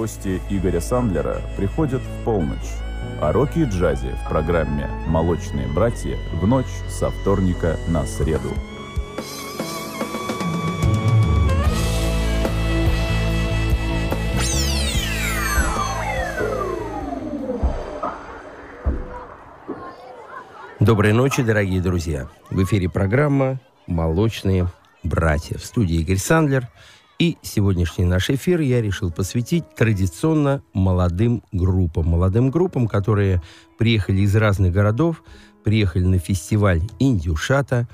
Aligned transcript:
гости 0.00 0.40
Игоря 0.48 0.80
Сандлера 0.80 1.42
приходят 1.58 2.00
в 2.00 2.24
полночь, 2.24 2.72
а 3.20 3.32
роки 3.32 3.58
и 3.58 3.64
джазе 3.64 4.16
в 4.24 4.30
программе 4.30 4.88
«Молочные 5.06 5.66
братья» 5.66 6.16
в 6.32 6.46
ночь 6.46 6.72
со 6.88 7.10
вторника 7.10 7.76
на 7.86 8.06
среду. 8.06 8.48
Доброй 20.80 21.12
ночи, 21.12 21.42
дорогие 21.42 21.82
друзья. 21.82 22.26
В 22.48 22.64
эфире 22.64 22.88
программа 22.88 23.60
«Молочные 23.86 24.66
братья». 25.02 25.58
В 25.58 25.64
студии 25.66 25.96
Игорь 25.96 26.16
Сандлер. 26.16 26.68
И 27.20 27.36
сегодняшний 27.42 28.06
наш 28.06 28.30
эфир 28.30 28.60
я 28.60 28.80
решил 28.80 29.12
посвятить 29.12 29.74
традиционно 29.74 30.62
молодым 30.72 31.42
группам. 31.52 32.06
Молодым 32.06 32.50
группам, 32.50 32.88
которые 32.88 33.42
приехали 33.78 34.22
из 34.22 34.34
разных 34.34 34.72
городов, 34.72 35.22
приехали 35.62 36.04
на 36.04 36.18
фестиваль 36.18 36.80
«Индюшата». 36.98 37.86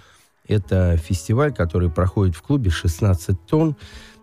Это 0.46 0.96
фестиваль, 0.96 1.52
который 1.52 1.90
проходит 1.90 2.36
в 2.36 2.42
клубе 2.42 2.70
«16 2.70 3.36
тонн» 3.48 3.74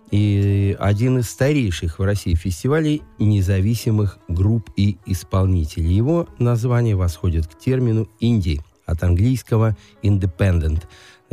и 0.10 0.78
один 0.80 1.18
из 1.18 1.30
старейших 1.30 2.00
в 2.00 2.04
России 2.04 2.36
фестивалей 2.36 3.02
независимых 3.20 4.20
групп 4.30 4.70
и 4.78 5.00
исполнителей. 5.06 5.94
Его 5.94 6.30
название 6.40 6.96
восходит 6.96 7.48
к 7.48 7.60
термину 7.60 8.08
«инди» 8.22 8.62
от 8.86 9.04
английского 9.04 9.76
«independent». 10.02 10.84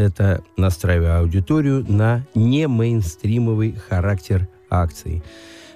Это 0.01 0.43
настраивая 0.57 1.19
аудиторию 1.19 1.85
на 1.87 2.25
не 2.35 2.67
мейнстримовый 2.67 3.73
характер 3.73 4.49
акции. 4.71 5.23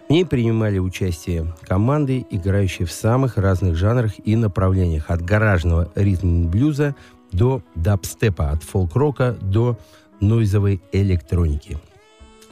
В 0.09 0.11
ней 0.11 0.25
принимали 0.25 0.79
участие 0.79 1.55
команды, 1.61 2.25
играющие 2.31 2.87
в 2.87 2.93
самых 2.93 3.37
разных 3.37 3.77
жанрах 3.77 4.13
и 4.25 4.35
направлениях, 4.35 5.11
от 5.11 5.21
гаражного 5.21 5.93
ритм-блюза 5.95 6.95
до 7.33 7.63
дабстепа, 7.75 8.49
от 8.51 8.63
фолк-рока 8.63 9.37
до 9.43 9.79
нойзовой 10.21 10.81
электроники– 10.93 11.77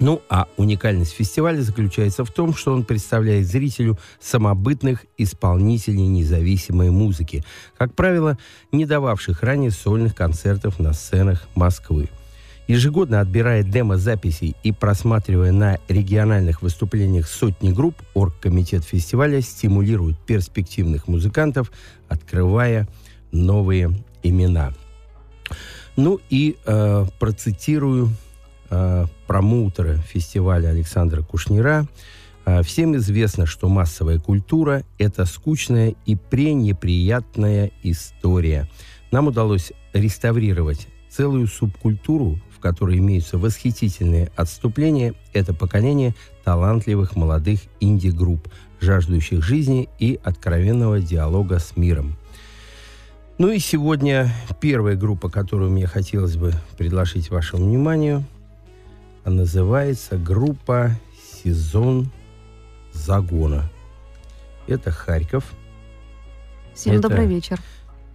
ну, 0.03 0.21
а 0.29 0.49
уникальность 0.57 1.13
фестиваля 1.13 1.63
заключается 1.63 2.25
в 2.25 2.31
том, 2.33 2.55
что 2.55 2.73
он 2.73 2.85
представляет 2.85 3.47
зрителю 3.47 3.97
самобытных 4.21 5.07
исполнителей 5.17 6.09
независимой 6.09 6.91
музыки, 6.91 7.45
как 7.79 7.95
правило, 7.95 8.37
не 8.73 8.85
дававших 8.85 9.45
ранее 9.45 9.71
сольных 9.71 10.17
концертов 10.17 10.81
на 10.81 10.93
сценах 10.93 11.47
Москвы. 11.55 12.09
Ежегодно 12.67 13.21
отбирая 13.21 13.63
демо-записи 13.63 14.57
и 14.65 14.73
просматривая 14.73 15.53
на 15.53 15.79
региональных 15.87 16.63
выступлениях 16.63 17.29
сотни 17.29 17.71
групп, 17.71 17.95
оргкомитет 18.15 18.83
фестиваля 18.83 19.41
стимулирует 19.41 20.19
перспективных 20.19 21.07
музыкантов, 21.07 21.71
открывая 22.09 22.89
новые 23.31 23.93
имена. 24.25 24.75
Ну 25.95 26.19
и 26.29 26.57
э, 26.67 27.07
процитирую 27.21 28.11
э, 28.73 29.07
промоутера 29.27 29.97
фестиваля 29.99 30.69
Александра 30.69 31.23
Кушнира. 31.23 31.87
Э, 32.45 32.63
всем 32.63 32.97
известно, 32.97 33.47
что 33.47 33.69
массовая 33.69 34.19
культура– 34.19 34.83
это 34.99 35.27
скучная 35.27 35.95
и 36.07 36.17
пренеприятная 36.17 37.71
история. 37.83 38.69
Нам 39.11 39.29
удалось 39.29 39.73
реставрировать 39.93 40.89
целую 41.11 41.47
субкультуру, 41.47 42.41
в 42.57 42.61
которой 42.61 42.99
имеются 42.99 43.37
восхитительные 43.37 44.31
отступления. 44.35 45.15
Это 45.35 45.53
поколение 45.53 46.15
талантливых 46.43 47.15
молодых 47.15 47.61
инди-групп, 47.81 48.49
жаждущих 48.81 49.45
жизни 49.45 49.91
и 49.99 50.19
откровенного 50.25 51.01
диалога 51.01 51.59
с 51.59 51.77
миром. 51.77 52.17
Ну 53.37 53.51
и 53.51 53.59
сегодня 53.59 54.33
первая 54.61 54.97
группа, 54.97 55.29
которую 55.29 55.71
мне 55.71 55.87
хотелось 55.87 56.37
бы 56.37 56.53
предложить 56.79 57.31
вашему 57.31 57.67
вниманию– 57.67 58.25
а 59.25 59.31
называется 59.31 60.17
группа 60.17 60.93
«Сезон 61.43 62.11
загона». 62.93 63.71
Это 64.67 64.91
Харьков. 64.91 65.53
Всем 66.75 66.95
Это 66.95 67.09
добрый 67.09 67.27
вечер. 67.27 67.61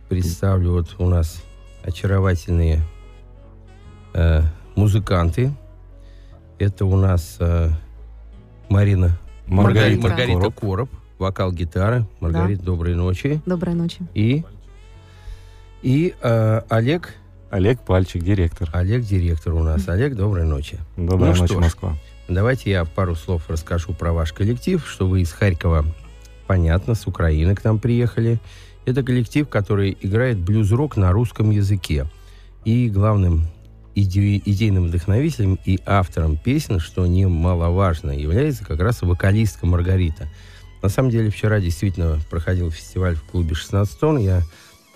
Представлю 0.10 0.72
вот 0.72 0.96
у 1.00 1.08
нас 1.08 1.44
очаровательные 1.84 2.82
э, 4.14 4.42
музыканты. 4.76 5.52
Это 6.58 6.86
у 6.86 6.96
нас 6.96 7.38
э, 7.40 7.70
Марина 8.70 9.18
Маргарита, 9.46 10.02
Маргарита 10.02 10.40
Короб. 10.40 10.60
Короб, 10.60 10.90
вокал 11.20 11.52
гитары. 11.52 12.06
Маргарита, 12.20 12.62
да. 12.62 12.66
доброй 12.66 12.96
ночи. 12.96 13.42
Доброй 13.46 13.76
ночи. 13.76 14.00
И, 14.14 14.44
и 15.82 16.16
э, 16.22 16.62
Олег 16.70 17.14
Олег 17.50 17.80
Пальчик, 17.82 18.24
директор. 18.24 18.70
Олег, 18.74 19.04
директор 19.04 19.54
у 19.54 19.64
нас. 19.64 19.88
Олег, 19.88 20.16
доброй 20.16 20.44
ночи. 20.44 20.80
Доброй 20.98 21.34
ну, 21.34 21.42
ночи, 21.42 21.54
ж, 21.54 21.58
Москва. 21.58 21.98
Давайте 22.28 22.72
я 22.72 22.84
пару 22.84 23.16
слов 23.16 23.44
расскажу 23.48 23.94
про 23.94 24.12
ваш 24.12 24.34
коллектив, 24.34 24.86
что 24.86 25.08
вы 25.08 25.22
из 25.22 25.32
Харькова, 25.32 25.86
понятно, 26.46 26.94
с 26.94 27.08
Украины 27.08 27.56
к 27.56 27.64
нам 27.64 27.80
приехали. 27.80 28.40
Это 28.86 29.02
коллектив, 29.02 29.48
который 29.48 29.98
играет 30.02 30.38
блюз-рок 30.38 30.98
на 30.98 31.12
русском 31.12 31.52
языке. 31.52 32.06
И 32.66 32.90
главным 32.90 33.48
иде- 33.96 34.42
идейным 34.44 34.88
вдохновителем 34.88 35.58
и 35.64 35.80
автором 35.86 36.38
песен, 36.38 36.80
что 36.80 37.08
немаловажно, 37.08 38.12
является 38.12 38.66
как 38.66 38.82
раз 38.82 39.02
вокалистка 39.02 39.66
Маргарита. 39.66 40.28
На 40.82 40.90
самом 40.90 41.10
деле, 41.10 41.30
вчера 41.30 41.62
действительно 41.62 42.20
проходил 42.30 42.72
фестиваль 42.72 43.16
в 43.16 43.24
клубе 43.24 43.56
16 43.56 44.00
тонн. 44.00 44.18
Я 44.18 44.44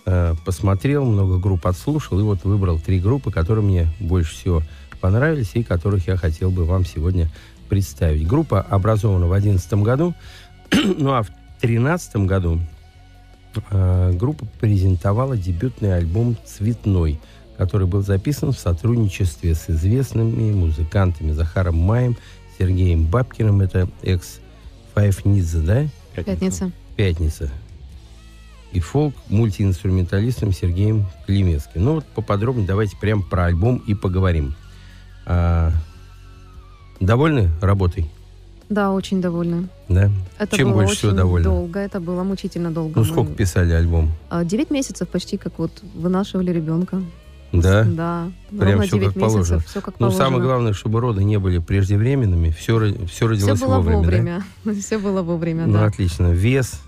Э, 0.04 0.34
посмотрел, 0.46 1.06
много 1.06 1.38
групп 1.38 1.68
отслушал, 1.68 2.20
и 2.20 2.24
вот 2.24 2.44
выбрал 2.44 2.80
три 2.80 3.00
группы, 3.00 3.32
которые 3.32 3.64
мне 3.64 3.88
больше 4.00 4.34
всего 4.34 4.64
понравились 5.00 5.52
и 5.54 5.64
которых 5.64 6.08
я 6.08 6.18
хотел 6.18 6.50
бы 6.50 6.66
вам 6.66 6.86
сегодня 6.86 7.30
представить. 7.70 8.28
Группа 8.28 8.62
образована 8.62 9.28
в 9.28 9.30
2011 9.30 9.74
году, 9.76 10.14
ну 10.98 11.12
а 11.12 11.22
в 11.22 11.28
2013 11.62 12.16
году 12.18 12.60
э, 13.70 14.14
группа 14.14 14.46
презентовала 14.60 15.38
дебютный 15.38 15.96
альбом 15.96 16.36
«Цветной», 16.46 17.20
который 17.58 17.86
был 17.86 18.02
записан 18.02 18.54
в 18.54 18.60
сотрудничестве 18.60 19.54
с 19.54 19.70
известными 19.70 20.52
музыкантами 20.52 21.32
Захаром 21.32 21.78
Маем, 21.78 22.18
Сергеем 22.58 23.06
Бабкиным, 23.06 23.62
это 23.62 23.88
экс 24.02 24.40
Five 24.96 25.24
Needs, 25.26 25.62
да? 25.64 25.88
Пятница. 26.16 26.72
Пятница 26.96 27.52
и 28.72 28.80
фолк-мультиинструменталистом 28.80 30.54
Сергеем 30.54 31.06
Климецким. 31.26 31.84
Ну 31.84 31.94
вот 31.96 32.06
поподробнее 32.06 32.68
давайте 32.68 32.96
прямо 32.98 33.22
про 33.22 33.46
альбом 33.46 33.78
и 33.88 33.94
поговорим. 33.94 34.56
А, 35.26 35.72
довольны 37.00 37.50
работой? 37.62 38.10
Да, 38.70 38.92
очень 38.92 39.22
довольны. 39.22 39.68
Да? 39.90 40.10
Это 40.40 40.56
Чем 40.56 40.70
было 40.70 40.84
больше 40.84 40.96
всего 40.96 41.12
довольны? 41.12 41.44
долго, 41.44 41.80
это 41.80 42.00
было 42.00 42.24
мучительно 42.24 42.72
долго. 42.72 42.94
Ну, 43.00 43.04
сколько 43.04 43.34
писали 43.34 43.74
альбом? 43.74 44.12
А, 44.30 44.46
девять 44.46 44.72
месяцев 44.72 45.10
почти, 45.10 45.38
как 45.38 45.60
вот 45.60 45.84
вынашивали 45.94 46.52
ребенка. 46.52 47.02
Да? 47.52 47.84
Да. 47.84 48.32
Прям 48.58 48.82
все 48.84 48.92
как 48.92 49.00
месяцев, 49.02 49.22
положено. 49.22 49.60
Все 49.60 49.82
как 49.82 50.00
Но 50.00 50.08
положено. 50.08 50.24
самое 50.26 50.44
главное, 50.44 50.72
чтобы 50.74 51.02
роды 51.02 51.22
не 51.26 51.38
были 51.38 51.58
преждевременными. 51.58 52.52
Все, 52.52 52.94
все 53.08 53.28
родилось 53.28 53.58
все 53.58 53.68
было 53.68 53.76
вовремя. 53.80 53.98
вовремя. 53.98 54.44
Да? 54.64 54.74
Все 54.74 54.98
было 54.98 55.22
вовремя, 55.22 55.66
ну, 55.66 55.74
да. 55.74 55.86
отлично. 55.86 56.32
Вес 56.32 56.80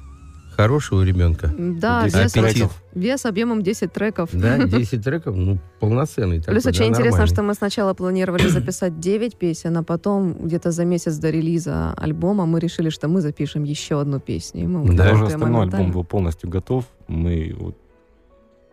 хороший 0.56 0.97
у 0.97 1.02
ребенка. 1.03 1.53
Да, 1.58 2.06
вес, 2.08 2.34
вес 2.94 3.25
объемом 3.25 3.62
10 3.64 3.91
треков. 3.91 4.30
Да, 4.34 4.58
10 4.66 5.03
треков, 5.03 5.36
ну, 5.36 5.59
полноценный. 5.80 6.40
такой, 6.40 6.53
Плюс 6.53 6.64
да, 6.64 6.69
очень 6.69 6.86
интересно, 6.86 7.12
нормальный. 7.12 7.34
что 7.34 7.44
мы 7.44 7.53
сначала 7.53 7.94
планировали 7.94 8.47
записать 8.50 9.00
9 9.00 9.36
песен, 9.38 9.78
а 9.78 9.84
потом 9.84 10.34
где-то 10.34 10.72
за 10.72 10.86
месяц 10.86 11.18
до 11.18 11.30
релиза 11.30 11.94
альбома 11.94 12.46
мы 12.46 12.59
решили, 12.59 12.90
что 12.90 13.08
мы 13.08 13.22
запишем 13.22 13.64
еще 13.64 14.00
одну 14.00 14.20
песню. 14.20 14.64
И 14.64 14.67
мы 14.67 14.96
Да. 14.96 15.11
Уже 15.14 15.26
остальной 15.26 15.64
альбом 15.64 15.91
был 15.91 16.03
полностью 16.03 16.50
готов. 16.50 16.85
Мы 17.08 17.56
вот 17.58 17.78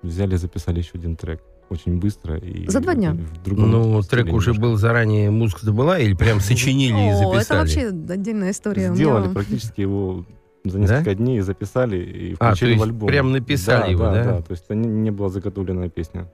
взяли, 0.03 0.37
записали 0.37 0.79
еще 0.79 0.93
один 0.95 1.17
трек. 1.17 1.41
Очень 1.69 2.01
быстро. 2.01 2.37
И 2.37 2.69
За 2.69 2.81
два 2.81 2.95
дня. 2.97 3.13
В 3.13 3.45
другом 3.45 3.71
Ну, 3.71 4.03
трек 4.03 4.33
уже 4.33 4.51
немножко. 4.51 4.61
был 4.61 4.77
заранее, 4.77 5.31
музыка 5.31 5.71
была, 5.71 6.01
или 6.01 6.15
прям 6.15 6.41
сочинили 6.41 6.95
и 6.95 7.11
О, 7.13 7.13
это 7.13 7.35
записали? 7.35 7.59
вообще 7.61 7.87
отдельная 8.13 8.51
история. 8.51 8.93
Сделали 8.93 9.33
практически 9.33 9.83
его 9.83 10.25
за 10.65 10.79
несколько 10.79 11.15
дней 11.15 11.41
записали 11.41 11.97
и 11.99 12.37
А, 12.39 12.49
включили 12.51 12.71
то 12.71 12.73
есть 12.75 12.81
в 12.81 12.83
альбом. 12.85 13.09
прям 13.09 13.33
написали 13.33 13.81
да, 13.83 13.87
его, 13.87 14.05
да? 14.05 14.25
да? 14.25 14.43
То 14.43 14.51
есть 14.53 14.65
это 14.65 14.75
не, 14.75 14.89
не 14.89 15.11
была 15.11 15.29
заготовленная 15.29 15.89
песня. 15.89 16.31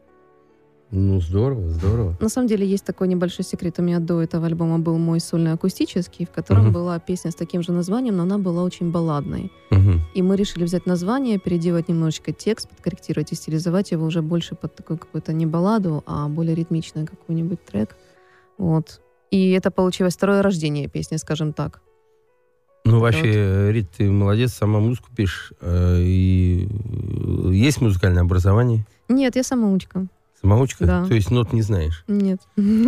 Ну, 0.93 1.21
здорово, 1.21 1.69
здорово. 1.69 2.17
На 2.21 2.29
самом 2.29 2.47
деле 2.47 2.65
есть 2.65 2.85
такой 2.85 3.09
небольшой 3.09 3.45
секрет. 3.45 3.75
У 3.81 3.83
меня 3.83 3.99
до 3.99 4.23
этого 4.23 4.47
альбома 4.47 4.79
был 4.79 4.99
мой 4.99 5.19
сольный 5.19 5.51
акустический, 5.53 6.27
в 6.27 6.31
котором 6.31 6.67
Мгм. 6.67 6.73
была 6.73 6.99
песня 7.01 7.33
с 7.33 7.35
таким 7.35 7.63
же 7.63 7.73
названием, 7.73 8.17
но 8.17 8.23
она 8.23 8.39
была 8.39 8.63
очень 8.63 8.93
балладной. 8.93 9.51
Мгм. 9.73 10.01
И 10.15 10.23
мы 10.23 10.37
решили 10.37 10.63
взять 10.63 10.87
название, 10.87 11.41
переделать 11.41 11.89
немножечко 11.89 12.33
текст, 12.33 12.69
подкорректировать 12.69 13.33
и 13.33 13.35
стилизовать 13.35 13.91
его 13.91 14.07
уже 14.07 14.23
больше 14.23 14.55
под 14.55 14.77
такую 14.77 14.99
какую-то 14.99 15.33
не 15.33 15.45
балладу, 15.45 16.05
а 16.07 16.29
более 16.29 16.55
ритмичный 16.55 17.05
какой-нибудь 17.05 17.65
трек. 17.65 17.97
Вот. 18.57 19.01
И 19.33 19.51
это 19.51 19.73
получилось 19.73 20.15
второе 20.15 20.41
рождение 20.41 20.87
песни, 20.89 21.17
скажем 21.17 21.53
так. 21.53 21.81
Ну, 22.87 23.01
Вот. 23.01 23.01
вообще, 23.03 23.73
Рит, 23.73 23.91
ты 23.97 24.11
молодец, 24.11 24.53
сама 24.53 24.79
музыку 24.79 25.09
пишешь. 25.15 25.53
э, 25.61 25.99
И 26.01 26.69
э, 26.69 27.51
есть 27.53 27.81
музыкальное 27.81 28.23
образование? 28.23 28.87
Нет, 29.09 29.35
я 29.37 29.43
самоучка. 29.43 30.07
Самоучка? 30.41 30.87
Да. 30.87 31.05
То 31.07 31.15
есть 31.15 31.31
нот 31.31 31.53
не 31.53 31.63
знаешь? 31.63 32.05
Нет. 32.07 32.41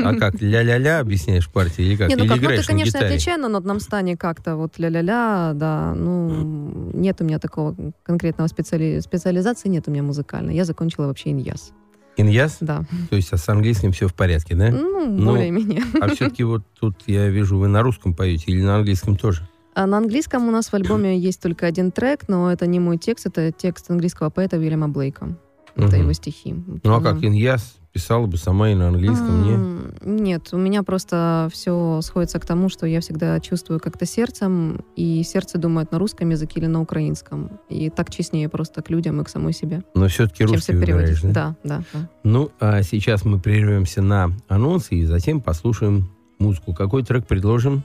А 0.04 0.14
как, 0.14 0.34
ля-ля-ля 0.40 1.00
объясняешь 1.00 1.48
партии 1.48 1.82
или 1.84 1.96
как? 1.96 2.08
Не, 2.10 2.14
ну 2.16 2.24
или 2.24 2.28
как, 2.28 2.36
ну 2.36 2.42
ты, 2.42 2.46
играешь 2.52 2.66
конечно, 2.66 3.00
отличай 3.00 3.36
на 3.38 3.48
нотном 3.48 3.80
стане 3.80 4.16
как-то, 4.16 4.54
вот 4.56 4.78
ля-ля-ля, 4.78 5.52
да, 5.54 5.94
ну, 5.96 6.90
нет 6.94 7.20
у 7.20 7.24
меня 7.24 7.38
такого 7.40 7.74
конкретного 8.04 8.46
специали... 8.48 9.00
специализации, 9.00 9.68
нет 9.68 9.84
у 9.88 9.90
меня 9.90 10.02
музыкальной. 10.04 10.54
Я 10.54 10.64
закончила 10.64 11.06
вообще 11.06 11.30
иньяс, 11.30 11.72
Иньяс? 12.16 12.58
да. 12.60 12.84
То 13.10 13.16
есть 13.16 13.32
а 13.32 13.36
с 13.36 13.48
английским 13.48 13.90
все 13.92 14.06
в 14.06 14.14
порядке, 14.14 14.54
да? 14.54 14.70
Ну, 14.70 15.06
Ну, 15.10 15.32
более-менее. 15.32 15.82
А 16.00 16.08
все-таки 16.14 16.44
вот 16.44 16.62
тут 16.78 16.96
я 17.06 17.28
вижу, 17.28 17.56
вы 17.58 17.66
на 17.66 17.82
русском 17.82 18.14
поете 18.14 18.52
или 18.52 18.62
на 18.62 18.76
английском 18.76 19.16
тоже? 19.16 19.48
А 19.78 19.86
на 19.86 19.98
английском 19.98 20.48
у 20.48 20.50
нас 20.50 20.70
в 20.70 20.74
альбоме 20.74 21.16
есть 21.28 21.40
только 21.40 21.64
один 21.66 21.92
трек, 21.92 22.26
но 22.26 22.50
это 22.50 22.66
не 22.66 22.80
мой 22.80 22.98
текст, 22.98 23.26
это 23.26 23.52
текст 23.52 23.88
английского 23.92 24.28
поэта 24.28 24.56
Уильяма 24.56 24.88
Блейка. 24.88 25.38
Это 25.76 25.94
его 25.96 26.12
стихи. 26.12 26.56
Ну 26.82 26.94
а 26.96 27.00
как, 27.00 27.22
Иньяс 27.22 27.76
писала 27.92 28.26
бы 28.26 28.38
сама 28.38 28.70
и 28.70 28.74
на 28.74 28.88
английском, 28.88 29.44
не? 29.44 29.52
М, 29.52 29.94
Нет, 30.02 30.48
у 30.50 30.56
меня 30.56 30.82
просто 30.82 31.48
все 31.52 32.00
сходится 32.02 32.40
к 32.40 32.44
тому, 32.44 32.68
что 32.68 32.86
я 32.86 33.00
всегда 33.00 33.38
чувствую 33.38 33.78
как-то 33.78 34.04
сердцем, 34.04 34.84
и 34.96 35.22
сердце 35.22 35.58
думает 35.58 35.92
на 35.92 36.00
русском 36.00 36.28
языке 36.28 36.58
или 36.58 36.66
на 36.66 36.80
украинском. 36.80 37.60
И 37.68 37.88
так 37.88 38.10
честнее 38.10 38.48
просто 38.48 38.82
к 38.82 38.90
людям 38.90 39.20
и 39.20 39.24
к 39.24 39.28
самой 39.28 39.52
себе, 39.52 39.84
Но 39.94 40.08
все-таки 40.08 40.44
русский 40.44 40.72
выбираешь, 40.72 41.22
да? 41.22 41.30
Да, 41.30 41.56
да, 41.62 41.82
да. 41.92 42.10
Ну, 42.24 42.50
а 42.58 42.82
сейчас 42.82 43.24
мы 43.24 43.38
прервемся 43.38 44.02
на 44.02 44.32
анонсы 44.48 44.96
и 44.96 45.04
затем 45.04 45.40
послушаем 45.40 46.10
музыку. 46.40 46.74
Какой 46.74 47.04
трек 47.04 47.28
предложим? 47.28 47.84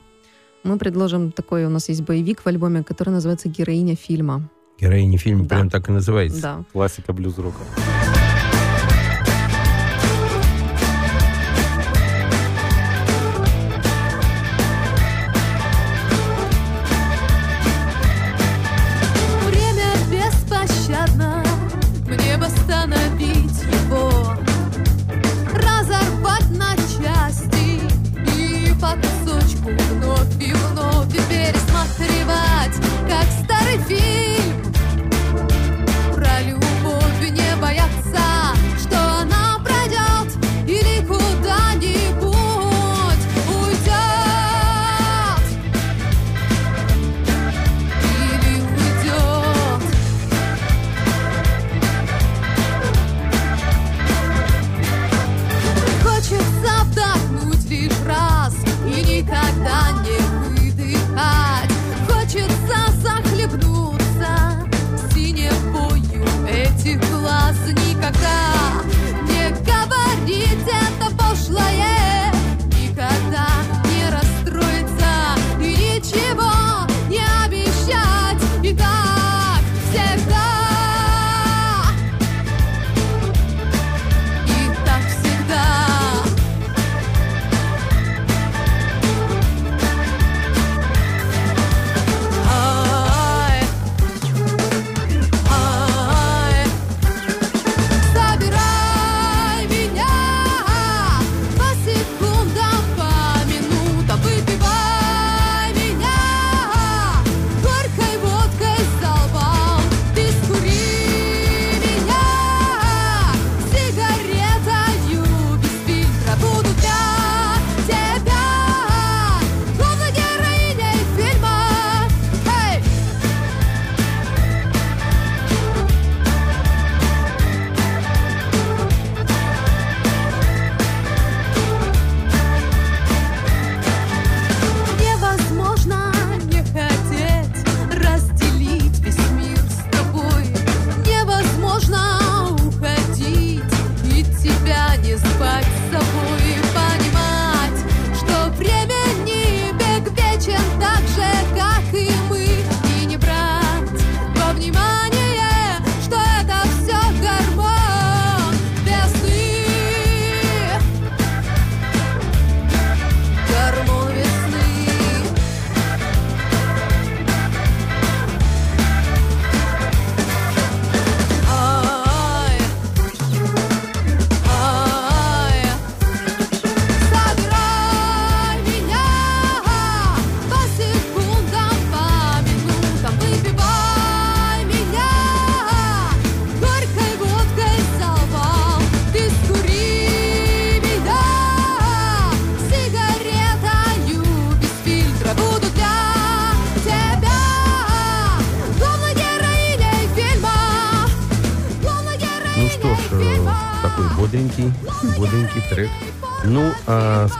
Мы 0.63 0.77
предложим 0.77 1.31
такой, 1.31 1.65
у 1.65 1.69
нас 1.69 1.89
есть 1.89 2.03
боевик 2.03 2.41
в 2.41 2.47
альбоме, 2.47 2.83
который 2.83 3.09
называется 3.09 3.49
«Героиня 3.49 3.95
фильма». 3.95 4.49
Героиня 4.79 5.17
фильма 5.17 5.43
Да. 5.43 5.55
прям 5.57 5.69
так 5.69 5.89
и 5.89 5.91
называется. 5.91 6.41
Да. 6.41 6.63
Классика 6.71 7.11
блюз-рока. 7.13 7.59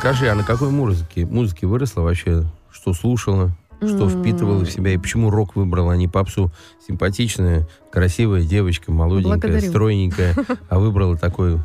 Скажи, 0.03 0.27
а 0.27 0.36
на 0.36 0.43
какой 0.43 0.69
музыке, 0.69 1.25
музыке 1.25 1.65
выросла 1.65 2.01
вообще? 2.01 2.43
Что 2.69 2.93
слушала? 2.93 3.51
Что 3.81 4.10
впитывала 4.10 4.65
в 4.65 4.69
себя? 4.69 4.91
И 4.91 4.98
почему 4.98 5.29
рок 5.29 5.55
выбрала, 5.55 5.93
а 5.93 5.95
не 5.95 6.10
попсу? 6.10 6.51
Симпатичная, 6.86 7.69
красивая 7.89 8.41
девочка, 8.41 8.91
молоденькая, 8.91 9.39
Благодарю. 9.39 9.69
стройненькая, 9.69 10.36
а 10.69 10.79
выбрала 10.79 11.17
такой 11.17 11.62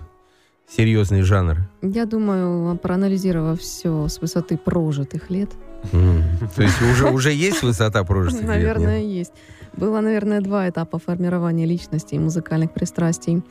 серьезный 0.68 1.23
жанр. 1.23 1.68
Я 1.83 2.07
думаю, 2.07 2.78
проанализировав 2.78 3.59
все 3.59 4.07
с 4.07 4.21
высоты 4.21 4.57
прожитых 4.57 5.30
лет. 5.30 5.50
То 5.90 6.62
есть 6.62 6.80
уже, 6.80 7.11
уже 7.11 7.33
есть 7.33 7.64
высота 7.64 8.04
прожитых 8.04 8.42
лет, 8.42 8.49
наверное, 8.49 9.00
есть. 9.00 9.33
Было, 9.76 10.00
наверное, 10.00 10.40
два 10.40 10.68
этапа 10.68 11.00
формирования 11.00 11.66
личности 11.66 12.14
и 12.14 12.21
музыкальных 12.21 12.71
пристрастий. 12.71 13.42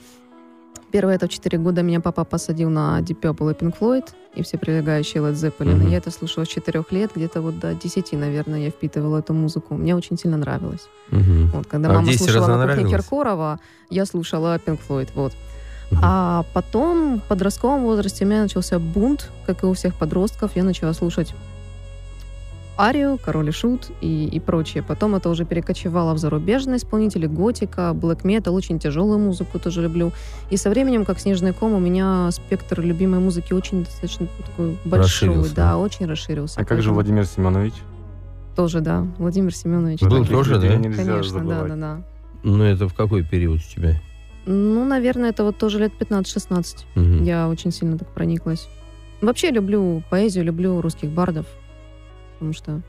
Первое, 0.97 1.13
это 1.13 1.27
в 1.27 1.29
4 1.29 1.59
года 1.59 1.83
меня 1.83 1.99
папа 1.99 2.23
посадил 2.23 2.71
на 2.71 2.99
Deep 3.01 3.21
Purple 3.21 3.51
и 3.51 3.53
Pink 3.53 3.75
Floyd, 3.79 4.05
и 4.33 4.41
все 4.41 4.57
прилегающие 4.57 5.21
Led 5.21 5.33
Zeppelin. 5.33 5.85
И 5.85 5.91
Я 5.91 5.97
это 5.97 6.09
слушала 6.09 6.43
с 6.43 6.47
4 6.47 6.83
лет, 6.89 7.11
где-то 7.15 7.41
вот 7.41 7.59
до 7.59 7.75
10, 7.75 8.13
наверное, 8.13 8.61
я 8.61 8.71
впитывала 8.71 9.19
эту 9.19 9.35
музыку. 9.35 9.75
Мне 9.75 9.95
очень 9.95 10.17
сильно 10.17 10.37
нравилось. 10.37 10.87
Мгм. 11.11 11.51
Вот, 11.53 11.67
когда 11.67 11.89
А 11.89 11.93
мама 11.93 12.07
10 12.07 12.23
слушала 12.23 12.47
на 12.47 12.67
кухне? 12.67 12.89
Киркорова, 12.89 13.59
я 13.91 14.07
слушала 14.07 14.57
Pink 14.57 14.79
Floyd, 14.89 15.09
вот. 15.13 15.33
Мгм. 15.91 16.01
А 16.03 16.43
потом, 16.55 17.19
в 17.19 17.23
подростковом 17.29 17.83
возрасте, 17.83 18.25
у 18.25 18.27
меня 18.27 18.41
начался 18.41 18.79
бунт, 18.79 19.29
как 19.45 19.61
и 19.61 19.67
у 19.67 19.73
всех 19.73 19.93
подростков. 19.93 20.55
Я 20.55 20.63
начала 20.63 20.93
слушать 20.93 21.35
Арию, 22.77 23.17
Король 23.23 23.49
и 23.49 23.51
Шут 23.51 23.89
и, 24.01 24.25
и 24.25 24.39
прочее. 24.39 24.83
Потом 24.83 25.15
это 25.15 25.29
уже 25.29 25.45
перекочевало 25.45 26.13
в 26.13 26.17
зарубежные 26.17 26.77
исполнители, 26.77 27.25
готика, 27.25 27.93
блэк 27.93 28.19
метал, 28.23 28.55
очень 28.55 28.79
тяжелую 28.79 29.19
музыку 29.19 29.59
тоже 29.59 29.81
люблю. 29.81 30.11
И 30.49 30.57
со 30.57 30.69
временем, 30.69 31.03
как 31.05 31.19
снежный 31.19 31.53
ком, 31.53 31.73
у 31.73 31.79
меня 31.79 32.29
спектр 32.31 32.81
любимой 32.81 33.19
музыки 33.19 33.53
очень 33.53 33.83
достаточно 33.83 34.27
такой 34.45 34.77
большой. 34.85 35.29
Расширился. 35.29 35.55
Да, 35.55 35.77
очень 35.77 36.05
расширился. 36.05 36.59
А 36.59 36.65
как 36.65 36.81
же 36.81 36.91
Владимир 36.91 37.25
Семенович? 37.25 37.73
Тоже, 38.55 38.81
да. 38.81 39.05
Владимир 39.17 39.53
Семенович. 39.55 40.01
Был 40.01 40.09
Таких 40.23 40.29
тоже, 40.29 40.59
да? 40.59 40.67
Конечно, 40.67 41.05
да, 41.05 41.23
забывать. 41.23 41.67
да, 41.69 41.75
да. 41.75 42.01
Ну, 42.43 42.63
это 42.63 42.87
в 42.87 42.93
какой 42.93 43.23
период 43.23 43.59
у 43.59 43.75
тебя? 43.75 43.99
Ну, 44.45 44.85
наверное, 44.85 45.31
это 45.31 45.43
вот 45.43 45.57
тоже 45.57 45.79
лет 45.79 45.91
15-16. 45.99 46.85
Мгм. 46.95 47.23
Я 47.23 47.49
очень 47.49 47.71
сильно 47.71 47.97
так 47.97 48.07
прониклась. 48.09 48.67
Вообще 49.21 49.51
люблю 49.51 50.03
поэзию, 50.09 50.45
люблю 50.45 50.79
русских 50.79 51.09
бардов, 51.09 51.45
потому 52.37 52.53
что 52.53 52.81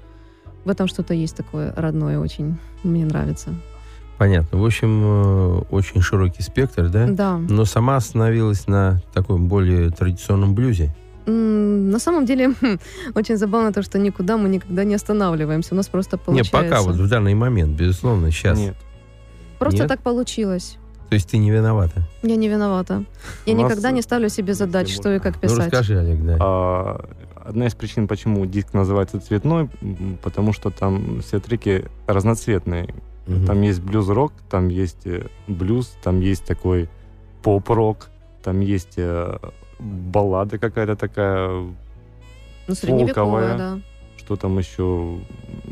в 0.64 0.70
этом 0.70 0.86
что-то 0.86 1.14
есть 1.14 1.36
такое 1.36 1.72
родное 1.76 2.18
очень. 2.18 2.58
Мне 2.82 3.04
нравится. 3.06 3.54
Понятно. 4.18 4.58
В 4.58 4.64
общем, 4.64 5.02
э, 5.04 5.58
очень 5.70 6.00
широкий 6.02 6.42
спектр, 6.42 6.88
да? 6.88 7.06
Да. 7.06 7.38
Но 7.38 7.64
сама 7.64 7.96
остановилась 7.96 8.66
на 8.66 9.00
таком 9.14 9.46
более 9.48 9.90
традиционном 9.90 10.54
блюзе. 10.54 10.94
На 11.26 11.98
самом 11.98 12.24
деле, 12.26 12.54
очень 13.14 13.36
забавно 13.36 13.72
то, 13.72 13.82
что 13.82 13.98
никуда 13.98 14.36
мы 14.36 14.48
никогда 14.48 14.84
не 14.84 14.94
останавливаемся. 14.94 15.74
У 15.74 15.76
нас 15.76 15.86
просто 15.88 16.16
Не, 16.16 16.22
получается. 16.24 16.52
пока 16.52 16.82
вот 16.82 16.96
в 16.96 17.08
данный 17.08 17.34
момент, 17.34 17.76
безусловно, 17.78 18.30
сейчас. 18.30 18.58
Нет. 18.58 18.76
Просто 19.58 19.80
Нет? 19.80 19.88
так 19.88 20.00
получилось. 20.00 20.78
То 21.08 21.14
есть 21.14 21.30
ты 21.30 21.38
не 21.38 21.50
виновата. 21.50 22.02
Я 22.22 22.36
не 22.36 22.48
виновата. 22.48 23.04
Я 23.46 23.54
никогда 23.54 23.90
не 23.92 24.02
ставлю 24.02 24.28
себе 24.28 24.52
задач, 24.54 24.92
что 24.94 25.14
и 25.14 25.18
как 25.18 25.34
Ну, 25.36 25.40
писать. 25.40 25.58
расскажи, 25.58 25.98
Олег, 25.98 26.22
да. 26.24 26.36
А, 26.40 27.08
одна 27.48 27.66
из 27.66 27.74
причин, 27.74 28.06
почему 28.06 28.44
диск 28.46 28.74
называется 28.74 29.20
цветной, 29.20 29.70
потому 30.22 30.52
что 30.52 30.70
там 30.70 31.20
все 31.22 31.40
треки 31.40 31.86
разноцветные. 32.06 32.94
Мгм. 33.26 33.46
Там 33.46 33.62
есть 33.62 33.80
блюз-рок, 33.80 34.32
там 34.50 34.68
есть 34.68 35.06
э, 35.06 35.26
блюз, 35.46 35.96
там 36.02 36.20
есть 36.20 36.44
такой 36.44 36.88
поп-рок, 37.42 38.10
там 38.42 38.60
есть 38.60 38.94
э, 38.96 39.38
баллада 39.78 40.58
какая-то 40.58 40.96
такая, 40.96 41.48
Ну, 42.68 42.74
средневековая, 42.74 43.58
да. 43.58 43.80
что 44.18 44.36
там 44.36 44.58
еще, 44.58 45.18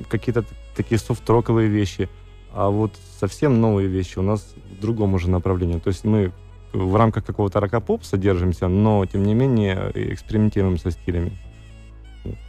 какие-то 0.09 0.45
такие 0.75 0.99
софт-роковые 0.99 1.69
вещи. 1.69 2.09
А 2.53 2.71
вот 2.71 2.93
совсем 3.21 3.61
новые 3.61 3.89
вещи 3.89 4.19
у 4.19 4.23
нас 4.23 4.55
в 4.79 4.81
другом 4.81 5.15
уже 5.15 5.29
направлении. 5.31 5.79
То 5.79 5.89
есть 5.89 6.05
мы 6.05 6.33
в 6.73 6.97
рамках 6.97 7.25
какого-то 7.25 7.61
рок-поп 7.61 8.05
содержимся, 8.05 8.69
но, 8.69 9.05
тем 9.07 9.25
не 9.25 9.35
менее, 9.35 9.93
экспериментируем 9.95 10.79
со 10.79 10.91
стилями. 10.91 11.33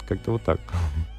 Как-то 0.08 0.32
вот 0.32 0.44
так. 0.44 0.60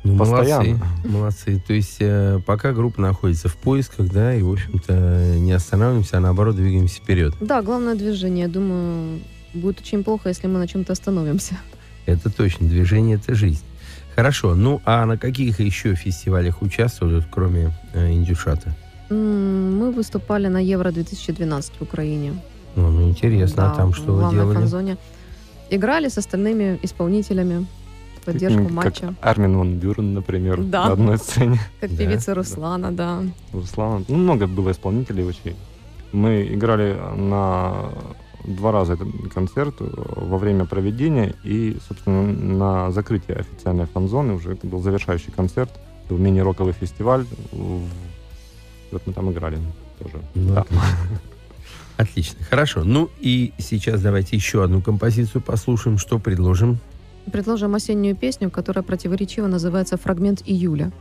Ну, 0.05 0.17
постоянно. 0.17 0.79
Молодцы, 1.05 1.09
молодцы. 1.09 1.63
То 1.67 1.75
есть 1.75 1.97
э, 2.01 2.41
пока 2.47 2.73
группа 2.73 3.01
находится 3.01 3.49
в 3.49 3.57
поисках, 3.57 4.11
да, 4.11 4.33
и, 4.35 4.41
в 4.41 4.51
общем-то, 4.51 5.35
не 5.37 5.53
останавливаемся, 5.53 6.17
а 6.17 6.21
наоборот 6.21 6.57
двигаемся 6.57 7.01
вперед. 7.01 7.35
Да, 7.41 7.61
главное 7.61 7.95
движение. 7.95 8.45
Я 8.47 8.49
думаю, 8.49 9.19
будет 9.53 9.81
очень 9.81 10.05
плохо, 10.05 10.31
если 10.31 10.47
мы 10.47 10.59
на 10.61 10.67
чем-то 10.67 10.93
остановимся. 10.93 11.59
Это 12.07 12.31
точно. 12.31 12.69
Движение— 12.69 13.17
это 13.23 13.35
жизнь. 13.35 13.63
Хорошо. 14.15 14.55
Ну, 14.55 14.81
а 14.87 15.05
на 15.05 15.19
каких 15.19 15.61
еще 15.61 15.95
фестивалях 15.95 16.63
участвуют, 16.63 17.27
кроме 17.31 17.73
э, 17.93 18.11
Индюшата? 18.13 18.75
Мы 19.11 19.91
выступали 19.91 20.47
на 20.49 20.59
Евро-2012 20.59 21.73
в 21.79 21.83
Украине. 21.83 22.41
Ну, 22.77 22.91
ну, 22.91 23.09
интересно, 23.09 23.67
а 23.67 23.71
Да, 23.71 23.75
там 23.75 23.93
что 23.93 24.13
вы 24.15 24.31
делали? 24.31 24.55
фан-зоне. 24.55 24.97
Играли 25.71 26.09
с 26.09 26.17
остальными 26.17 26.79
исполнителями 26.83 27.67
поддержку 28.33 28.63
Как 28.65 28.73
матча. 28.73 29.15
Армин 29.21 29.57
Ван 29.59 29.75
Бюрен, 29.79 30.15
например, 30.15 30.63
Да. 30.63 30.87
на 30.87 30.93
одной 30.93 31.19
сцене. 31.19 31.59
Как 31.81 31.91
Да, 31.91 31.97
певица 31.97 32.27
да. 32.27 32.35
Руслана, 32.35 32.93
да. 32.93 33.23
Руслан. 33.53 34.05
Ну, 34.09 34.17
много 34.17 34.47
было 34.47 34.71
исполнителей 34.73 35.25
очень. 35.25 35.57
Мы 36.13 36.47
играли 36.55 36.97
на 37.17 37.91
два 38.45 38.73
раза 38.73 38.95
этот 38.95 39.09
концерт 39.35 39.75
во 39.81 40.39
время 40.39 40.65
проведения 40.65 41.35
и, 41.45 41.77
собственно, 41.87 42.23
на 42.23 42.91
закрытие 42.93 43.37
официальной 43.39 43.87
фан-зоны 43.87 44.35
уже 44.35 44.53
это 44.53 44.67
был 44.67 44.81
завершающий 44.81 45.33
концерт. 45.33 45.71
Это 46.05 46.15
был 46.15 46.19
мини-роковый 46.19 46.73
фестиваль. 46.73 47.25
Вот 47.53 49.03
мы 49.07 49.13
там 49.13 49.31
играли 49.33 49.59
тоже. 49.99 50.15
Ну, 50.35 50.55
Да. 50.55 50.65
Отлично. 51.99 52.39
Хорошо. 52.49 52.85
Ну 52.85 53.11
и 53.19 53.53
сейчас 53.59 54.01
давайте 54.01 54.37
еще 54.37 54.63
одну 54.63 54.81
композицию 54.81 55.43
послушаем. 55.43 55.99
Что 55.99 56.19
предложим? 56.21 56.79
Предложим 57.29 57.75
осеннюю 57.75 58.17
песню, 58.17 58.51
которая 58.51 58.83
противоречиво 58.83 59.47
называется 59.47 59.97
«Фрагмент 59.97 60.43
июля». 60.47 60.93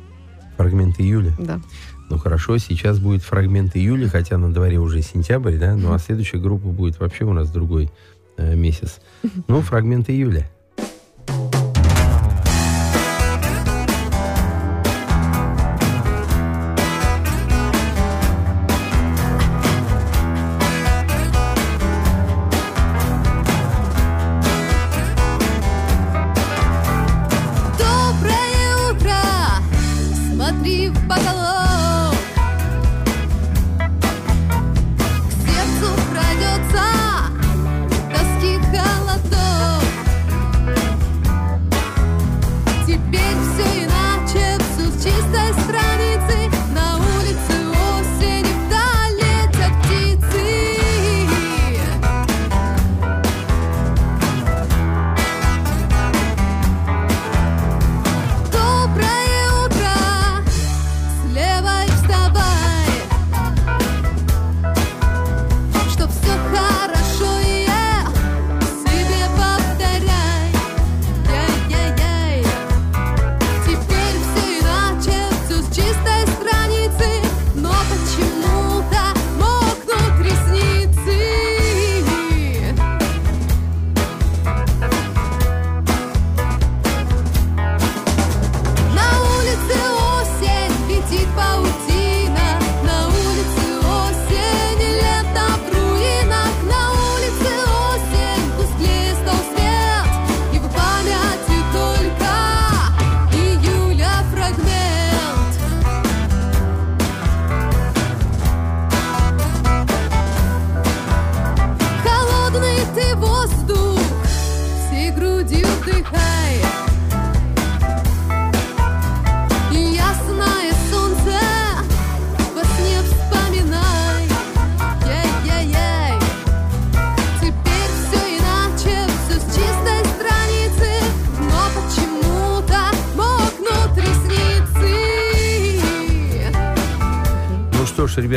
Фрагмент 0.57 0.99
июля. 0.99 1.33
Да. 1.39 1.59
Ну 2.09 2.17
хорошо, 2.17 2.57
сейчас 2.57 2.99
будет 2.99 3.21
фрагмент 3.21 3.75
июля, 3.75 4.07
хотя 4.07 4.37
на 4.37 4.51
дворе 4.53 4.79
уже 4.79 5.01
сентябрь, 5.01 5.57
да? 5.57 5.75
Ну 5.75 5.93
а 5.93 5.99
следующая 5.99 6.39
группа 6.39 6.67
будет 6.69 6.99
вообще 6.99 7.25
у 7.25 7.33
нас 7.33 7.51
другой 7.51 7.91
э, 8.37 8.55
месяц. 8.55 8.99
Ну, 9.47 9.61
фрагмент 9.61 10.09
июля. 10.09 10.49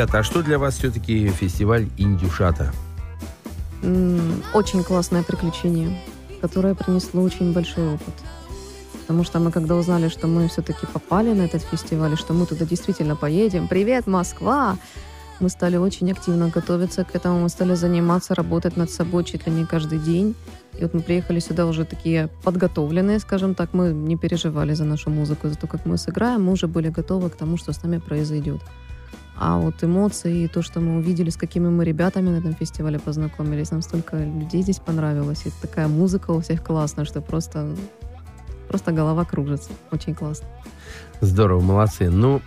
Ребята, 0.00 0.20
а 0.20 0.22
что 0.22 0.42
для 0.42 0.58
вас 0.58 0.78
все-таки 0.78 1.28
фестиваль 1.28 1.86
Индюшата? 1.98 2.72
Очень 4.54 4.82
классное 4.82 5.22
приключение, 5.22 6.00
которое 6.40 6.74
принесло 6.74 7.20
очень 7.20 7.52
большой 7.52 7.86
опыт. 7.94 8.14
Потому 9.02 9.24
что 9.24 9.40
мы, 9.40 9.52
когда 9.52 9.76
узнали, 9.76 10.08
что 10.08 10.26
мы 10.26 10.48
все-таки 10.48 10.86
попали 10.86 11.34
на 11.34 11.42
этот 11.42 11.60
фестиваль, 11.60 12.14
и 12.14 12.16
что 12.16 12.32
мы 12.32 12.46
туда 12.46 12.64
действительно 12.64 13.14
поедем, 13.14 13.68
привет, 13.68 14.06
Москва! 14.06 14.78
Мы 15.38 15.50
стали 15.50 15.76
очень 15.76 16.10
активно 16.10 16.48
готовиться 16.48 17.04
к 17.04 17.14
этому, 17.14 17.40
мы 17.40 17.50
стали 17.50 17.74
заниматься, 17.74 18.34
работать 18.34 18.78
над 18.78 18.90
собой 18.90 19.24
чуть 19.24 19.46
ли 19.46 19.52
не 19.52 19.66
каждый 19.66 19.98
день. 19.98 20.34
И 20.78 20.82
вот 20.82 20.94
мы 20.94 21.02
приехали 21.02 21.40
сюда 21.40 21.66
уже 21.66 21.84
такие 21.84 22.30
подготовленные, 22.42 23.18
скажем 23.18 23.54
так, 23.54 23.74
мы 23.74 23.90
не 23.92 24.16
переживали 24.16 24.72
за 24.72 24.84
нашу 24.84 25.10
музыку, 25.10 25.48
за 25.50 25.56
то, 25.56 25.66
как 25.66 25.84
мы 25.84 25.98
сыграем, 25.98 26.44
мы 26.44 26.52
уже 26.52 26.68
были 26.68 26.88
готовы 26.88 27.28
к 27.28 27.36
тому, 27.36 27.58
что 27.58 27.74
с 27.74 27.82
нами 27.82 27.98
произойдет. 27.98 28.62
А 29.42 29.56
вот 29.56 29.82
эмоции 29.82 30.44
и 30.44 30.48
то, 30.48 30.60
что 30.60 30.80
мы 30.80 30.98
увидели, 30.98 31.30
с 31.30 31.36
какими 31.38 31.66
мы 31.66 31.82
ребятами 31.86 32.28
на 32.28 32.36
этом 32.36 32.54
фестивале 32.54 32.98
познакомились, 32.98 33.70
нам 33.70 33.80
столько 33.80 34.18
людей 34.18 34.60
здесь 34.60 34.76
понравилось. 34.76 35.46
И 35.46 35.52
такая 35.62 35.88
музыка 35.88 36.32
у 36.32 36.42
всех 36.42 36.62
классная, 36.62 37.06
что 37.06 37.22
просто, 37.22 37.74
просто 38.68 38.92
голова 38.92 39.24
кружится. 39.24 39.70
Очень 39.90 40.14
классно. 40.14 40.46
Здорово, 41.22 41.62
молодцы. 41.62 42.10
Ну, 42.10 42.42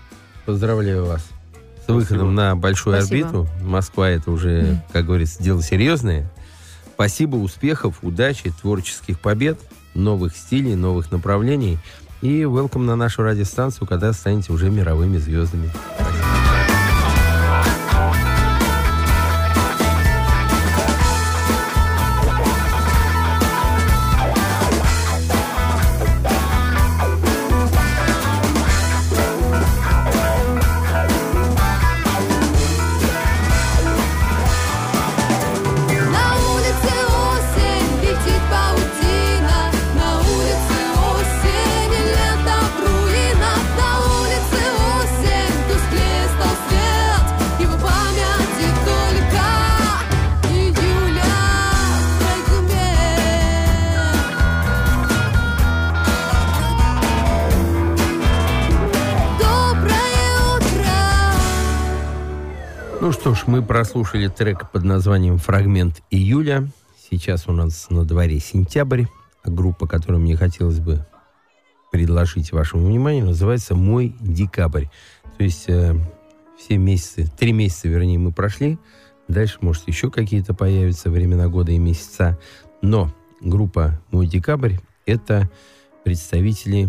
поздравляю 0.46 1.06
вас 1.08 1.22
с 1.24 1.84
Спасибо. 1.86 1.96
выходом 1.96 2.36
на 2.36 2.56
большую 2.56 3.02
Спасибо. 3.02 3.28
орбиту. 3.28 3.48
Москва 3.64 4.08
это 4.08 4.30
уже, 4.30 4.84
как 4.94 5.08
говорится, 5.08 5.42
дело 5.42 5.64
серьезное. 5.64 6.30
Спасибо, 6.94 7.38
успехов, 7.38 7.98
удачи, 8.04 8.54
творческих 8.62 9.20
побед, 9.20 9.60
новых 9.96 10.38
стилей, 10.38 10.76
новых 10.76 11.12
направлений. 11.12 11.80
И 12.22 12.44
welcome 12.44 12.84
на 12.84 12.96
нашу 12.96 13.24
радиостанцию, 13.24 13.88
когда 13.88 14.14
станете 14.14 14.54
уже 14.54 14.70
мировыми 14.70 15.18
звездами. 15.18 15.72
На 16.00 16.53
Ну 63.04 63.12
что 63.12 63.36
ж, 63.36 63.44
мы 63.48 63.62
прослушали 63.62 64.30
трек 64.30 64.72
под 64.72 64.86
названием 64.86 65.38
«Фрагмент 65.38 66.02
июля». 66.10 66.70
Сейчас 67.12 67.50
у 67.50 67.52
нас 67.52 67.90
на 67.90 68.06
дворе 68.06 68.40
сентябрь. 68.40 69.04
А 69.44 69.52
группа, 69.52 69.88
которую 69.88 70.22
мне 70.22 70.38
хотелось 70.38 70.80
бы 70.80 71.06
предложить 71.92 72.54
вашему 72.54 72.86
вниманию, 72.86 73.26
называется 73.26 73.76
«Мой 73.76 74.16
декабрь». 74.22 74.86
То 75.38 75.44
есть 75.44 75.66
э, 75.68 75.94
все 76.58 76.78
месяцы, 76.78 77.30
три 77.38 77.52
месяца, 77.52 77.90
вернее, 77.90 78.20
мы 78.20 78.32
прошли. 78.32 78.80
Дальше, 79.28 79.58
может, 79.60 79.86
еще 79.90 80.10
какие-то 80.10 80.54
появятся 80.54 81.10
времена 81.10 81.50
года 81.50 81.74
и 81.74 81.80
месяца. 81.80 82.40
Но 82.82 83.14
группа 83.42 84.00
«Мой 84.12 84.28
декабрь»— 84.28 84.76
это 85.06 85.50
представители 86.06 86.88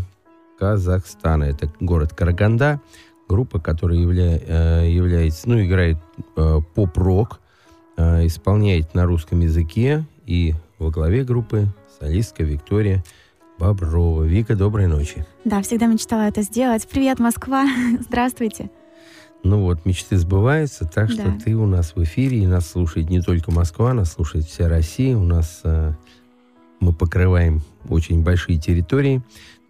Казахстана. 0.60 1.42
Это 1.42 1.72
город 1.80 2.14
Караганда, 2.14 2.80
группа, 3.28 3.58
которая 3.60 3.98
явля- 3.98 4.42
э, 4.46 4.90
является, 4.90 5.48
ну, 5.48 5.62
играет 5.64 5.96
э, 6.36 6.58
поп-рок, 6.74 7.40
э, 7.96 8.26
исполняет 8.26 8.94
на 8.94 9.06
русском 9.06 9.40
языке, 9.40 10.04
и 10.26 10.54
во 10.78 10.90
главе 10.90 11.24
группы 11.24 11.66
солистка 12.00 12.42
Виктория 12.44 13.04
Боброва. 13.58 14.24
Вика, 14.24 14.56
доброй 14.56 14.86
ночи. 14.88 15.24
Да, 15.44 15.62
всегда 15.62 15.86
мечтала 15.86 16.22
это 16.22 16.42
сделать. 16.42 16.86
Привет, 16.88 17.18
Москва! 17.20 17.66
Здравствуйте. 18.00 18.70
Ну 19.42 19.60
вот, 19.62 19.84
мечты 19.84 20.16
сбываются, 20.16 20.86
так 20.86 21.10
что 21.10 21.22
Да. 21.24 21.38
ты 21.44 21.54
у 21.54 21.66
нас 21.66 21.94
в 21.94 22.02
эфире, 22.02 22.38
и 22.38 22.46
нас 22.46 22.68
слушает 22.70 23.10
не 23.10 23.20
только 23.20 23.50
Москва, 23.52 23.92
нас 23.92 24.12
слушает 24.12 24.46
вся 24.46 24.68
Россия. 24.68 25.16
У 25.16 25.22
нас 25.22 25.60
э, 25.64 25.92
мы 26.80 26.92
покрываем 26.94 27.60
очень 27.88 28.22
большие 28.22 28.58
территории, 28.58 29.22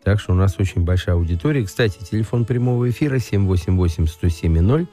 так 0.05 0.21
что 0.21 0.33
у 0.33 0.37
нас 0.37 0.57
очень 0.59 0.83
большая 0.83 1.17
аудитория. 1.17 1.65
Кстати, 1.65 1.99
телефон 1.99 2.45
прямого 2.45 2.89
эфира 2.91 3.17
788-107-0. 3.17 4.87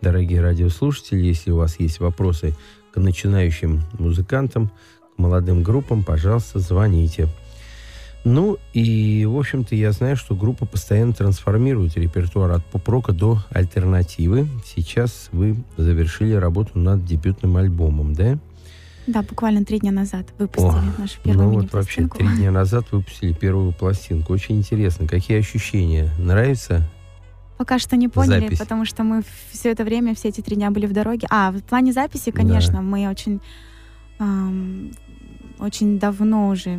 Дорогие 0.00 0.40
радиослушатели, 0.40 1.20
если 1.20 1.50
у 1.50 1.56
вас 1.56 1.78
есть 1.80 2.00
вопросы 2.00 2.54
к 2.92 2.98
начинающим 2.98 3.82
музыкантам, 3.98 4.70
к 5.14 5.18
молодым 5.18 5.62
группам, 5.62 6.04
пожалуйста, 6.04 6.60
звоните. 6.60 7.28
Ну 8.24 8.58
и, 8.72 9.26
в 9.26 9.36
общем-то, 9.36 9.74
я 9.74 9.90
знаю, 9.90 10.16
что 10.16 10.36
группа 10.36 10.64
постоянно 10.64 11.12
трансформирует 11.12 11.96
репертуар 11.96 12.52
от 12.52 12.64
поп-рока 12.64 13.12
до 13.12 13.42
альтернативы. 13.50 14.46
Сейчас 14.64 15.28
вы 15.32 15.56
завершили 15.76 16.34
работу 16.34 16.78
над 16.78 17.04
дебютным 17.04 17.56
альбомом, 17.56 18.14
да? 18.14 18.38
Да, 19.06 19.22
буквально 19.22 19.64
три 19.64 19.80
дня 19.80 19.90
назад 19.90 20.26
выпустили 20.38 20.68
О, 20.68 21.00
нашу 21.00 21.20
первую 21.22 21.48
ну 21.48 21.60
вот 21.60 21.72
вообще 21.72 22.06
три 22.06 22.26
дня 22.26 22.50
назад 22.50 22.84
выпустили 22.92 23.32
первую 23.32 23.72
пластинку. 23.72 24.32
Очень 24.32 24.58
интересно. 24.58 25.08
Какие 25.08 25.38
ощущения? 25.38 26.10
Нравится? 26.18 26.88
Пока 27.58 27.78
что 27.78 27.96
не 27.96 28.08
поняли, 28.08 28.44
Запись. 28.44 28.58
потому 28.58 28.84
что 28.84 29.02
мы 29.04 29.22
все 29.50 29.70
это 29.70 29.84
время, 29.84 30.14
все 30.14 30.28
эти 30.28 30.40
три 30.40 30.56
дня 30.56 30.70
были 30.70 30.86
в 30.86 30.92
дороге. 30.92 31.26
А, 31.30 31.50
в 31.50 31.62
плане 31.62 31.92
записи, 31.92 32.30
конечно, 32.30 32.80
мы 32.80 33.08
очень, 33.08 33.40
ам, 34.18 34.90
очень 35.58 35.98
давно 35.98 36.48
уже 36.48 36.78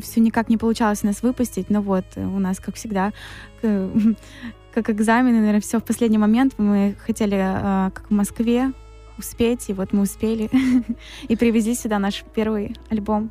все 0.00 0.20
никак 0.20 0.48
не 0.48 0.56
получалось 0.56 1.00
у 1.04 1.06
нас 1.06 1.22
выпустить, 1.22 1.70
но 1.70 1.80
вот 1.80 2.04
э, 2.16 2.26
у 2.26 2.38
нас, 2.38 2.58
как 2.58 2.74
всегда, 2.74 3.12
как 3.62 4.90
экзамены, 4.90 5.38
наверное, 5.38 5.60
все 5.60 5.78
в 5.78 5.84
последний 5.84 6.18
момент. 6.18 6.54
Мы 6.58 6.96
хотели, 7.04 7.38
а, 7.40 7.90
как 7.90 8.10
в 8.10 8.12
Москве, 8.12 8.72
успеть, 9.18 9.68
и 9.68 9.72
вот 9.72 9.92
мы 9.92 10.02
успели 10.02 10.50
и 11.28 11.36
привезли 11.36 11.74
сюда 11.74 11.98
наш 11.98 12.24
первый 12.34 12.76
альбом. 12.90 13.30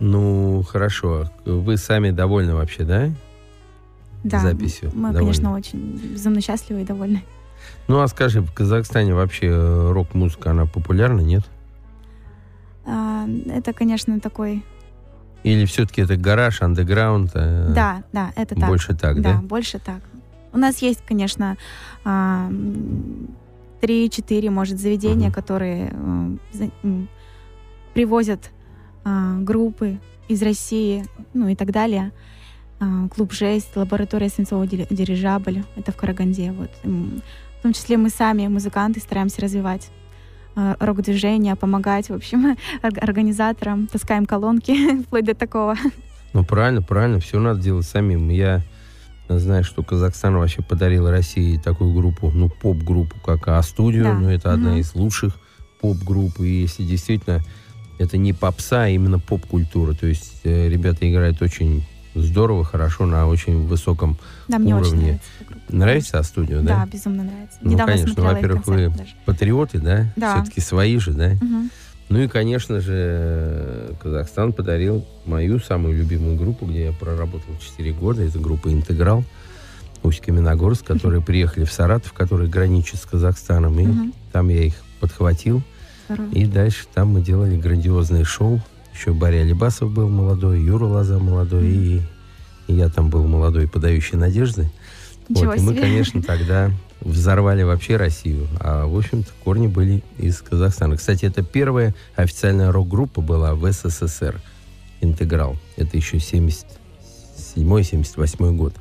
Ну, 0.00 0.62
хорошо. 0.62 1.30
Вы 1.44 1.76
сами 1.76 2.10
довольны 2.10 2.54
вообще, 2.54 2.84
да? 2.84 3.10
Да, 4.24 4.40
Записью 4.40 4.90
мы, 4.94 5.08
довольны. 5.12 5.18
конечно, 5.20 5.52
очень 5.54 5.78
безумно 6.12 6.40
счастливы 6.40 6.82
и 6.82 6.84
довольны. 6.84 7.22
Ну, 7.88 8.00
а 8.00 8.08
скажи, 8.08 8.40
в 8.40 8.52
Казахстане 8.52 9.14
вообще 9.14 9.46
э, 9.46 9.90
рок-музыка, 9.92 10.50
она 10.50 10.66
популярна, 10.66 11.20
нет? 11.20 11.44
А, 12.84 13.26
Это, 13.48 13.72
конечно, 13.72 14.20
такой... 14.20 14.64
Или 15.44 15.64
все-таки 15.64 16.02
это 16.02 16.16
гараж, 16.16 16.60
андеграунд? 16.62 17.30
э, 17.34 17.72
Да, 17.74 18.02
да, 18.12 18.32
это 18.36 18.54
так. 18.56 18.68
Больше 18.68 18.94
так, 18.94 19.20
да, 19.22 19.34
да? 19.34 19.38
больше 19.42 19.78
так. 19.78 20.00
У 20.52 20.58
нас 20.58 20.78
есть, 20.78 21.02
конечно, 21.06 21.56
а, 23.76 23.78
м, 23.78 23.80
три-четыре, 23.80 24.50
может, 24.50 24.78
заведения, 24.78 25.26
Мгм. 25.28 25.32
которые 25.32 25.88
м, 25.90 27.08
привозят 27.94 28.50
а, 29.04 29.38
группы 29.38 29.98
из 30.28 30.42
России, 30.42 31.04
ну 31.34 31.48
и 31.48 31.54
так 31.54 31.70
далее. 31.70 32.10
А, 32.80 33.08
Клуб 33.08 33.32
«Жесть», 33.32 33.76
лаборатория 33.76 34.28
свинцового 34.28 34.66
дирижабля, 34.66 35.64
это 35.76 35.92
в 35.92 35.96
Караганде. 35.96 36.52
Вот. 36.52 36.70
В 36.82 37.62
том 37.62 37.72
числе 37.72 37.96
мы 37.96 38.10
сами, 38.10 38.48
музыканты, 38.48 39.00
стараемся 39.00 39.40
развивать 39.42 39.90
рок-движение, 40.80 41.54
помогать, 41.54 42.08
в 42.08 42.14
общем, 42.14 42.56
ор- 42.82 42.98
организаторам, 43.02 43.86
таскаем 43.86 44.24
колонки, 44.26 45.02
вплоть 45.06 45.24
до 45.24 45.34
такого. 45.34 45.74
Ну, 46.32 46.44
правильно, 46.44 46.82
правильно, 46.82 47.20
все 47.20 47.38
надо 47.38 47.60
делать 47.60 47.86
самим. 47.86 48.28
Я 48.30 48.62
знаю, 49.28 49.64
что 49.64 49.82
Казахстан 49.82 50.36
вообще 50.36 50.62
подарил 50.62 51.08
России 51.10 51.58
такую 51.58 51.92
группу, 51.92 52.30
ну, 52.30 52.48
поп-группу, 52.48 53.16
как 53.24 53.48
А-студио, 53.48 54.04
Да. 54.04 54.14
ну, 54.14 54.28
это 54.30 54.52
одна 54.52 54.70
Мгм. 54.70 54.78
из 54.80 54.94
лучших 54.94 55.34
поп-групп, 55.80 56.40
и 56.40 56.62
если 56.62 56.84
действительно 56.84 57.40
это 57.98 58.16
не 58.18 58.32
попса, 58.32 58.84
а 58.84 58.88
именно 58.88 59.18
поп-культура, 59.18 59.94
то 59.94 60.06
есть 60.06 60.40
э, 60.44 60.68
ребята 60.68 61.10
играют 61.10 61.42
очень 61.42 61.84
здорово, 62.14 62.64
хорошо, 62.64 63.04
на 63.06 63.26
очень 63.26 63.66
высоком 63.66 64.16
Да, 64.48 64.58
мне 64.58 64.74
очень 64.74 64.88
Уровне. 64.92 65.02
нравится 65.06 65.28
эта 65.40 65.48
группа. 65.50 65.74
Нравится 65.76 66.18
А-студио, 66.18 66.60
да? 66.62 66.66
Да, 66.84 66.86
безумно 66.86 67.22
нравится. 67.24 67.58
Ну, 67.60 67.70
Недавно 67.72 67.92
конечно, 67.92 68.22
во-первых, 68.22 68.66
вы 68.66 68.88
даже. 68.88 69.10
Патриоты, 69.26 69.78
да? 69.80 70.12
Да. 70.16 70.36
Все-таки 70.42 70.60
свои 70.60 70.98
же, 70.98 71.12
да? 71.12 71.30
Мгм. 71.40 71.70
Ну 72.08 72.20
и, 72.20 72.28
конечно 72.28 72.80
же, 72.80 73.94
Казахстан 74.00 74.52
подарил 74.52 75.04
мою 75.24 75.58
самую 75.58 75.96
любимую 75.96 76.36
группу, 76.36 76.64
где 76.64 76.84
я 76.86 76.92
проработал 76.92 77.54
4 77.60 77.92
года. 77.92 78.22
Это 78.22 78.38
группа 78.38 78.72
«Интеграл». 78.72 79.24
Усть-Каменогорск, 80.02 80.84
которые 80.84 81.20
приехали 81.20 81.64
в 81.64 81.72
Саратов, 81.72 82.12
который 82.12 82.48
граничит 82.48 83.00
с 83.00 83.06
Казахстаном. 83.06 83.80
И 83.80 83.86
Мгм. 83.86 84.12
там 84.30 84.48
я 84.50 84.62
их 84.64 84.74
подхватил. 85.00 85.62
Здорово. 86.08 86.30
И 86.32 86.46
дальше 86.46 86.84
там 86.94 87.08
мы 87.08 87.22
делали 87.22 87.56
грандиозное 87.56 88.22
шоу. 88.24 88.60
Еще 88.94 89.12
Барри 89.12 89.38
Алибасов 89.38 89.90
был 89.92 90.08
молодой, 90.08 90.62
Юра 90.62 90.84
Лоза 90.84 91.18
молодой, 91.18 91.66
и, 91.68 92.00
и 92.68 92.74
я 92.74 92.88
там 92.88 93.10
был 93.10 93.26
молодой, 93.26 93.66
подающий 93.66 94.16
надежды. 94.16 94.70
Ничего 95.28 95.46
Вот, 95.46 95.58
и 95.58 95.60
мы, 95.60 95.74
конечно, 95.74 96.22
тогда 96.22 96.70
взорвали 97.06 97.62
вообще 97.62 97.96
Россию. 97.96 98.48
А, 98.60 98.86
в 98.86 98.96
общем-то, 98.96 99.30
корни 99.44 99.66
были 99.68 100.02
из 100.18 100.40
Казахстана. 100.40 100.96
Кстати, 100.96 101.26
это 101.26 101.42
первая 101.42 101.94
официальная 102.16 102.72
рок-группа 102.72 103.20
была 103.20 103.54
в 103.54 103.70
СССР. 103.70 104.40
Интеграл. 105.00 105.56
Это 105.76 105.96
еще 105.96 106.16
77-78 106.16 108.56
год. 108.56 108.74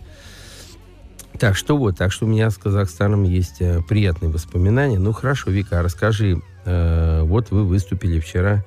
Так 1.38 1.56
что 1.58 1.78
вот, 1.78 1.98
так 1.98 2.12
что 2.12 2.26
у 2.26 2.30
меня 2.30 2.50
с 2.50 2.58
Казахстаном 2.58 3.24
есть 3.24 3.58
э, 3.60 3.82
приятные 3.82 4.32
воспоминания. 4.32 4.98
Ну 4.98 5.12
хорошо, 5.12 5.52
Вика, 5.52 5.80
а 5.80 5.84
расскажи, 5.84 6.42
э, 6.64 7.22
вот 7.24 7.52
вы 7.52 7.66
выступили 7.66 8.22
вчера 8.22 8.64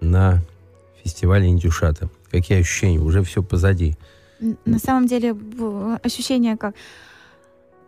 на 0.00 0.40
фестивале 1.02 1.48
Индюшата. 1.48 2.08
Какие 2.30 2.60
ощущения? 2.60 3.00
Уже 3.00 3.24
все 3.24 3.42
позади. 3.42 3.96
На 4.64 4.78
самом 4.78 5.06
деле 5.06 5.36
ощущение 6.02 6.56
как... 6.56 6.74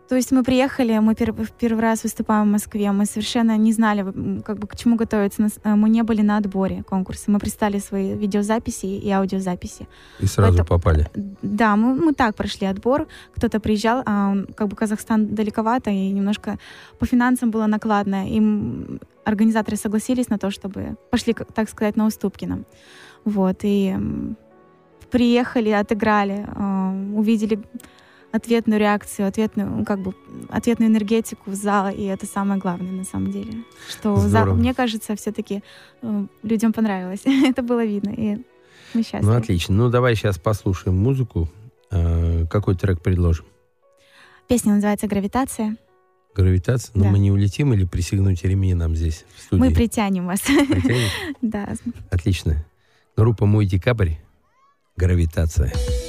То 0.07 0.15
есть 0.15 0.31
мы 0.31 0.43
приехали, 0.43 0.99
мы 0.99 1.13
пер- 1.13 1.33
в 1.33 1.51
первый 1.51 1.81
раз 1.81 2.03
выступаем 2.03 2.47
в 2.47 2.51
Москве, 2.51 2.91
мы 2.91 3.05
совершенно 3.05 3.57
не 3.57 3.71
знали, 3.73 4.03
как 4.43 4.59
бы 4.59 4.67
к 4.67 4.75
чему 4.75 4.95
готовиться. 4.97 5.47
Э, 5.63 5.73
Мы 5.75 5.89
не 5.89 6.03
были 6.03 6.21
на 6.21 6.37
отборе 6.37 6.83
конкурса, 6.83 7.31
мы 7.31 7.39
представили 7.39 7.79
свои 7.79 8.13
видеозаписи 8.15 8.85
и 8.85 9.09
аудиозаписи. 9.09 9.87
И 10.19 10.27
сразу 10.27 10.53
Это- 10.59 10.63
попали. 10.65 11.07
Да, 11.41 11.75
мы, 11.75 11.95
мы 11.95 12.13
так 12.13 12.35
прошли 12.35 12.67
отбор. 12.67 13.07
Кто-то 13.35 13.59
приезжал, 13.59 14.03
а 14.05 14.29
он, 14.31 14.45
как 14.55 14.67
бы 14.67 14.75
Казахстан 14.75 15.33
далековато, 15.35 15.89
и 15.89 16.11
немножко 16.11 16.57
по 16.99 17.05
финансам 17.07 17.49
было 17.49 17.65
накладно. 17.67 18.29
И 18.29 18.37
м, 18.37 18.99
организаторы 19.23 19.75
согласились 19.77 20.29
на 20.29 20.37
то, 20.37 20.51
чтобы 20.51 20.97
пошли, 21.09 21.33
так 21.33 21.67
сказать, 21.69 21.95
на 21.97 22.05
уступки 22.05 22.45
нам. 22.45 22.65
Вот, 23.25 23.57
и 23.63 23.95
приехали, 25.09 25.69
отыграли, 25.71 26.45
э, 26.55 27.17
увидели 27.17 27.59
ответную 28.35 28.79
реакцию, 28.79 29.27
ответную, 29.27 29.69
ну, 29.69 29.85
как 29.85 29.99
бы, 29.99 30.13
ответную 30.49 30.91
энергетику 30.91 31.53
зала, 31.53 31.89
и 31.89 32.03
это 32.03 32.25
самое 32.25 32.59
главное 32.59 32.91
на 32.91 33.03
самом 33.03 33.31
деле. 33.31 33.63
Что 33.89 34.15
зал- 34.17 34.27
Здорово. 34.29 34.55
мне 34.55 34.73
кажется, 34.73 35.15
все-таки 35.15 35.63
людям 36.43 36.73
понравилось. 36.73 37.21
это 37.25 37.61
было 37.63 37.83
видно, 37.85 38.09
и 38.09 38.37
мы 38.93 39.01
счастливы. 39.03 39.25
Ну, 39.25 39.37
отлично. 39.37 39.75
Ну, 39.75 39.89
давай 39.89 40.15
сейчас 40.15 40.37
послушаем 40.39 40.97
музыку. 40.97 41.49
Э, 41.91 42.45
какой 42.49 42.75
трек 42.75 43.01
предложим? 43.01 43.45
Песня 44.47 44.73
называется 44.73 45.07
«Гравитация». 45.07 45.75
Гравитация? 46.35 46.91
Но 46.95 47.05
Да. 47.05 47.09
мы 47.11 47.19
не 47.19 47.31
улетим 47.31 47.73
или 47.73 47.85
присягнуть 47.85 48.43
ремни 48.43 48.73
нам 48.73 48.93
здесь, 48.95 49.25
в 49.35 49.41
студии? 49.43 49.59
Мы 49.61 49.71
притянем 49.73 50.25
вас. 50.27 50.41
Притянем? 50.41 51.09
Да. 51.41 51.73
Отлично. 52.11 52.65
Группа 53.15 53.45
«Мой 53.45 53.65
декабрь». 53.65 54.11
Гравитация. 54.97 55.71
В 55.73 56.04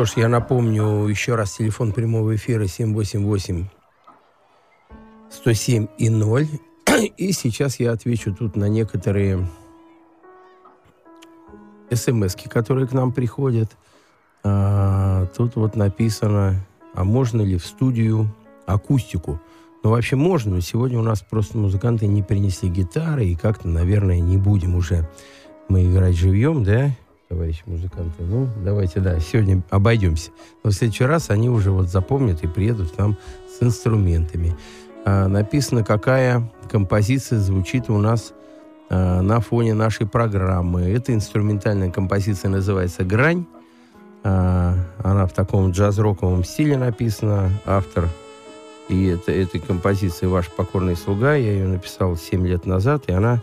что 0.00 0.06
ж, 0.06 0.12
я 0.16 0.28
напомню 0.28 1.06
еще 1.08 1.34
раз 1.34 1.56
телефон 1.58 1.92
прямого 1.92 2.34
эфира 2.34 2.66
788 2.66 3.66
107 5.30 5.88
и 5.98 6.08
0. 6.08 6.48
И 7.18 7.32
сейчас 7.32 7.78
я 7.80 7.92
отвечу 7.92 8.34
тут 8.34 8.56
на 8.56 8.66
некоторые 8.70 9.46
смс 11.92 12.34
которые 12.48 12.88
к 12.88 12.92
нам 12.92 13.12
приходят. 13.12 13.76
А, 14.42 15.26
тут 15.36 15.56
вот 15.56 15.76
написано, 15.76 16.56
а 16.94 17.04
можно 17.04 17.42
ли 17.42 17.58
в 17.58 17.66
студию 17.66 18.34
акустику? 18.64 19.38
Ну, 19.82 19.90
вообще 19.90 20.16
можно, 20.16 20.54
но 20.54 20.60
сегодня 20.60 20.98
у 20.98 21.02
нас 21.02 21.20
просто 21.20 21.58
музыканты 21.58 22.06
не 22.06 22.22
принесли 22.22 22.70
гитары, 22.70 23.26
и 23.26 23.34
как-то, 23.34 23.68
наверное, 23.68 24.20
не 24.20 24.38
будем 24.38 24.76
уже 24.76 25.06
мы 25.68 25.84
играть 25.84 26.16
живьем, 26.16 26.64
да, 26.64 26.90
товарищи 27.30 27.62
музыканты? 27.66 28.24
Ну, 28.24 28.48
давайте, 28.64 28.98
да, 28.98 29.20
сегодня 29.20 29.62
обойдемся. 29.70 30.32
Но 30.64 30.70
в 30.70 30.74
следующий 30.74 31.04
раз 31.04 31.30
они 31.30 31.48
уже 31.48 31.70
вот 31.70 31.86
запомнят 31.86 32.42
и 32.42 32.48
приедут 32.48 32.90
к 32.90 32.98
нам 32.98 33.16
с 33.48 33.62
инструментами. 33.62 34.56
А, 35.04 35.28
написано, 35.28 35.84
какая 35.84 36.50
композиция 36.68 37.38
звучит 37.38 37.88
у 37.88 37.98
нас 37.98 38.34
а, 38.90 39.22
на 39.22 39.40
фоне 39.40 39.74
нашей 39.74 40.08
программы. 40.08 40.82
Эта 40.82 41.14
инструментальная 41.14 41.90
композиция 41.90 42.48
называется 42.48 43.04
«Грань». 43.04 43.46
А, 44.24 44.74
Она 44.98 45.26
в 45.26 45.32
таком 45.32 45.70
джаз-роковом 45.70 46.42
стиле 46.42 46.76
написана, 46.76 47.50
автор. 47.64 48.08
И 48.88 49.06
это, 49.06 49.30
этой 49.30 49.60
композиции 49.60 50.26
«Ваш 50.26 50.48
покорный 50.48 50.96
слуга». 50.96 51.34
Я 51.34 51.52
ее 51.52 51.68
написал 51.68 52.16
7 52.16 52.44
лет 52.44 52.66
назад, 52.66 53.04
и 53.06 53.12
она 53.12 53.40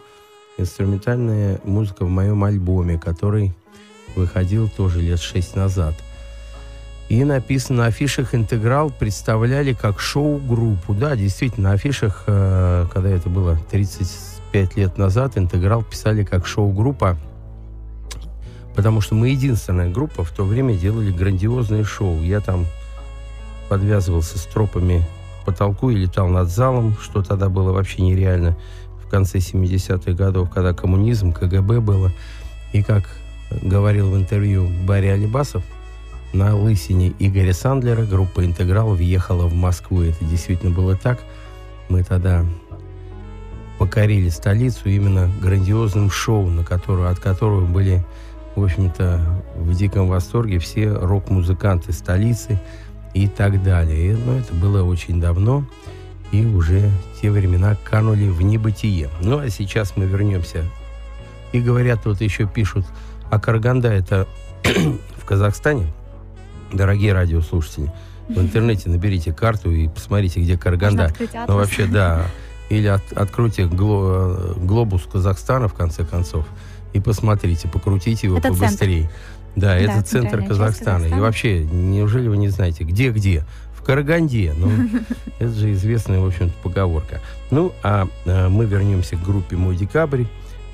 инструментальная 0.57 1.61
музыка 1.63 2.03
в 2.03 2.09
моем 2.09 2.43
альбоме, 2.43 2.99
который 2.99 3.53
выходил 4.17 4.69
тоже 4.69 5.01
лет 5.01 5.21
6 5.21 5.55
назад. 5.55 5.93
И 7.09 7.23
написано 7.23 7.83
на 7.83 7.85
афишах 7.85 8.35
«Интеграл» 8.35 8.89
представляли 8.89 9.71
как 9.71 9.99
шоу-группу. 9.99 10.93
Да, 10.93 11.15
действительно, 11.15 11.69
на 11.69 11.75
афишах, 11.75 12.23
э, 12.27 12.85
когда 12.93 13.09
это 13.09 13.29
было 13.29 13.57
35 13.71 14.75
лет 14.75 14.97
назад, 14.97 15.37
«Интеграл» 15.37 15.83
писали 15.83 16.25
как 16.25 16.45
шоу-группа, 16.45 17.17
потому 18.75 18.99
что 18.99 19.15
мы 19.15 19.29
единственная 19.29 19.89
группа 19.89 20.25
в 20.25 20.31
то 20.31 20.43
время 20.43 20.75
делали 20.75 21.11
грандиозные 21.11 21.85
шоу. 21.85 22.21
Я 22.21 22.41
там 22.41 22.65
подвязывался 23.69 24.37
с 24.37 24.43
тропами 24.43 25.05
к 25.41 25.45
потолку 25.45 25.89
и 25.89 25.95
летал 25.95 26.27
над 26.27 26.49
залом, 26.49 26.97
что 27.01 27.23
тогда 27.23 27.47
было 27.47 27.71
вообще 27.71 28.01
нереально 28.01 28.57
в 29.01 29.09
конце 29.09 29.37
70-х 29.37 30.11
годов, 30.11 30.49
когда 30.49 30.73
коммунизм, 30.73 31.31
КГБ 31.31 31.79
было. 31.79 32.11
И 32.73 32.83
как 32.83 33.05
говорил 33.61 34.11
в 34.11 34.17
интервью 34.17 34.67
Барри 34.85 35.07
Алибасов, 35.07 35.63
на 36.33 36.55
лысине 36.55 37.13
Игоря 37.19 37.53
Сандлера 37.53 38.03
группа 38.03 38.45
«Интеграл» 38.45 38.93
въехала 38.93 39.47
в 39.47 39.53
Москву. 39.53 40.01
Это 40.01 40.23
действительно 40.25 40.71
было 40.71 40.95
так. 40.95 41.19
Мы 41.89 42.03
тогда 42.03 42.45
покорили 43.77 44.29
столицу 44.29 44.89
именно 44.89 45.31
грандиозным 45.41 46.09
шоу, 46.09 46.47
на 46.49 46.63
которое, 46.63 47.09
от 47.09 47.19
которого 47.19 47.65
были, 47.65 48.05
в 48.55 48.63
общем-то, 48.63 49.43
в 49.55 49.73
диком 49.73 50.07
восторге 50.07 50.59
все 50.59 50.91
рок-музыканты 50.91 51.93
столицы 51.93 52.59
и 53.13 53.27
так 53.27 53.63
далее. 53.63 54.11
И, 54.11 54.15
ну, 54.15 54.33
это 54.33 54.53
было 54.53 54.83
очень 54.83 55.21
давно, 55.21 55.65
и 56.31 56.45
уже 56.45 56.89
те 57.21 57.31
времена 57.31 57.77
канули 57.83 58.27
в 58.27 58.41
небытие. 58.41 59.09
Ну, 59.21 59.39
а 59.39 59.49
сейчас 59.49 59.95
мы 59.95 60.05
вернемся. 60.05 60.65
И 61.53 61.61
говорят, 61.61 62.05
вот 62.05 62.19
еще 62.19 62.45
пишут, 62.47 62.85
а 63.29 63.39
Караганда 63.39 63.89
это 63.89 64.27
в 65.17 65.25
Казахстане? 65.25 65.87
Дорогие 66.71 67.13
радиослушатели, 67.13 67.91
в 68.27 68.37
интернете 68.39 68.89
наберите 68.89 69.31
карту 69.33 69.71
и 69.71 69.87
посмотрите, 69.87 70.41
где 70.41 70.57
Караганда. 70.57 71.13
Ну, 71.47 71.55
вообще, 71.55 71.85
да. 71.85 72.25
Или 72.69 72.87
от- 72.87 73.13
откройте 73.13 73.63
гло- 73.63 74.53
глобус 74.59 75.03
Казахстана, 75.11 75.69
в 75.69 75.73
конце 75.73 76.03
концов, 76.03 76.45
и 76.91 76.99
посмотрите, 76.99 77.69
покрутите 77.69 78.27
его 78.27 78.37
Это 78.37 78.49
центр. 78.49 78.63
побыстрее. 78.65 79.09
Да, 79.55 79.67
Да, 79.69 79.77
это 79.77 80.01
центр 80.03 80.37
часть 80.39 80.49
Казахстана. 80.49 80.97
И 80.97 80.99
Казахстана. 81.03 81.21
вообще, 81.21 81.63
неужели 81.63 82.27
вы 82.27 82.37
не 82.37 82.49
знаете, 82.49 82.83
где-где? 82.83 83.45
В 83.73 83.83
Караганде. 83.83 84.53
Ну, 84.57 84.69
это 85.39 85.49
же 85.53 85.71
известная, 85.71 86.19
в 86.19 86.27
общем-то, 86.27 86.53
поговорка. 86.61 87.21
Ну, 87.49 87.71
а 87.83 88.07
э, 88.25 88.49
мы 88.49 88.65
вернемся 88.65 89.15
к 89.15 89.23
группе 89.23 89.55
«Мой 89.55 89.77
декабрь». 89.77 90.25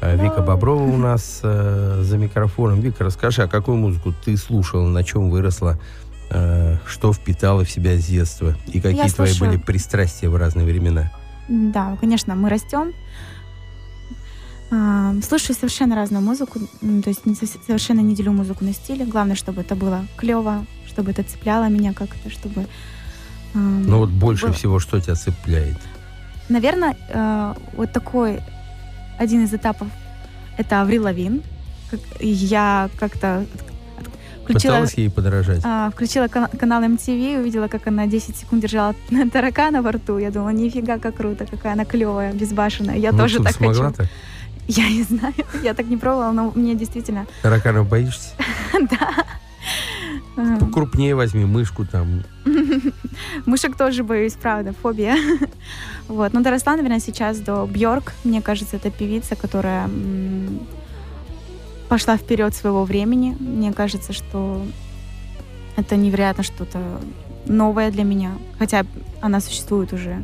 Э, 0.03 0.17
Вика 0.21 0.41
Боброва 0.41 0.83
у 0.83 0.97
нас 0.97 1.39
э, 1.43 1.99
за 2.01 2.17
микрофоном. 2.17 2.81
Вика, 2.81 3.05
расскажи, 3.05 3.41
а 3.43 3.47
какую 3.47 3.77
музыку 3.77 4.13
ты 4.25 4.35
слушала, 4.35 4.87
на 4.87 5.01
чем 5.03 5.29
выросла, 5.29 5.79
э, 6.29 6.77
что 6.85 7.13
впитала 7.13 7.63
в 7.63 7.71
себя 7.71 7.97
с 7.97 8.05
детства? 8.05 8.53
И 8.67 8.81
какие 8.81 9.07
твои 9.07 9.27
слушаю- 9.29 9.51
были 9.51 9.57
пристрастия 9.57 10.27
в 10.29 10.35
разные 10.35 10.65
времена? 10.65 11.09
Да, 11.47 11.95
конечно, 12.01 12.35
мы 12.35 12.49
растем. 12.49 12.91
А, 14.71 15.13
Слушаю 15.21 15.55
совершенно 15.55 15.95
разную 15.95 16.23
музыку, 16.23 16.59
то 16.59 17.09
есть 17.09 17.25
не 17.25 17.35
совершенно 17.35 17.99
не 18.01 18.15
делю 18.15 18.31
музыку 18.31 18.65
на 18.65 18.73
стиле. 18.73 19.05
Главное, 19.05 19.35
чтобы 19.35 19.61
это 19.61 19.75
было 19.75 20.05
клево, 20.17 20.65
чтобы 20.87 21.11
это 21.11 21.23
цепляло 21.23 21.69
меня 21.69 21.93
как-то, 21.93 22.29
чтобы... 22.29 22.65
ам, 23.53 23.83
Ну 23.85 23.99
вот 23.99 24.09
больше 24.09 24.47
было- 24.47 24.53
всего 24.55 24.79
что 24.79 24.99
тебя 24.99 25.15
цепляет? 25.15 25.77
Наверное, 26.49 26.97
э, 27.09 27.53
вот 27.77 27.91
такой 27.93 28.39
один 29.19 29.43
из 29.45 29.54
этапов 29.54 29.88
это 30.58 30.82
Аврил 30.82 31.04
Лавин. 31.04 31.41
Я 32.19 32.89
как-то 32.99 33.45
включила, 34.43 34.71
Пыталась 34.73 34.93
ей 34.95 35.10
подражать? 35.10 35.62
а, 35.63 35.89
включила 35.91 36.28
кана- 36.28 36.49
канал 36.58 36.84
MTV, 36.84 37.39
увидела, 37.39 37.67
как 37.67 37.88
она 37.88 38.08
10 38.08 38.36
секунд 38.36 38.62
держала 38.62 38.93
таракана 39.32 39.82
во 39.82 39.91
рту. 39.91 40.17
Я 40.17 40.32
думала, 40.32 40.49
нифига, 40.49 40.97
как 40.99 41.15
круто, 41.15 41.45
какая 41.45 41.73
она 41.73 41.86
клевая, 41.86 42.34
безбашенная. 42.34 42.97
Я 42.97 43.12
Ну, 43.12 43.19
тоже 43.19 43.41
так 43.43 43.54
смогла 43.56 43.86
хочу. 43.86 43.97
так? 43.97 44.08
Я 44.67 44.88
не 44.89 45.04
знаю, 45.04 45.34
я 45.62 45.73
так 45.73 45.88
не 45.88 45.97
пробовала, 45.97 46.32
но 46.32 46.52
мне 46.56 46.73
действительно, 46.73 47.26
Тараканов 47.41 47.89
боишься? 47.89 48.30
да. 48.91 49.10
Крупнее 50.73 51.15
возьми 51.15 51.45
мышку 51.45 51.86
там. 51.86 52.23
Мышек 53.45 53.78
тоже 53.78 54.04
боюсь, 54.04 54.34
правда, 54.34 54.73
фобия. 54.73 55.17
Вот, 56.08 56.34
но 56.34 56.41
доросла, 56.41 56.76
наверное, 56.76 56.99
сейчас 56.99 57.39
до 57.39 57.65
Бьорк. 57.65 58.13
Мне 58.23 58.41
кажется, 58.41 58.76
это 58.76 58.91
певица, 58.91 59.36
которая 59.36 59.89
пошла 61.88 62.17
вперед 62.17 62.54
своего 62.54 62.84
времени. 62.84 63.38
Мне 63.39 63.71
кажется, 63.71 64.12
что 64.12 64.65
это 65.78 65.95
невероятно 65.95 66.43
что-то 66.43 66.80
новое 67.45 67.91
для 67.91 68.04
меня. 68.04 68.32
Хотя 68.60 68.86
она 69.21 69.39
существует 69.39 69.93
уже 69.93 70.23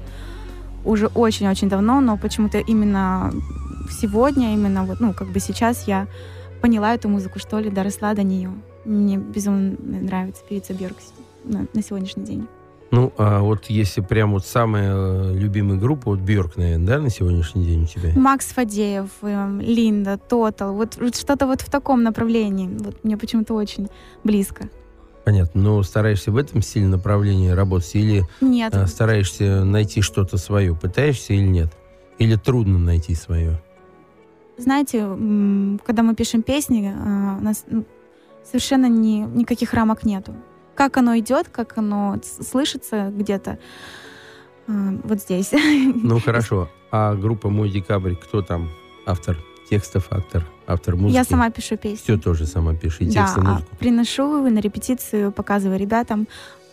уже 0.85 1.07
очень-очень 1.07 1.69
давно, 1.69 2.01
но 2.01 2.17
почему-то 2.17 2.57
именно 2.57 3.31
сегодня, 3.89 4.53
именно 4.53 4.83
вот, 4.85 4.99
ну, 4.99 5.13
как 5.13 5.27
бы 5.29 5.39
сейчас 5.39 5.87
я 5.87 6.07
поняла 6.61 6.93
эту 6.93 7.09
музыку, 7.09 7.39
что 7.39 7.59
ли, 7.59 7.69
доросла 7.69 8.13
до 8.13 8.23
нее. 8.23 8.51
Мне 8.89 9.17
безумно 9.17 9.77
нравится 9.79 10.41
певица 10.49 10.73
Бьорк 10.73 10.97
на, 11.43 11.67
на 11.73 11.83
сегодняшний 11.83 12.23
день. 12.23 12.47
Ну, 12.89 13.13
а 13.19 13.41
вот 13.41 13.65
если 13.67 14.01
прям 14.01 14.31
вот 14.31 14.47
самая 14.47 14.91
э, 14.95 15.33
любимая 15.35 15.77
группа, 15.77 16.09
вот 16.09 16.19
Бьорк, 16.21 16.57
наверное, 16.57 16.87
да, 16.87 16.99
на 16.99 17.11
сегодняшний 17.11 17.65
день 17.65 17.83
у 17.83 17.85
тебя? 17.85 18.11
Макс 18.15 18.47
Фадеев, 18.47 19.11
эм, 19.21 19.61
Линда, 19.61 20.17
Тотал, 20.17 20.73
вот, 20.73 20.97
вот 20.99 21.15
что-то 21.15 21.45
вот 21.45 21.61
в 21.61 21.69
таком 21.69 22.01
направлении. 22.01 22.67
Вот 22.79 23.03
мне 23.03 23.15
почему-то 23.15 23.53
очень 23.53 23.89
близко. 24.23 24.69
Понятно. 25.23 25.61
Но 25.61 25.83
стараешься 25.83 26.31
в 26.31 26.37
этом 26.37 26.63
стиле 26.63 26.87
направлении 26.87 27.49
работать 27.49 27.93
или 27.93 28.23
Нет, 28.41 28.73
а, 28.73 28.87
стараешься 28.87 29.63
найти 29.65 30.01
что-то 30.01 30.37
свое? 30.37 30.75
Пытаешься 30.75 31.33
или 31.33 31.45
нет? 31.45 31.71
Или 32.17 32.35
трудно 32.35 32.79
найти 32.79 33.13
свое? 33.13 33.61
знаете, 34.57 34.99
когда 35.85 36.03
мы 36.03 36.15
пишем 36.15 36.41
песни, 36.41 36.93
у 36.93 37.41
нас 37.41 37.63
ну, 37.67 37.85
совершенно 38.49 38.87
ни- 38.87 39.25
никаких 39.37 39.73
рамок 39.73 40.03
нету. 40.03 40.35
Как 40.75 40.97
оно 40.97 41.17
идет, 41.19 41.49
как 41.49 41.77
оно 41.77 42.17
слышится 42.23 43.11
где-то, 43.15 43.59
а, 44.67 44.71
вот 45.03 45.21
здесь. 45.21 45.51
Ну, 45.95 46.19
хорошо. 46.19 46.69
А 46.91 47.15
группа 47.15 47.49
«Мой 47.49 47.69
декабрь», 47.69 48.15
кто 48.15 48.41
там 48.41 48.69
автор 49.05 49.37
текстов, 49.69 50.07
автор, 50.11 50.45
автор 50.67 50.95
музыки? 50.95 51.15
Я 51.17 51.23
сама 51.23 51.49
пишу 51.51 51.77
песни. 51.77 52.03
Все 52.03 52.17
тоже 52.17 52.45
сама 52.47 52.73
пишешь, 52.75 53.01
и 53.01 53.05
да, 53.05 53.11
текст, 53.11 53.37
и 53.37 53.41
а 53.41 53.43
музыку. 53.43 53.75
приношу 53.77 54.49
на 54.49 54.59
репетицию, 54.59 55.31
показываю 55.31 55.77
ребятам. 55.79 56.27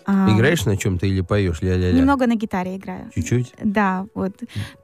а, 0.07 0.31
Играешь 0.31 0.65
на 0.65 0.77
чем-то 0.77 1.05
или 1.07 1.21
поешь 1.21 1.61
ля-ля-ля? 1.63 1.99
Немного 1.99 2.27
на 2.27 2.37
гитаре 2.37 2.77
играю. 2.77 3.11
Чуть-чуть? 3.15 3.53
Да, 3.63 4.07
вот. 4.15 4.33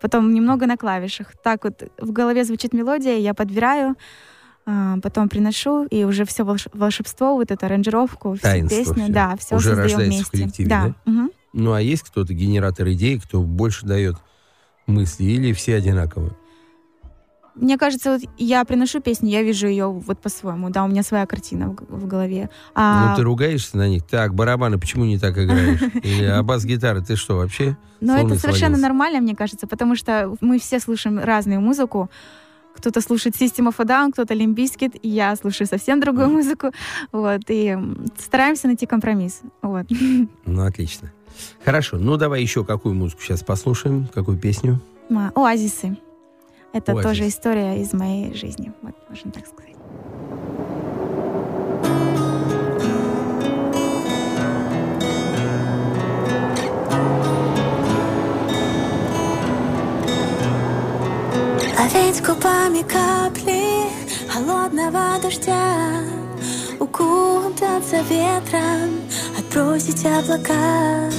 Потом 0.00 0.34
немного 0.34 0.66
на 0.66 0.76
клавишах. 0.76 1.28
Так 1.42 1.64
вот 1.64 1.82
в 1.98 2.12
голове 2.12 2.44
звучит 2.44 2.74
мелодия, 2.74 3.16
я 3.16 3.32
подбираю, 3.32 3.90
а, 3.90 3.94
потом 4.64 5.28
приношу, 5.28 5.84
и 5.84 6.04
уже 6.04 6.24
все 6.24 6.44
волшебство, 6.44 7.34
вот 7.34 7.50
эту 7.50 7.66
аранжировку, 7.66 8.34
всю 8.34 8.42
Таинство 8.42 8.76
песню, 8.78 9.04
всё. 9.04 9.12
да, 9.12 9.36
все 9.36 9.56
Уже 9.56 9.68
создаем 9.70 9.82
рождается 9.88 10.04
в 10.04 10.16
вместе. 10.16 10.30
коллективе, 10.38 10.68
да. 10.68 10.94
мгм. 11.04 11.30
Ну, 11.52 11.72
а 11.72 11.80
есть 11.80 12.02
кто-то 12.02 12.32
генератор 12.32 12.88
идей, 12.90 13.18
кто 13.18 13.42
больше 13.42 13.84
дает 13.86 14.16
мысли, 14.86 15.24
или 15.24 15.52
все 15.52 15.76
одинаковые? 15.76 16.32
Мне 17.54 17.76
кажется, 17.76 18.12
вот 18.12 18.22
я 18.38 18.64
приношу 18.64 19.00
песню, 19.00 19.28
я 19.28 19.42
вижу 19.42 19.66
ее 19.66 19.88
вот 19.90 20.18
по-своему, 20.22 20.70
да, 20.70 20.84
у 20.84 20.88
меня 20.88 21.02
своя 21.02 21.26
картина 21.26 21.68
в, 21.70 21.76
в 22.04 22.06
голове. 22.06 22.48
А, 22.74 23.10
Ну, 23.10 23.16
ты 23.16 23.22
ругаешься 23.22 23.76
на 23.76 23.88
них? 23.88 24.06
Так, 24.06 24.34
барабаны, 24.34 24.78
почему 24.78 25.04
не 25.04 25.18
так 25.18 25.36
играешь? 25.36 25.82
Или, 26.02 26.24
а 26.24 26.42
бас-гитара, 26.42 27.02
ты 27.02 27.14
что, 27.16 27.36
вообще? 27.36 27.76
С 28.00 28.08
это 28.08 28.38
совершенно 28.38 28.78
нормально, 28.78 29.20
мне 29.20 29.36
кажется, 29.36 29.66
потому 29.66 29.96
что 29.96 30.34
мы 30.40 30.58
все 30.58 30.80
слушаем 30.80 31.18
разную 31.18 31.60
музыку. 31.60 32.10
Кто-то 32.74 33.00
слушает 33.00 33.36
System 33.36 33.68
of 33.68 33.74
a 33.78 33.84
Down, 33.84 34.12
кто-то 34.12 34.34
Limp 34.34 34.54
Bizkit, 34.54 34.98
и 35.00 35.08
я 35.08 35.36
слушаю 35.36 35.66
совсем 35.66 36.00
другую 36.00 36.28
музыку. 36.30 36.72
Вот, 37.12 37.42
и 37.48 37.76
стараемся 38.18 38.66
найти 38.66 38.86
компромисс. 38.86 39.42
Вот. 39.62 39.86
Ну, 40.44 40.64
отлично. 40.64 41.12
Хорошо, 41.64 41.96
ну 41.96 42.16
давай 42.16 42.42
еще 42.42 42.64
какую 42.64 42.94
музыку 42.94 43.22
сейчас 43.22 43.42
послушаем, 43.42 44.08
какую 44.12 44.38
песню? 44.38 44.80
Оазисы. 45.34 45.96
Это 46.72 46.92
Оазис. 46.92 47.04
тоже 47.04 47.28
история 47.28 47.80
из 47.80 47.92
моей 47.92 48.34
жизни, 48.34 48.72
вот, 48.82 48.94
можно 49.08 49.30
так 49.30 49.46
сказать. 49.46 49.76
Ловить 61.78 62.22
губами 62.22 62.82
капли 62.82 63.88
холодного 64.28 65.18
дождя 65.22 66.02
Укус 66.78 67.32
окутаться 67.52 67.96
ветром, 68.08 69.00
отбросить 69.38 70.04
облака. 70.04 71.10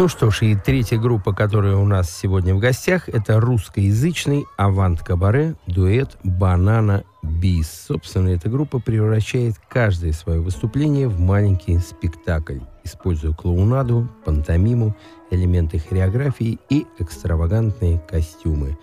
Ну 0.00 0.08
что 0.08 0.30
ж, 0.30 0.44
и 0.44 0.54
третья 0.56 0.96
группа, 0.96 1.34
которая 1.34 1.76
у 1.76 1.84
нас 1.84 2.10
сегодня 2.10 2.54
в 2.54 2.58
гостях, 2.58 3.10
это 3.10 3.38
русскоязычный 3.38 4.46
авант-кабаре 4.56 5.56
дуэт 5.66 6.16
«Банана 6.24 7.04
Бис». 7.22 7.84
Собственно, 7.86 8.30
эта 8.30 8.48
группа 8.48 8.78
превращает 8.78 9.56
каждое 9.68 10.12
свое 10.12 10.40
выступление 10.40 11.06
в 11.06 11.20
маленький 11.20 11.78
спектакль, 11.80 12.60
используя 12.82 13.34
клоунаду, 13.34 14.08
пантомиму, 14.24 14.96
элементы 15.30 15.78
хореографии 15.78 16.58
и 16.70 16.86
экстравагантные 16.98 17.98
костюмы. 18.08 18.78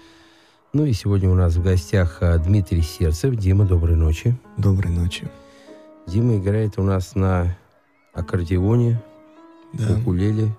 Ну 0.71 0.85
и 0.85 0.93
сегодня 0.93 1.31
у 1.31 1.35
нас 1.35 1.55
в 1.55 1.63
гостях 1.63 2.19
а, 2.21 2.37
Дмитрий 2.37 2.83
Сердцев. 2.83 3.35
Дима, 3.35 3.65
доброй 3.65 3.95
ночи. 3.95 4.37
Доброй 4.57 4.91
ночи. 4.91 5.27
Дима 6.05 6.37
играет 6.37 6.77
у 6.77 6.83
нас 6.83 7.15
на 7.15 7.57
аккордеоне, 8.13 9.01
Да. 9.73 9.97
укулеле, 9.97 10.51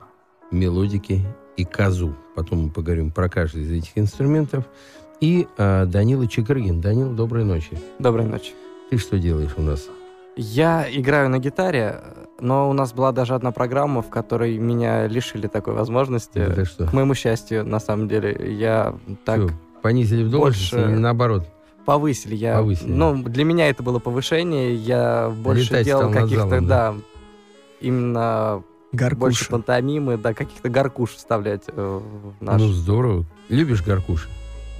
мелодики 0.50 1.22
и 1.56 1.64
казу. 1.64 2.14
Потом 2.34 2.64
мы 2.64 2.70
поговорим 2.70 3.10
про 3.10 3.28
каждый 3.28 3.62
из 3.62 3.70
этих 3.72 3.96
инструментов. 3.96 4.64
И 5.20 5.48
а, 5.56 5.86
Данила 5.86 6.26
Чекрыгин. 6.28 6.80
Данил, 6.80 7.12
доброй 7.12 7.44
ночи. 7.44 7.78
Доброй 7.98 8.24
ночи. 8.26 8.52
Ты 8.90 8.98
что 8.98 9.18
делаешь 9.18 9.50
у 9.56 9.62
нас? 9.62 9.88
Я 10.36 10.86
играю 10.88 11.28
на 11.30 11.40
гитаре, 11.40 12.00
но 12.38 12.70
у 12.70 12.72
нас 12.72 12.92
была 12.92 13.10
даже 13.10 13.34
одна 13.34 13.50
программа, 13.50 14.02
в 14.02 14.08
которой 14.08 14.56
меня 14.56 15.08
лишили 15.08 15.48
такой 15.48 15.74
возможности. 15.74 16.38
Это 16.38 16.64
что? 16.64 16.86
К 16.86 16.92
моему 16.92 17.14
счастью, 17.14 17.66
на 17.66 17.80
самом 17.80 18.06
деле, 18.06 18.54
я 18.56 18.94
так 19.24 19.40
Чё, 19.40 19.48
понизили 19.82 20.22
в 20.22 20.30
должности 20.30 20.76
больше- 20.76 20.90
или 20.90 20.96
наоборот? 20.98 21.44
повысили. 21.84 22.36
Я, 22.36 22.58
Повысили. 22.58 22.92
Ну, 22.92 23.20
для 23.24 23.44
меня 23.44 23.68
это 23.70 23.82
было 23.82 23.98
повышение. 23.98 24.74
Я 24.74 25.30
больше 25.34 25.64
Летать 25.72 25.86
делал 25.86 26.12
каких-то, 26.12 26.48
залом, 26.48 26.66
да, 26.66 26.94
именно 27.80 28.62
больше 28.92 29.06
Гаркуша. 29.44 29.50
пантомимы, 29.50 30.16
да, 30.16 30.32
каких-то 30.34 30.68
горкуш 30.68 31.10
вставлять 31.16 31.62
э, 31.68 32.00
в 32.40 32.42
наш. 32.44 32.60
Ну, 32.60 32.68
здорово. 32.68 33.24
Любишь 33.48 33.82
горкуш? 33.82 34.28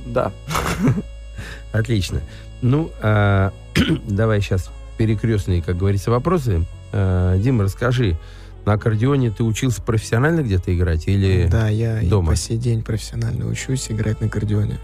Да. 0.07 0.33
Отлично. 1.73 2.21
Ну, 2.63 2.91
а, 3.03 3.53
давай 4.09 4.41
сейчас 4.41 4.71
перекрестные, 4.97 5.63
как 5.63 5.77
говорится, 5.77 6.11
вопросы. 6.11 6.65
А, 6.93 7.37
Дима, 7.39 7.65
расскажи, 7.65 8.17
На 8.65 8.75
аккордеоне 8.75 9.31
ты 9.31 9.45
учился 9.45 9.81
профессионально 9.83 10.41
где-то 10.43 10.75
играть 10.75 11.07
или 11.07 11.47
Да, 11.51 11.69
я 11.69 12.01
и 12.03 12.09
дома? 12.09 12.31
по 12.33 12.37
сей 12.37 12.59
день 12.59 12.83
профессионально 12.83 13.47
учусь 13.47 13.91
играть 13.91 14.21
на 14.21 14.27
аккордеоне. 14.27 14.79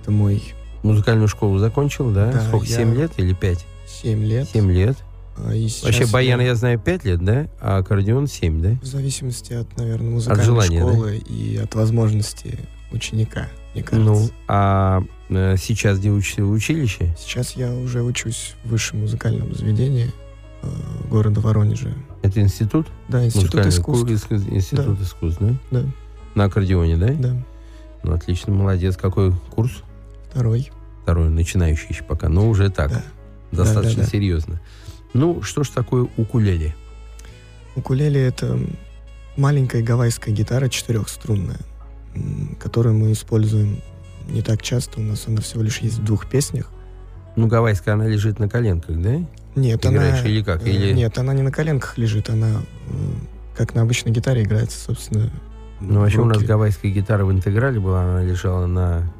Это 0.00 0.10
мой 0.10 0.42
музыкальную 0.82 1.28
школу 1.28 1.58
закончил, 1.58 2.10
да? 2.10 2.32
Да, 2.32 2.40
Сколько, 2.40 2.66
я- 2.66 2.76
7 2.78 2.94
лет 2.94 3.12
или 3.18 3.32
5? 3.34 3.64
7 3.86 4.24
лет. 4.24 4.48
7 4.48 4.70
лет. 4.72 4.96
А, 5.36 5.54
и 5.54 5.68
Вообще 5.82 6.06
баян, 6.06 6.40
я 6.40 6.54
знаю, 6.54 6.78
5 6.78 7.04
лет, 7.04 7.24
да? 7.24 7.48
А 7.60 7.78
аккордеон 7.78 8.26
7, 8.26 8.60
да? 8.62 8.70
В 8.82 8.86
зависимости 8.86 9.52
от, 9.54 9.76
наверное, 9.76 10.10
музыкальной 10.10 10.44
желания, 10.44 10.84
да? 10.84 10.92
школы 10.92 11.16
и 11.16 11.56
от 11.56 11.74
возможности 11.74 12.58
ученика, 12.92 13.48
мне 13.74 13.82
кажется. 13.82 14.10
Ну, 14.12 14.30
а 14.48 15.02
э, 15.30 15.56
сейчас 15.58 15.98
где 15.98 16.10
учишься? 16.10 16.44
В 16.44 16.50
училище? 16.50 17.14
Сейчас 17.18 17.52
я 17.56 17.72
уже 17.72 18.02
учусь 18.02 18.54
в 18.64 18.68
высшем 18.70 19.00
музыкальном 19.00 19.54
заведении 19.54 20.12
э, 20.62 20.66
города 21.08 21.40
Воронежа. 21.40 21.94
Это 22.22 22.40
институт? 22.40 22.86
Да, 23.08 23.24
Институт 23.24 23.64
искусств. 23.66 24.04
ку- 24.28 24.34
иск- 24.34 24.50
Институт 24.54 25.00
искусств, 25.00 25.40
да? 25.40 25.54
Да, 25.70 25.84
На 26.34 26.44
аккордеоне, 26.44 26.96
да? 26.98 27.08
да. 27.14 27.42
Ну, 28.02 28.12
отлично, 28.12 28.52
молодец. 28.52 28.96
Какой 28.98 29.32
курс? 29.50 29.82
Второй. 30.30 30.70
Второй, 31.02 31.30
начинающий 31.30 31.86
еще 31.90 32.04
пока, 32.04 32.28
но 32.28 32.48
уже 32.48 32.68
так, 32.70 32.90
Да. 32.90 33.02
достаточно 33.50 33.96
Да, 33.96 34.02
да, 34.02 34.04
да. 34.04 34.10
серьезно. 34.10 34.60
Ну, 35.14 35.42
что 35.42 35.64
ж 35.64 35.68
такое 35.68 36.08
укулеле? 36.16 36.74
Укулеле— 37.76 38.26
это 38.26 38.58
маленькая 39.36 39.82
гавайская 39.82 40.34
гитара 40.34 40.68
четырехструнная, 40.68 41.60
которую 42.60 42.96
мы 42.96 43.12
используем 43.12 43.78
не 44.28 44.42
так 44.42 44.62
часто. 44.62 45.00
У 45.00 45.02
нас 45.02 45.24
она 45.26 45.40
всего 45.40 45.62
лишь 45.62 45.78
есть 45.78 45.98
в 45.98 46.04
двух 46.04 46.28
песнях. 46.28 46.70
Ну, 47.36 47.46
гавайская, 47.46 47.94
она 47.94 48.06
лежит 48.06 48.38
на 48.38 48.48
коленках, 48.48 49.00
да? 49.00 49.24
Нет, 49.54 49.84
Играешь 49.84 50.20
она... 50.20 50.28
или 50.28 50.42
как? 50.42 50.66
э, 50.66 50.70
Или... 50.70 50.92
Нет, 50.92 51.16
она 51.18 51.34
не 51.34 51.42
на 51.42 51.50
коленках 51.50 51.98
лежит, 51.98 52.30
она 52.30 52.62
как 53.56 53.74
на 53.74 53.82
обычной 53.82 54.12
гитаре 54.12 54.42
играется, 54.42 54.78
собственно. 54.78 55.30
Ну, 55.80 56.00
вообще 56.00 56.18
в 56.18 56.22
у 56.22 56.24
нас 56.24 56.42
гавайская 56.42 56.90
гитара 56.90 57.24
в 57.24 57.32
интеграле 57.32 57.80
была, 57.80 58.02
она 58.02 58.22
лежала 58.22 58.66
на 58.66 59.12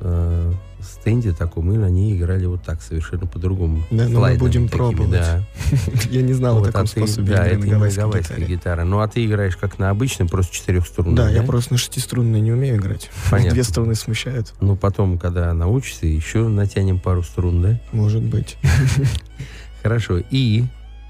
э, 0.00 0.52
стенде 0.84 1.32
таком, 1.32 1.68
на 1.72 1.88
ней 1.90 2.16
играли 2.16 2.46
вот 2.46 2.62
так, 2.62 2.82
совершенно 2.82 3.26
по-другому. 3.26 3.82
Да, 3.90 4.08
но 4.08 4.20
мы 4.20 4.34
будем 4.36 4.68
такими, 4.68 4.78
пробовать. 4.78 5.10
Да. 5.10 5.42
Я 6.10 6.22
не 6.22 6.32
знал 6.32 6.56
Вот, 6.58 6.68
о 6.68 6.72
таком 6.72 6.82
а 6.82 6.84
ты- 6.84 6.90
способе 7.06 7.32
да, 7.34 7.48
игры 7.48 7.70
на 7.70 7.88
гавайской 7.90 8.20
гитаре. 8.20 8.46
гитара. 8.46 8.84
Ну, 8.84 9.00
а 9.00 9.08
ты 9.08 9.24
играешь 9.24 9.56
как 9.56 9.78
на 9.78 9.90
обычной, 9.90 10.26
просто 10.28 10.54
четырехструнной, 10.54 11.14
Да, 11.16 11.30
я 11.30 11.42
просто 11.42 11.74
на 11.74 11.78
шестиструнной 11.78 12.40
не 12.40 12.52
умею 12.52 12.76
играть. 12.76 13.10
Понятно. 13.30 13.52
Две 13.52 13.64
струны 13.64 13.94
смущают. 13.94 14.52
Ну, 14.60 14.76
потом, 14.76 15.18
когда 15.18 15.52
научишься, 15.54 16.06
еще 16.06 16.48
натянем 16.48 16.98
пару 17.00 17.22
струн, 17.22 17.62
да? 17.62 17.80
Может 17.92 18.22
быть. 18.22 18.56
Хорошо. 19.82 20.18
И 20.30 20.64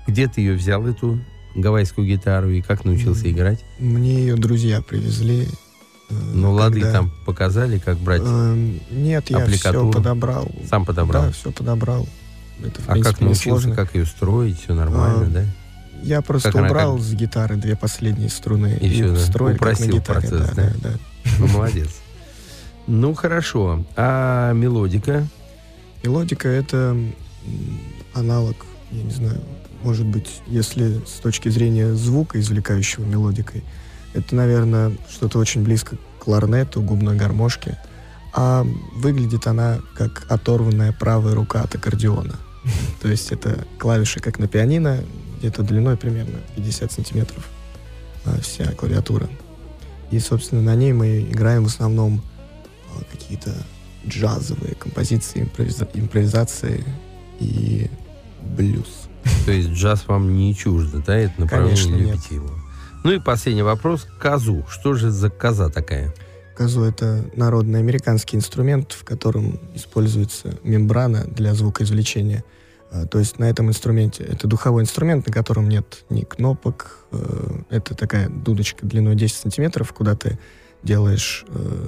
где 0.06 0.28
ты 0.28 0.40
ее 0.40 0.54
взял, 0.54 0.86
эту 0.86 1.18
гавайскую 1.54 2.06
гитару, 2.06 2.50
и 2.50 2.62
как 2.62 2.84
научился 2.84 3.30
играть? 3.30 3.64
Мне 3.78 4.14
ее 4.20 4.36
друзья 4.36 4.80
привезли. 4.82 5.46
Э, 6.12 6.32
Ну, 6.34 6.52
лады 6.52 6.80
когда- 6.80 6.92
там 6.98 7.10
показали, 7.26 7.78
как 7.78 7.98
брать. 7.98 8.22
Эм, 8.24 8.80
Нет, 8.90 9.30
я 9.30 9.46
все 9.46 9.90
подобрал. 9.90 10.50
Сам 10.68 10.84
подобрал. 10.84 11.24
Да, 11.24 11.32
все 11.32 11.50
подобрал. 11.52 12.06
Это, 12.64 12.80
в 12.80 12.88
а 12.88 12.92
принципе, 12.92 13.12
как 13.14 13.20
научился, 13.20 13.48
несложно. 13.48 13.74
как 13.74 13.94
ее 13.94 14.06
строить, 14.06 14.60
все 14.62 14.74
нормально, 14.74 15.26
А, 15.26 15.30
да? 15.30 15.44
Я 16.04 16.20
просто 16.22 16.50
как 16.50 16.60
она, 16.60 16.68
убрал 16.68 16.96
как- 16.96 17.04
с 17.04 17.12
гитары 17.14 17.56
две 17.56 17.76
последние 17.76 18.28
струны 18.28 18.78
И 18.80 18.88
всё, 18.90 19.08
да? 19.10 19.14
встроил 19.16 19.56
как 19.56 19.60
на 19.62 19.66
Упростил 19.72 19.94
гитаре. 19.96 20.20
процесс, 20.20 20.50
да, 20.50 20.54
да? 20.54 20.72
да, 20.82 20.90
да. 20.90 21.30
Ну, 21.38 21.46
молодец. 21.48 21.88
Ну, 22.86 23.14
хорошо. 23.14 23.84
А 23.96 24.52
мелодика? 24.52 25.26
Мелодика— 26.02 26.48
это 26.50 26.96
аналог, 28.14 28.56
я 28.90 29.02
не 29.02 29.10
знаю, 29.12 29.40
может 29.82 30.06
быть, 30.06 30.40
если 30.46 31.00
с 31.06 31.20
точки 31.20 31.48
зрения 31.48 31.94
звука, 31.94 32.38
извлекающего 32.40 33.04
мелодикой, 33.04 33.62
это, 34.14 34.34
наверное, 34.34 34.92
что-то 35.10 35.38
очень 35.38 35.62
близко 35.62 35.96
к 35.96 36.24
кларнету, 36.24 36.82
губной 36.82 37.16
гармошке, 37.16 37.78
а 38.34 38.66
выглядит 38.94 39.46
она 39.46 39.80
как 39.94 40.26
оторванная 40.28 40.92
правая 40.92 41.34
рука 41.34 41.62
от 41.62 41.74
аккордеона. 41.74 42.36
То 43.02 43.08
есть 43.08 43.32
это 43.32 43.66
клавиши, 43.78 44.20
как 44.20 44.38
на 44.38 44.48
пианино, 44.48 45.02
где-то 45.38 45.62
длиной 45.62 45.96
примерно 45.96 46.38
50 46.56 46.92
сантиметров 46.92 47.48
а, 48.24 48.40
вся 48.40 48.70
клавиатура. 48.72 49.28
И, 50.10 50.18
собственно, 50.18 50.62
на 50.62 50.74
ней 50.76 50.92
мы 50.92 51.20
играем 51.22 51.64
в 51.64 51.66
основном 51.66 52.22
а, 52.94 53.02
какие-то 53.10 53.52
джазовые 54.06 54.74
композиции, 54.74 55.42
импровиза- 55.42 55.88
импровизации 55.94 56.84
и 57.40 57.90
блюз. 58.56 58.86
То 59.46 59.52
есть 59.52 59.70
джаз 59.70 60.06
вам 60.06 60.34
не 60.36 60.54
чуждо, 60.54 61.02
да? 61.04 61.16
Это 61.16 61.40
направление, 61.40 61.76
Конечно, 61.76 61.94
нет. 61.96 62.08
любите 62.14 62.34
его. 62.36 62.50
Ну 63.04 63.12
и 63.12 63.18
последний 63.18 63.62
вопрос. 63.62 64.06
Казу. 64.18 64.64
Что 64.68 64.94
же 64.94 65.10
за 65.10 65.28
коза 65.28 65.68
такая? 65.70 66.14
Казу— 66.56 66.82
это 66.84 67.24
народный 67.34 67.80
американский 67.80 68.36
инструмент, 68.36 68.92
в 68.92 69.04
котором 69.04 69.58
используется 69.74 70.58
мембрана 70.62 71.24
для 71.24 71.54
звукоизвлечения. 71.54 72.44
А, 72.92 73.06
То 73.06 73.18
есть 73.18 73.38
на 73.38 73.48
этом 73.50 73.68
инструменте 73.68 74.22
это 74.22 74.46
духовой 74.46 74.82
инструмент, 74.82 75.26
на 75.26 75.32
котором 75.32 75.68
нет 75.68 76.04
ни 76.10 76.22
кнопок. 76.22 76.98
э, 77.10 77.60
Это 77.70 77.94
такая 77.94 78.28
дудочка 78.28 78.86
длиной 78.86 79.16
10 79.16 79.34
сантиметров, 79.36 79.92
куда 79.92 80.14
ты 80.14 80.38
делаешь 80.82 81.44
э, 81.48 81.86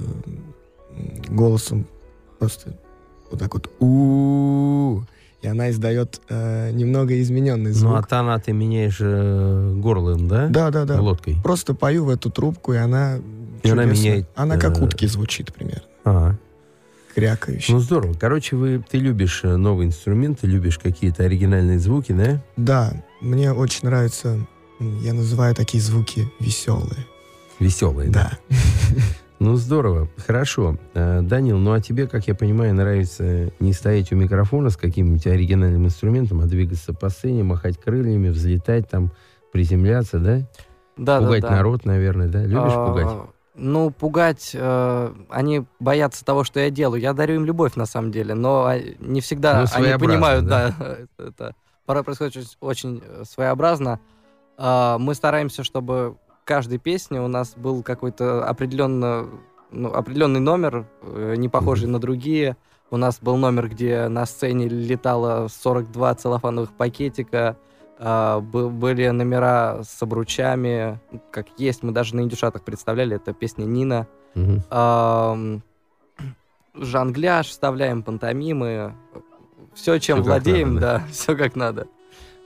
голосом 1.29 1.87
просто 2.39 2.77
вот 3.29 3.39
так 3.39 3.53
вот 3.53 3.71
у 3.79 5.01
и 5.41 5.47
она 5.47 5.69
издает 5.69 6.21
э, 6.29 6.71
немного 6.71 7.21
измененный 7.21 7.71
звук. 7.71 7.91
Ну, 7.91 7.97
а 7.97 8.03
тона 8.03 8.39
ты 8.39 8.51
меняешь 8.51 8.97
э, 8.99 9.73
горлом, 9.75 10.27
да? 10.27 10.47
Да, 10.47 10.71
да, 10.71 10.85
да. 10.85 10.97
Глоткой. 10.97 11.37
Просто 11.43 11.73
пою 11.73 12.05
в 12.05 12.09
эту 12.09 12.29
трубку, 12.31 12.73
и 12.73 12.77
она 12.77 13.19
И 13.63 13.69
она 13.69 13.85
меняет, 13.85 14.27
Она 14.35 14.57
как 14.57 14.79
э, 14.79 14.83
утки 14.83 15.05
звучит 15.07 15.53
примерно. 15.53 15.83
Ага. 16.03 16.39
Крякающий. 17.13 17.73
Ну, 17.73 17.79
здорово. 17.79 18.13
Короче, 18.13 18.55
вы, 18.55 18.83
ты 18.89 18.97
любишь 18.97 19.41
э, 19.43 19.55
новые 19.55 19.87
инструменты, 19.87 20.47
любишь 20.47 20.77
какие-то 20.79 21.23
оригинальные 21.23 21.79
звуки, 21.79 22.11
да? 22.11 22.41
Да, 22.57 22.93
мне 23.21 23.53
очень 23.53 23.87
нравится, 23.87 24.39
м, 24.79 24.99
я 25.01 25.13
называю 25.13 25.55
такие 25.55 25.81
звуки 25.81 26.27
веселые. 26.39 27.05
Веселые, 27.59 28.09
да? 28.09 28.37
Да. 28.49 28.55
Ну, 29.39 29.55
здорово. 29.55 30.07
Хорошо. 30.25 30.77
Э, 30.93 31.21
Данил, 31.21 31.57
ну 31.57 31.73
а 31.73 31.81
тебе, 31.81 32.07
как 32.07 32.27
я 32.27 32.35
понимаю, 32.35 32.73
нравится 32.73 33.51
не 33.59 33.73
стоять 33.73 34.11
у 34.11 34.15
микрофона 34.15 34.69
с 34.69 34.77
каким-нибудь 34.77 35.27
оригинальным 35.27 35.85
инструментом, 35.85 36.41
а 36.41 36.45
двигаться 36.45 36.93
по 36.93 37.09
сцене, 37.09 37.43
махать 37.43 37.77
крыльями, 37.77 38.29
взлетать 38.29 38.89
там, 38.89 39.11
приземляться, 39.51 40.19
да? 40.19 40.41
Да, 40.97 41.19
пугать 41.19 41.41
да, 41.41 41.49
да. 41.49 41.55
народ, 41.55 41.85
наверное, 41.85 42.27
да? 42.27 42.43
Любишь 42.43 42.71
А, 42.73 42.87
пугать? 42.87 43.29
Ну, 43.55 43.89
пугать, 43.89 44.51
э, 44.53 45.13
они 45.29 45.65
боятся 45.79 46.23
того, 46.23 46.43
что 46.43 46.59
я 46.59 46.69
делаю. 46.69 47.01
Я 47.01 47.13
дарю 47.13 47.35
им 47.35 47.45
любовь, 47.45 47.75
на 47.75 47.85
самом 47.85 48.11
деле, 48.11 48.33
но 48.35 48.65
а, 48.65 48.79
не 48.99 49.21
всегда 49.21 49.61
Ну, 49.61 49.67
они 49.73 49.97
понимают, 49.97 50.45
да? 50.45 50.73
да, 50.77 50.97
это 51.17 51.55
порой 51.85 52.03
происходит 52.03 52.57
очень, 52.61 53.01
э, 53.05 53.23
своеобразно. 53.25 53.99
А, 54.57 54.97
Мы 54.97 55.13
стараемся, 55.13 55.63
чтобы 55.63 56.17
каждой 56.45 56.77
песне 56.77 57.21
у 57.21 57.27
нас 57.27 57.55
был 57.57 57.83
какой-то 57.83 58.45
определенно, 58.47 59.27
ну, 59.71 59.93
определенный 59.93 60.39
номер, 60.39 60.85
э, 61.01 61.35
не 61.37 61.49
похожий 61.49 61.89
на 61.89 61.99
другие. 61.99 62.55
У 62.91 62.97
нас 62.97 63.19
был 63.19 63.35
номер, 63.35 63.67
где 63.67 64.07
на 64.07 64.25
сцене 64.25 64.69
летало 64.69 65.47
42 65.49 66.15
целлофановых 66.15 66.71
пакетика, 66.71 67.57
а, 67.97 68.39
бы- 68.41 68.69
были 68.69 69.07
номера 69.07 69.81
с 69.83 70.01
обручами, 70.03 70.99
как 71.31 71.47
есть, 71.57 71.81
мы 71.81 71.91
даже 71.91 72.15
на 72.15 72.21
индюшатах 72.21 72.63
представляли, 72.63 73.15
это 73.15 73.33
песня 73.33 73.63
Нина. 73.65 74.07
Ам, 74.69 75.63
жонгляж 76.73 77.47
вставляем, 77.47 78.03
пантомимы, 78.03 78.93
все, 79.73 79.97
чем 79.99 80.17
как 80.17 80.25
владеем, 80.25 80.75
надо, 80.75 80.81
да, 80.99 81.03
все 81.11 81.35
как 81.35 81.55
надо. 81.55 81.87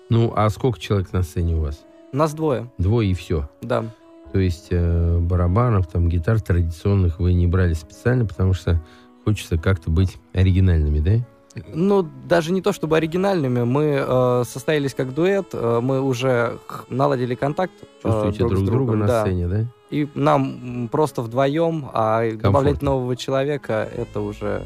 Ну, 0.10 0.34
а 0.36 0.50
сколько 0.50 0.80
человек 0.80 1.12
на 1.14 1.24
сцене 1.24 1.56
у 1.56 1.62
вас? 1.62 1.84
Нас 2.12 2.34
двое, 2.34 2.70
Двое 2.78 3.12
и 3.12 3.14
все. 3.14 3.50
да. 3.62 3.86
То 4.32 4.38
есть 4.38 4.68
э, 4.70 5.18
барабанов, 5.18 5.88
там, 5.88 6.08
гитар 6.08 6.40
традиционных 6.40 7.20
вы 7.20 7.34
не 7.34 7.48
брали 7.48 7.74
специально, 7.74 8.26
потому 8.28 8.54
что 8.54 8.80
хочется 9.26 9.58
как-то 9.58 9.90
быть 9.90 10.18
оригинальными, 10.34 11.00
да? 11.00 11.64
Ну, 11.74 12.08
даже 12.28 12.52
не 12.54 12.62
то 12.62 12.72
чтобы 12.72 12.98
оригинальными, 12.98 13.64
мы 13.64 14.04
э, 14.08 14.44
состоялись 14.46 14.94
как 14.94 15.16
дуэт, 15.16 15.48
э, 15.54 15.80
мы 15.82 16.00
уже 16.02 16.60
наладили 16.90 17.34
контакт 17.34 17.74
э, 17.82 17.86
Чувствуете 18.04 18.38
друг, 18.40 18.52
с 18.54 18.62
друга 18.62 18.72
другом, 18.72 19.00
на 19.00 19.08
да. 19.08 19.22
сцене, 19.22 19.48
да? 19.48 19.66
И 19.90 20.08
нам 20.14 20.90
просто 20.92 21.24
вдвоем, 21.24 21.90
а 21.92 22.32
добавлять 22.32 22.84
нового 22.84 23.16
человека, 23.16 23.90
это 23.98 24.22
уже, 24.22 24.62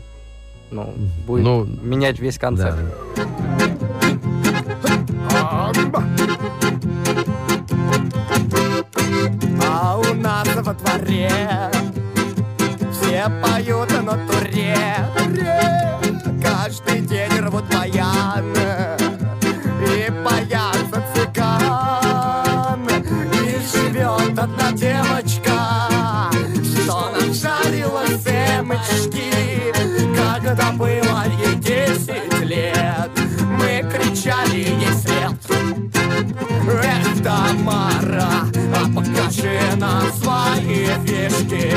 ну, 0.72 0.94
будет 1.26 1.46
Ну, 1.46 1.66
менять 1.82 2.20
весь 2.20 2.38
концепт. 2.38 2.78
Да. 3.16 3.53
валяется 10.54 10.62
во 10.62 10.74
дворе. 10.74 11.32
Все 12.92 13.30
поют 13.42 13.90
на 14.02 14.14
туре. 14.28 14.78
Каждый 16.42 17.02
день 17.02 17.40
рвут 17.40 17.64
баян 17.74 18.54
И 19.82 20.12
боятся 20.24 21.04
цыган. 21.14 22.88
И 23.34 23.60
живет 23.72 24.40
одна 24.40 24.72
девочка 24.72 25.90
Что 26.64 27.12
нам 27.12 27.34
жарила 27.34 28.06
семечки 28.08 29.32
Когда 30.16 30.72
было 30.72 31.24
ей 31.40 31.56
десять 31.56 32.40
лет. 32.42 33.12
Мы 33.58 33.84
кричали 33.92 34.58
ей 34.58 34.94
след 34.94 35.93
Эх, 36.36 37.24
Тамара, 37.24 38.30
а 38.76 38.86
покажи 38.96 39.60
нам 39.78 40.04
свои 40.14 40.88
фишки. 41.06 41.74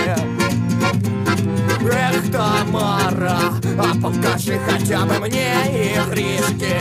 Эх, 1.88 2.32
Тамара, 2.32 3.38
а 3.78 3.94
покажи 4.02 4.58
хотя 4.58 5.04
бы 5.04 5.18
мне 5.20 5.52
игришки 5.94 6.76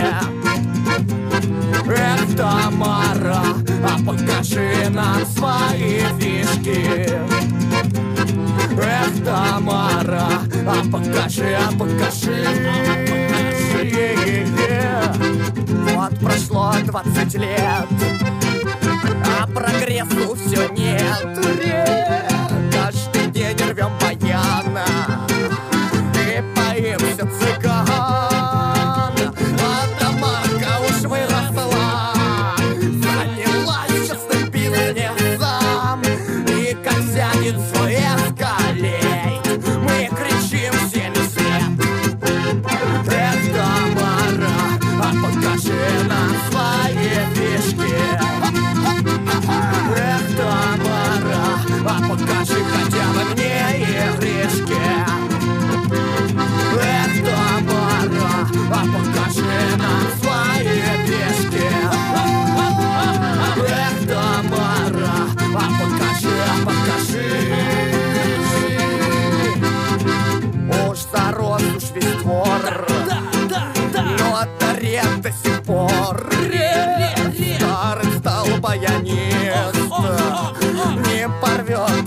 Эх, 1.88 2.36
Тамара, 2.36 3.42
а 3.84 3.98
покажи 4.06 4.90
нам 4.90 5.26
свои 5.26 6.00
фишки. 6.20 7.10
Эх, 8.78 9.24
Тамара, 9.24 10.28
а 10.66 10.84
покажи, 10.92 11.56
а 11.56 11.72
покажи 11.78 12.46
Вот 16.08 16.20
прошло 16.20 16.72
20 16.84 17.34
лет 17.36 17.88
А 19.40 19.48
прогрессу 19.48 20.36
все 20.36 20.68
нет. 20.70 21.40
Каждый 22.72 23.32
день 23.32 23.58
рвем 23.72 23.92
баяна 24.00 24.86
И 26.14 26.44
поимся 26.54 27.28
цыган 27.40 28.35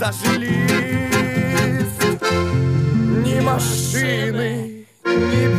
даже 0.09 0.39
лист 0.39 2.01
Ни 3.23 3.39
машины, 3.41 4.85
ни 5.05 5.58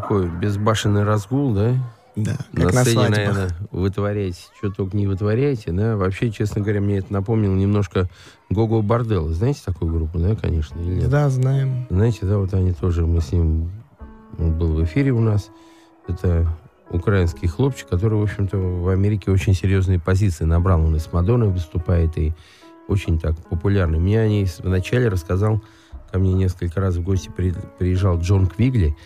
такой 0.00 0.28
безбашенный 0.28 1.04
разгул, 1.04 1.52
да? 1.54 1.74
Да, 2.16 2.36
на 2.52 2.64
как 2.64 2.74
на 2.74 2.80
сцене, 2.82 2.94
свадьбах. 2.94 3.16
наверное, 3.16 3.48
вытворяете, 3.70 4.40
что 4.58 4.70
только 4.70 4.96
не 4.96 5.06
вытворяете, 5.06 5.70
да? 5.70 5.96
Вообще, 5.96 6.30
честно 6.30 6.60
говоря, 6.62 6.80
мне 6.80 6.98
это 6.98 7.12
напомнило 7.12 7.54
немножко 7.54 8.08
Гого 8.50 8.82
Бордел. 8.82 9.28
Знаете 9.28 9.60
такую 9.64 9.92
группу, 9.92 10.18
да, 10.18 10.34
конечно, 10.34 10.80
или 10.80 10.94
нет? 11.00 11.10
Да, 11.10 11.28
знаем. 11.30 11.86
Знаете, 11.90 12.26
да, 12.26 12.38
вот 12.38 12.54
они 12.54 12.72
тоже, 12.72 13.06
мы 13.06 13.20
с 13.20 13.30
ним, 13.32 13.70
он 14.38 14.58
был 14.58 14.72
в 14.72 14.82
эфире 14.84 15.12
у 15.12 15.20
нас. 15.20 15.50
Это 16.08 16.48
украинский 16.90 17.46
хлопчик, 17.46 17.88
который, 17.88 18.18
в 18.18 18.22
общем-то, 18.22 18.56
в 18.56 18.88
Америке 18.88 19.30
очень 19.30 19.54
серьезные 19.54 20.00
позиции 20.00 20.44
набрал. 20.44 20.82
Он 20.82 20.96
и 20.96 20.98
с 20.98 21.12
Мадонной 21.12 21.48
выступает, 21.50 22.16
и 22.18 22.32
очень 22.88 23.20
так 23.20 23.36
популярный. 23.48 23.98
Мне 24.00 24.20
они 24.20 24.46
вначале 24.60 25.08
рассказал, 25.08 25.60
ко 26.10 26.18
мне 26.18 26.32
несколько 26.32 26.80
раз 26.80 26.96
в 26.96 27.02
гости 27.04 27.30
при- 27.36 27.54
приезжал 27.78 28.18
Джон 28.18 28.46
Квигли, 28.46 28.96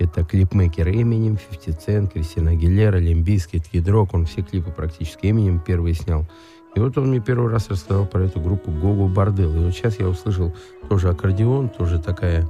это 0.00 0.24
клипмейкер 0.24 0.88
Эминем, 0.88 1.36
50 1.36 1.88
Cent, 1.88 2.12
Кристина 2.12 2.52
Агилера, 2.52 2.98
Лимбийский, 2.98 3.60
Кидрок. 3.60 4.14
Он 4.14 4.26
все 4.26 4.42
клипы 4.42 4.70
практически 4.70 5.26
Эминем 5.26 5.60
первый 5.60 5.94
снял. 5.94 6.26
И 6.74 6.80
вот 6.80 6.96
он 6.98 7.08
мне 7.08 7.20
первый 7.20 7.50
раз 7.50 7.68
рассказал 7.68 8.06
про 8.06 8.22
эту 8.22 8.40
группу 8.40 8.70
Гого 8.70 9.08
Бордел. 9.08 9.54
И 9.54 9.64
вот 9.64 9.74
сейчас 9.74 9.98
я 9.98 10.08
услышал 10.08 10.54
тоже 10.88 11.08
аккордеон, 11.08 11.68
тоже 11.68 11.98
такая 11.98 12.46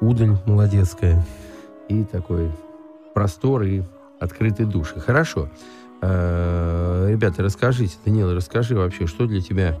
удаль 0.00 0.36
молодецкая. 0.46 1.24
И 1.88 2.04
такой 2.04 2.50
простор 3.14 3.62
и 3.62 3.82
открытый 4.18 4.66
душ. 4.66 4.94
И 4.96 5.00
Хорошо. 5.00 5.48
Э, 6.02 7.06
Ребята, 7.10 7.42
расскажите, 7.42 7.96
Данила, 8.04 8.34
расскажи 8.34 8.76
вообще, 8.76 9.06
что 9.06 9.26
для 9.26 9.40
тебя 9.40 9.78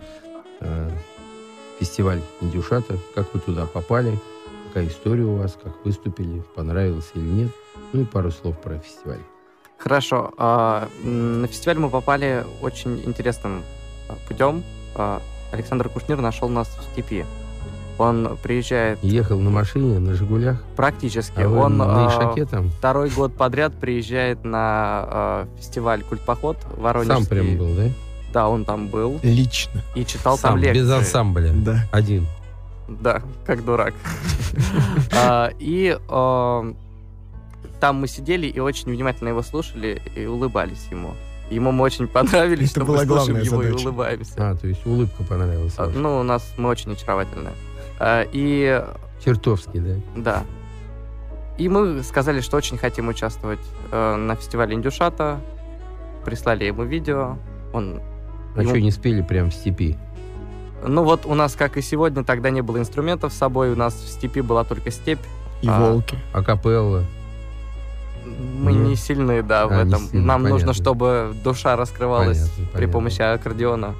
э, 0.60 0.90
фестиваль 1.78 2.20
Индюшата, 2.40 2.96
как 3.14 3.32
вы 3.32 3.40
туда 3.40 3.66
попали, 3.66 4.18
какая 4.70 4.86
история 4.88 5.24
у 5.24 5.36
вас, 5.36 5.58
как 5.62 5.72
выступили, 5.84 6.42
понравилось 6.54 7.10
или 7.14 7.24
нет. 7.24 7.48
Ну 7.92 8.02
и 8.02 8.04
пару 8.04 8.30
слов 8.30 8.58
про 8.60 8.78
фестиваль. 8.78 9.18
Хорошо. 9.78 10.32
а, 10.38 10.88
На 11.02 11.46
фестиваль 11.48 11.78
мы 11.78 11.90
попали 11.90 12.44
очень 12.62 13.00
интересным 13.04 13.62
а, 14.08 14.14
путем. 14.28 14.62
А, 14.94 15.20
Александр 15.52 15.88
Кушнир 15.88 16.20
нашел 16.20 16.48
нас 16.48 16.68
в 16.68 16.92
степи. 16.92 17.24
Он 17.98 18.38
приезжает 18.42 18.98
Ехал 19.02 19.38
на 19.40 19.50
машине, 19.50 19.98
на 19.98 20.14
«Жигулях». 20.14 20.62
практически. 20.76 21.40
А 21.40 21.48
Он 21.48 21.76
на 21.76 22.08
Ишаке 22.08 22.46
там? 22.46 22.70
второй 22.70 23.10
год 23.10 23.34
подряд 23.36 23.74
приезжает 23.74 24.42
на 24.44 25.46
фестиваль 25.58 26.02
«Культпоход» 26.04 26.56
Воронежский. 26.78 27.24
Сам 27.24 27.26
прям 27.26 27.58
был, 27.58 27.74
да? 27.74 27.88
Да, 28.32 28.48
он 28.48 28.64
там 28.64 28.86
был 28.86 29.18
Лично, 29.24 29.82
и 29.96 30.04
читал 30.06 30.38
Сам, 30.38 30.52
там 30.52 30.60
лекции. 30.60 30.80
без 30.80 30.90
ансамбля. 30.90 31.52
да. 31.52 31.82
Один. 31.90 32.26
Да, 33.00 33.22
как 33.46 33.64
дурак. 33.64 33.94
А, 35.12 35.50
И 35.58 35.96
э, 35.96 36.72
там 37.80 37.96
мы 38.00 38.08
сидели 38.08 38.46
и 38.46 38.58
очень 38.60 38.90
внимательно 38.90 39.28
его 39.28 39.42
слушали 39.42 40.02
и 40.16 40.26
улыбались 40.26 40.86
ему. 40.90 41.14
Ему 41.50 41.72
мы 41.72 41.84
очень 41.84 42.06
понравились, 42.08 42.70
Это 42.72 42.84
что 42.84 42.92
мы 42.92 43.04
слушаем 43.04 43.40
его 43.40 43.62
и 43.62 43.66
задача. 43.66 43.82
улыбаемся. 43.88 44.32
А, 44.38 44.54
то 44.54 44.66
есть 44.66 44.84
улыбка 44.86 45.22
понравилась. 45.24 45.74
А. 45.78 45.86
Ну, 45.92 46.20
у 46.20 46.22
нас 46.22 46.52
мы 46.58 46.68
очень 46.68 46.92
очаровательные. 46.92 47.54
А, 47.98 48.26
И 48.32 48.84
Чертовски, 49.24 49.78
да? 49.78 49.94
да. 50.16 50.44
И 51.58 51.68
мы 51.68 52.02
сказали, 52.02 52.40
что 52.40 52.56
очень 52.56 52.78
хотим 52.78 53.08
участвовать 53.08 53.60
э, 53.92 54.16
на 54.16 54.34
фестивале 54.36 54.74
Индюшата. 54.74 55.40
Прислали 56.24 56.64
ему 56.64 56.84
видео. 56.84 57.36
Он 57.72 58.00
А 58.56 58.60
Ему- 58.62 58.70
что, 58.70 58.80
не 58.80 58.90
спели 58.90 59.22
прям 59.22 59.50
в 59.50 59.54
степи? 59.54 59.96
Ну 60.86 61.04
вот 61.04 61.26
у 61.26 61.34
нас, 61.34 61.54
как 61.54 61.76
и 61.76 61.82
сегодня, 61.82 62.24
тогда 62.24 62.50
не 62.50 62.62
было 62.62 62.78
инструментов 62.78 63.32
с 63.32 63.36
собой, 63.36 63.72
у 63.72 63.76
нас 63.76 63.94
в 63.94 64.08
степи 64.08 64.40
была 64.40 64.64
только 64.64 64.90
степь. 64.90 65.18
И 65.62 65.68
А, 65.68 65.78
волки. 65.90 66.16
Акапелла. 66.32 67.04
Мы 68.24 68.72
Ну, 68.72 68.88
не 68.88 68.96
сильны, 68.96 69.42
да, 69.42 69.66
в 69.66 69.72
а, 69.72 69.82
не 69.84 69.88
этом. 69.88 70.06
сильны, 70.08 70.24
Нам 70.26 70.42
нужно, 70.42 70.58
понятно. 70.58 70.74
чтобы 70.74 71.34
душа 71.44 71.76
раскрывалась 71.76 72.38
Понятно, 72.38 72.64
при 72.64 72.72
понятно. 72.72 72.92
помощи 72.92 73.22
аккордеона. 73.22 73.94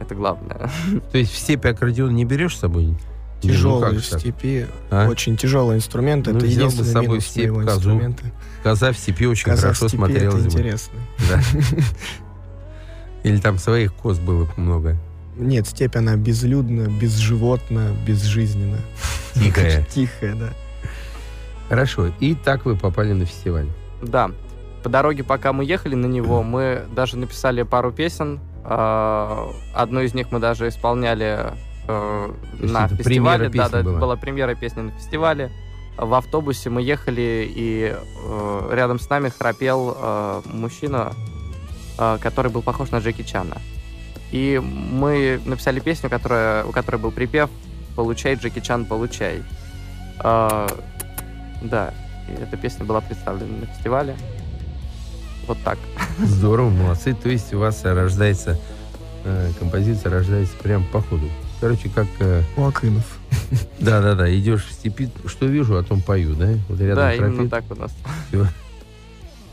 Это 0.00 0.14
главное. 0.14 0.70
То 1.12 1.18
есть 1.18 1.32
в 1.32 1.36
степи 1.38 1.68
аккордеон 1.68 2.14
не 2.14 2.24
берешь 2.24 2.56
с 2.56 2.60
собой? 2.60 2.86
Ну 2.86 2.98
Тяжелый 3.40 3.92
как 3.94 4.00
в 4.02 4.04
степи. 4.04 4.66
А? 4.90 5.08
Очень 5.08 5.36
тяжелый 5.36 5.76
инструмент. 5.76 6.26
Ну, 6.26 6.36
это 6.36 6.46
взял 6.46 6.66
бы 6.66 6.70
с 6.70 6.74
единственный 6.74 6.92
собой 6.92 7.08
минус 7.08 7.24
в 7.24 7.28
степь 7.28 7.50
моего 7.50 7.60
козу. 7.66 7.76
инструмента. 7.78 8.22
Коза 8.62 8.92
в 8.92 8.98
степи 8.98 9.26
очень 9.26 9.44
Коза 9.44 9.58
в 9.58 9.62
хорошо 9.62 9.88
степи 9.88 9.96
смотрелась 9.98 10.34
это 10.34 10.44
бы. 10.44 10.50
интересно. 10.60 10.98
Да. 11.30 11.40
Или 13.28 13.38
там 13.38 13.58
своих 13.58 13.92
коз 13.94 14.18
было 14.18 14.48
много. 14.56 14.96
Нет, 15.36 15.66
степь, 15.66 15.96
она 15.96 16.16
безлюдна, 16.16 16.88
безживотна, 16.88 17.94
безжизненна. 18.06 18.78
Тихая. 19.34 19.84
Тихая, 19.90 20.34
да. 20.34 20.52
Хорошо. 21.68 22.12
И 22.20 22.34
так 22.34 22.64
вы 22.64 22.76
попали 22.76 23.12
на 23.12 23.26
фестиваль. 23.26 23.66
Да. 24.02 24.30
По 24.82 24.88
дороге, 24.88 25.24
пока 25.24 25.52
мы 25.52 25.64
ехали 25.64 25.94
на 25.94 26.06
него, 26.06 26.42
мы 26.42 26.84
даже 26.94 27.18
написали 27.18 27.62
пару 27.62 27.92
песен. 27.92 28.40
А, 28.64 29.52
Одну 29.74 30.00
из 30.00 30.14
них 30.14 30.30
мы 30.30 30.38
даже 30.38 30.68
исполняли 30.68 31.52
э, 31.86 32.32
на 32.60 32.88
фестивале. 32.88 33.48
Да, 33.48 33.68
да, 33.68 33.80
это 33.80 33.90
была? 33.90 33.98
была 33.98 34.16
премьера 34.16 34.54
песни 34.54 34.82
на 34.82 34.90
фестивале. 34.92 35.50
В 35.98 36.14
автобусе 36.14 36.70
мы 36.70 36.82
ехали, 36.82 37.46
и 37.48 37.94
э, 37.94 38.68
рядом 38.72 38.98
с 38.98 39.08
нами 39.10 39.28
храпел 39.28 39.96
э, 39.98 40.42
мужчина, 40.46 41.12
который 42.20 42.50
был 42.50 42.60
похож 42.60 42.90
на 42.90 42.98
Джеки 42.98 43.22
Чана. 43.22 43.56
И 44.32 44.60
мы 44.62 45.40
написали 45.44 45.80
песню, 45.80 46.10
которая, 46.10 46.64
у 46.64 46.72
которой 46.72 46.96
был 46.96 47.10
припев 47.10 47.48
«Получай, 47.94 48.34
Джеки 48.34 48.60
Чан, 48.60 48.84
получай». 48.84 49.42
А, 50.18 50.66
да, 51.62 51.94
и 52.28 52.42
эта 52.42 52.56
песня 52.56 52.84
была 52.84 53.00
представлена 53.00 53.58
на 53.60 53.66
фестивале. 53.66 54.16
Вот 55.46 55.58
так. 55.64 55.78
Здорово, 56.18 56.70
молодцы. 56.70 57.14
То 57.14 57.28
есть 57.28 57.54
у 57.54 57.58
вас 57.58 57.84
рождается, 57.84 58.58
э, 59.24 59.50
композиция 59.58 60.10
рождается 60.10 60.56
прям 60.56 60.84
по 60.86 61.00
ходу. 61.00 61.28
Короче, 61.60 61.88
как... 61.88 62.06
э, 62.18 62.42
У 62.56 62.64
Акынов. 62.66 63.18
Да-да-да, 63.78 64.34
идешь 64.36 64.64
в 64.64 64.72
степи, 64.72 65.08
что 65.26 65.46
вижу, 65.46 65.76
о 65.76 65.82
том 65.84 66.02
пою, 66.02 66.34
да? 66.34 66.48
Вот 66.68 66.80
рядом 66.80 66.96
да, 66.96 67.14
именно 67.14 67.34
храпит. 67.48 67.50
так 67.50 67.64
у 67.70 67.74
нас. 67.80 67.92
Всё. 68.28 68.46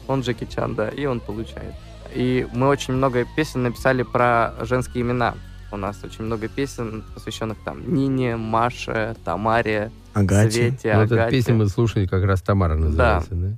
Он 0.07 0.21
Джеки 0.21 0.45
Чан, 0.53 0.73
да, 0.75 0.89
и 0.89 1.05
он 1.05 1.19
получает. 1.19 1.75
И 2.13 2.47
мы 2.53 2.67
очень 2.67 2.93
много 2.93 3.25
песен 3.35 3.63
написали 3.63 4.03
про 4.03 4.53
женские 4.61 5.01
имена. 5.03 5.35
У 5.71 5.77
нас 5.77 6.03
очень 6.03 6.23
много 6.25 6.47
песен, 6.47 7.03
посвященных 7.15 7.57
там 7.65 7.93
Нине, 7.93 8.35
Маше, 8.37 9.15
Тамаре, 9.25 9.91
Агате. 10.13 10.51
Свете, 10.69 10.93
Ну, 10.93 10.99
вот 10.99 11.05
эту 11.05 11.15
Агате. 11.15 11.31
песню 11.37 11.55
мы 11.55 11.67
слушали, 11.67 12.05
как 12.05 12.23
раз 12.23 12.41
Тамара 12.43 12.75
называется, 12.75 13.33
да? 13.33 13.57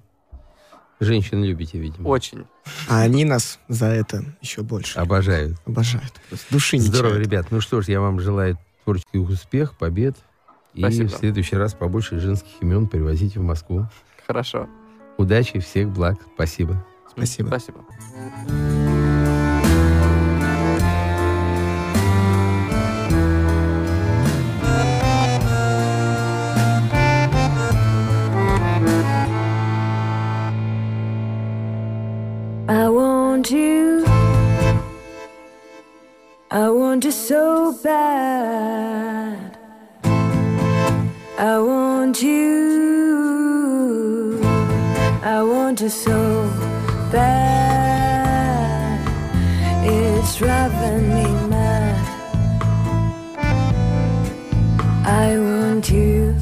Женщин 1.01 1.43
любите, 1.43 1.77
видимо. 1.77 2.07
Очень. 2.07 2.45
А 2.87 3.01
они 3.01 3.25
нас 3.25 3.59
за 3.67 3.87
это 3.87 4.23
еще 4.41 4.61
больше 4.61 4.97
Обожают. 4.97 5.57
обожают. 5.65 6.13
Просто 6.29 6.45
души 6.53 6.77
не 6.77 6.83
Здорово, 6.83 7.15
чают. 7.15 7.27
ребят. 7.27 7.47
Ну 7.51 7.59
что 7.59 7.81
ж, 7.81 7.89
я 7.89 7.99
вам 7.99 8.21
желаю 8.21 8.57
творческих 8.85 9.27
успех, 9.29 9.77
побед. 9.77 10.15
И 10.73 10.79
Спасибо. 10.79 11.07
в 11.09 11.11
следующий 11.11 11.57
раз 11.57 11.73
побольше 11.73 12.19
женских 12.19 12.51
имен 12.61 12.87
привозите 12.87 13.39
в 13.41 13.43
Москву. 13.43 13.87
Хорошо. 14.25 14.69
Удачи, 15.17 15.59
всех 15.59 15.89
благ. 15.89 16.15
Спасибо. 16.35 16.81
Спасибо. 17.14 17.48
Спасибо. 17.48 17.84
I 32.68 32.88
want 32.88 33.50
you. 33.50 34.04
I 36.52 36.68
want 36.70 37.04
you 37.04 37.10
so 37.10 37.72
bad. 37.82 39.56
I 41.38 41.58
want 41.58 42.22
you. 42.22 43.10
I 45.22 45.42
want 45.42 45.80
you 45.80 45.88
so 45.88 46.50
bad. 47.15 48.99
It's 49.85 50.35
driving 50.35 51.07
me 51.15 51.27
mad. 51.47 52.05
I 55.23 55.37
want 55.47 55.89
you. 55.89 56.35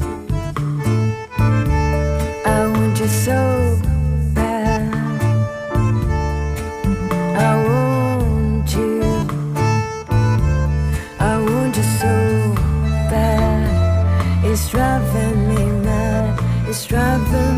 I 2.56 2.58
want 2.74 2.96
you 2.98 3.10
so 3.26 3.38
bad. 4.34 4.82
I 7.48 7.52
want 7.68 8.68
you. 8.78 9.02
I 11.32 11.34
want 11.46 11.74
you 11.80 11.86
so 12.02 12.14
bad. 13.12 14.44
It's 14.44 14.64
driving 14.70 15.38
me 15.50 15.64
mad. 15.86 16.32
It's 16.68 16.84
driving 16.86 17.53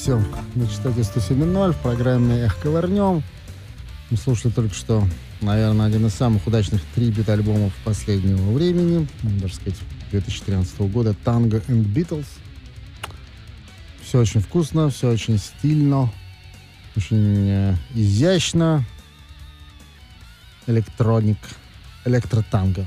всем 0.00 0.24
на 0.54 0.66
частоте 0.66 1.02
107.0 1.02 1.72
в 1.72 1.76
программе 1.82 2.44
«Эх, 2.44 2.58
ковырнем». 2.62 3.22
Мы 4.08 4.16
слушали 4.16 4.50
только 4.50 4.74
что, 4.74 5.06
наверное, 5.42 5.84
один 5.84 6.06
из 6.06 6.14
самых 6.14 6.46
удачных 6.46 6.80
трибют-альбомов 6.94 7.74
последнего 7.84 8.50
времени, 8.52 9.06
даже 9.22 9.56
сказать, 9.56 9.78
2013 10.10 10.80
года 10.90 11.14
«Танго 11.22 11.58
and 11.68 11.84
Beatles». 11.84 12.24
Все 14.02 14.20
очень 14.20 14.40
вкусно, 14.40 14.88
все 14.88 15.10
очень 15.10 15.36
стильно, 15.36 16.10
очень 16.96 17.48
э, 17.50 17.76
изящно. 17.94 18.86
Электроник, 20.66 21.36
электротанго. 22.06 22.86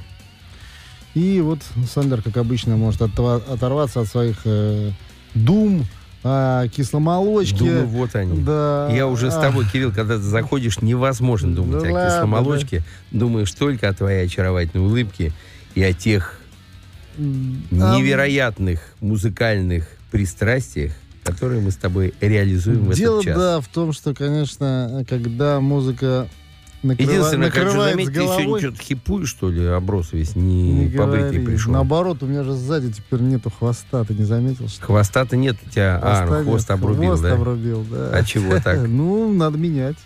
И 1.14 1.42
вот 1.42 1.60
Сандер, 1.94 2.24
как 2.24 2.38
обычно, 2.38 2.76
может 2.76 3.04
оторваться 3.04 4.02
от 4.02 4.08
своих 4.08 4.42
э, 4.46 4.92
дум 5.36 5.86
о 6.24 6.68
кисломолочке. 6.70 7.58
Думаю, 7.58 7.88
вот 7.88 8.16
они. 8.16 8.42
Да. 8.44 8.90
Я 8.92 9.08
уже 9.08 9.30
с 9.30 9.36
А, 9.36 9.42
тобой, 9.42 9.66
Кирилл, 9.72 9.92
когда 9.92 10.16
ты 10.16 10.22
заходишь, 10.24 10.82
невозможно 10.82 11.54
думать 11.54 11.84
Да 11.84 11.90
о 11.90 11.92
ладно, 11.94 12.10
кисломолочке. 12.10 12.84
Думаешь 13.12 13.52
только 13.52 13.90
о 13.90 13.94
твоей 13.94 14.26
очаровательной 14.26 14.86
улыбке 14.86 15.34
и 15.76 15.84
о 15.84 15.92
тех 15.94 16.40
м, 17.18 17.62
невероятных 17.72 18.80
музыкальных 19.02 19.88
пристрастиях, 20.12 20.94
которые 21.24 21.62
мы 21.62 21.72
с 21.72 21.76
тобой 21.76 22.14
реализуем 22.22 22.86
в 22.86 22.96
Дело, 22.96 23.16
этот 23.22 23.26
час. 23.26 23.38
да, 23.38 23.62
в 23.62 23.68
том, 23.68 23.94
что, 23.94 24.14
конечно, 24.14 25.06
когда 25.10 25.60
музыка 25.60 26.28
накрыва- 26.84 27.02
Единственное, 27.12 27.48
накрывает 27.48 27.92
заметить, 27.94 28.14
ты 28.14 28.20
головой... 28.20 28.44
сегодня 28.44 28.68
что-то 28.70 28.84
хипуешь, 28.84 29.30
что 29.30 29.50
ли, 29.50 29.66
оброс 29.66 30.14
весь, 30.14 30.36
не, 30.36 30.72
не 30.72 30.86
побритый 30.90 31.30
говори. 31.40 31.46
пришел. 31.46 31.74
Наоборот, 31.74 32.22
у 32.24 32.26
меня 32.28 32.44
же 32.44 32.54
сзади 32.54 32.92
теперь 32.92 33.22
нету 33.22 33.50
хвоста, 33.50 34.04
ты 34.04 34.14
не 34.14 34.24
заметил? 34.26 34.68
Что? 34.68 34.86
Хвоста-то 34.86 35.36
нет 35.38 35.58
у 35.66 35.70
тебя. 35.70 36.00
а, 36.04 36.22
ну, 36.22 36.28
Хвоста 36.28 36.44
хвост 36.44 36.70
нет. 36.70 36.78
обрубил, 36.80 37.08
Хвост 37.10 37.24
да? 37.24 37.34
обрубил, 37.34 37.86
да. 37.90 38.10
А 38.14 38.24
чего 38.24 38.60
так? 38.64 38.88
Ну, 38.88 39.34
надо 39.34 39.58
менять 39.58 39.98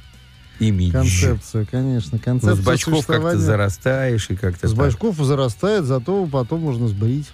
Имидж. 0.60 0.92
концепцию, 0.94 1.68
конечно. 1.70 2.12
Ну, 2.14 2.20
Концепцию 2.24 2.56
с 2.56 2.66
бачков 2.66 3.06
как-то 3.08 3.38
зарастаешь 3.38 4.30
и 4.30 4.36
как-то 4.36 4.68
С 4.68 4.72
так. 4.72 4.80
бачков 4.80 5.16
зарастает, 5.18 5.86
зато 5.86 6.26
потом 6.26 6.62
можно 6.62 6.88
сбрить. 6.88 7.28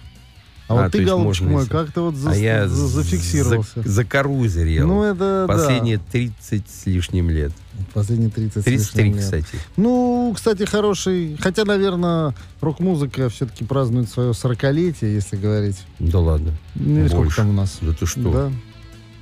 А, 0.66 0.72
А, 0.72 0.82
вот 0.84 0.92
то 0.92 0.98
ты, 0.98 1.04
голубчик 1.04 1.46
мой, 1.46 1.66
как-то 1.66 2.02
вот 2.06 2.14
за- 2.14 2.30
а 2.30 2.34
я 2.34 2.66
за- 2.68 2.86
зафиксировался. 2.88 3.82
За, 3.82 3.88
закорузерил. 3.90 4.86
Ну, 4.86 5.02
это 5.02 5.44
да. 5.46 5.52
Последние 5.54 5.98
30 5.98 6.64
с 6.70 6.86
лишним 6.86 7.28
лет. 7.28 7.52
Последние 7.92 8.30
30 8.30 8.62
с 8.62 8.64
33, 8.64 9.04
лишним 9.04 9.14
лет. 9.16 9.24
кстати. 9.24 9.46
Ну, 9.76 10.32
кстати, 10.34 10.64
хороший. 10.64 11.36
Хотя, 11.38 11.64
наверное, 11.66 12.34
рок-музыка 12.62 13.28
все-таки 13.28 13.64
празднует 13.64 14.08
свое 14.08 14.32
40-летие, 14.32 15.12
если 15.14 15.36
говорить. 15.36 15.76
Да 15.98 16.20
ладно. 16.20 16.52
Ну, 16.76 17.00
или 17.00 17.08
сколько 17.08 17.22
Больше. 17.24 17.36
там 17.36 17.50
у 17.50 17.52
нас? 17.52 17.78
Да 17.82 17.92
ты 17.92 18.06
что? 18.06 18.32
Да. 18.32 18.52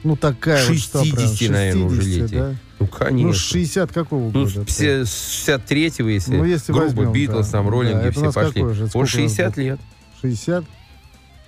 Ну, 0.04 0.16
такая 0.16 0.64
вот 0.68 0.78
что, 0.78 1.02
прям, 1.02 1.16
60, 1.16 1.50
наверное, 1.50 1.84
уже 1.86 2.02
60, 2.02 2.22
летие. 2.22 2.40
да? 2.40 2.54
Ну, 2.78 2.86
конечно. 2.86 3.28
Ну, 3.28 3.34
60 3.34 3.92
какого 3.92 4.24
Ну, 4.32 4.44
года? 4.44 4.64
с 4.70 4.80
63-го, 4.80 6.08
если, 6.08 6.36
Ну, 6.36 6.44
если 6.44 6.72
грубо, 6.72 6.86
возьмем, 6.86 7.12
Битлз, 7.12 7.46
да. 7.46 7.52
там, 7.52 7.64
Да, 7.66 7.70
роллинги 7.72 8.08
у 8.08 8.12
все 8.12 8.32
пошли. 8.32 8.62
же? 8.74 8.82
Вот 8.82 8.90
Сколько 8.90 9.10
60 9.10 9.46
у 9.46 9.48
нас 9.50 9.56
лет. 9.56 9.80
60? 10.20 10.64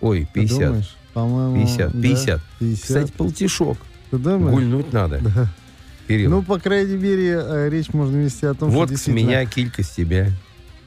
Ой, 0.05 0.29
Ты 0.33 0.41
50. 0.41 0.59
думаешь? 0.59 0.97
По-моему, 1.15 1.57
50, 1.57 1.93
да, 1.93 2.01
50. 2.03 2.41
50. 2.59 2.83
Кстати, 2.83 3.13
полтишок. 3.13 3.79
Ты 4.11 4.19
думаешь? 4.19 4.53
Гульнуть 4.53 4.93
надо, 4.93 5.19
Да. 5.23 5.49
Кирилл. 6.07 6.31
Ну, 6.31 6.43
по 6.43 6.59
крайней 6.59 6.97
мере, 6.97 7.41
э, 7.43 7.69
речь 7.71 7.93
можно 7.95 8.17
вести 8.19 8.45
о 8.45 8.53
том, 8.55 8.71
вот 8.71 8.89
что 8.91 8.99
с 8.99 9.07
меня 9.07 9.45
килька 9.47 9.83
с 9.83 9.89
тебя. 9.91 10.31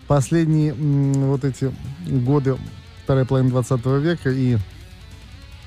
последние 0.08 0.72
м, 0.74 1.14
вот 1.30 1.44
эти 1.44 1.72
годы, 2.08 2.56
вторая 3.04 3.26
половина 3.26 3.50
20 3.52 4.00
века, 4.00 4.30
и 4.30 4.58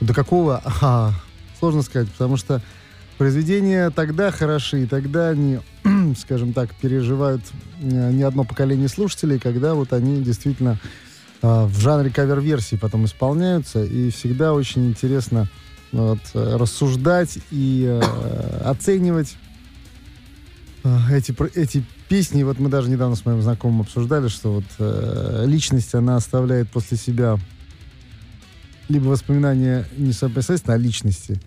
до 0.01 0.14
какого, 0.14 0.62
а, 0.80 1.12
сложно 1.59 1.82
сказать, 1.82 2.09
потому 2.11 2.36
что 2.36 2.62
произведения 3.18 3.90
тогда 3.90 4.30
хороши, 4.30 4.84
и 4.84 4.86
тогда 4.86 5.30
они, 5.30 5.59
скажем 6.18 6.53
так, 6.53 6.72
переживают 6.76 7.42
э, 7.82 8.12
не 8.12 8.22
одно 8.22 8.44
поколение 8.44 8.88
слушателей, 8.88 9.38
когда 9.40 9.74
вот 9.74 9.92
они 9.92 10.22
действительно 10.22 10.78
в 11.43 11.80
жанре 11.80 12.11
кавер-версии 12.11 12.76
потом 12.76 13.07
исполняются, 13.07 13.82
и 13.84 14.11
всегда 14.11 14.53
очень 14.53 14.86
интересно 14.86 15.49
вот, 15.93 16.20
э, 16.34 16.57
рассуждать 16.57 17.38
и 17.51 17.84
э, 17.88 18.61
оценивать 18.64 19.36
э, 20.84 20.99
эти, 21.12 21.34
эти 21.59 21.84
песни. 22.09 22.43
Вот 22.43 22.59
мы 22.59 22.68
даже 22.68 22.91
недавно 22.91 23.16
с 23.16 23.24
моим 23.24 23.43
знакомым 23.43 23.82
обсуждали, 23.82 24.28
что 24.28 24.53
вот 24.53 24.64
э, 24.78 25.45
личность, 25.47 25.95
она 25.95 26.16
оставляет 26.16 26.68
после 26.70 26.97
себя 26.97 27.38
либо 28.88 29.05
воспоминания 29.05 29.86
не 29.97 30.09
непосредственно 30.09 30.74
о 30.74 30.78
личности, 30.78 31.41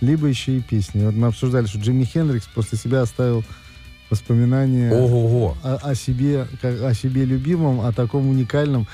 либо 0.00 0.26
еще 0.26 0.58
и 0.58 0.60
песни. 0.60 1.04
Вот 1.04 1.14
мы 1.14 1.28
обсуждали, 1.28 1.66
что 1.66 1.78
Джимми 1.78 2.04
Хендрикс 2.04 2.46
после 2.54 2.76
себя 2.76 3.02
оставил 3.02 3.44
воспоминания 4.10 4.92
Ого-го. 4.92 5.56
о, 5.62 5.76
о 5.76 5.94
себе, 5.94 6.46
как, 6.60 6.80
о 6.82 6.94
себе 6.94 7.24
любимом, 7.24 7.80
о 7.80 7.92
таком 7.92 8.28
уникальном, 8.28 8.86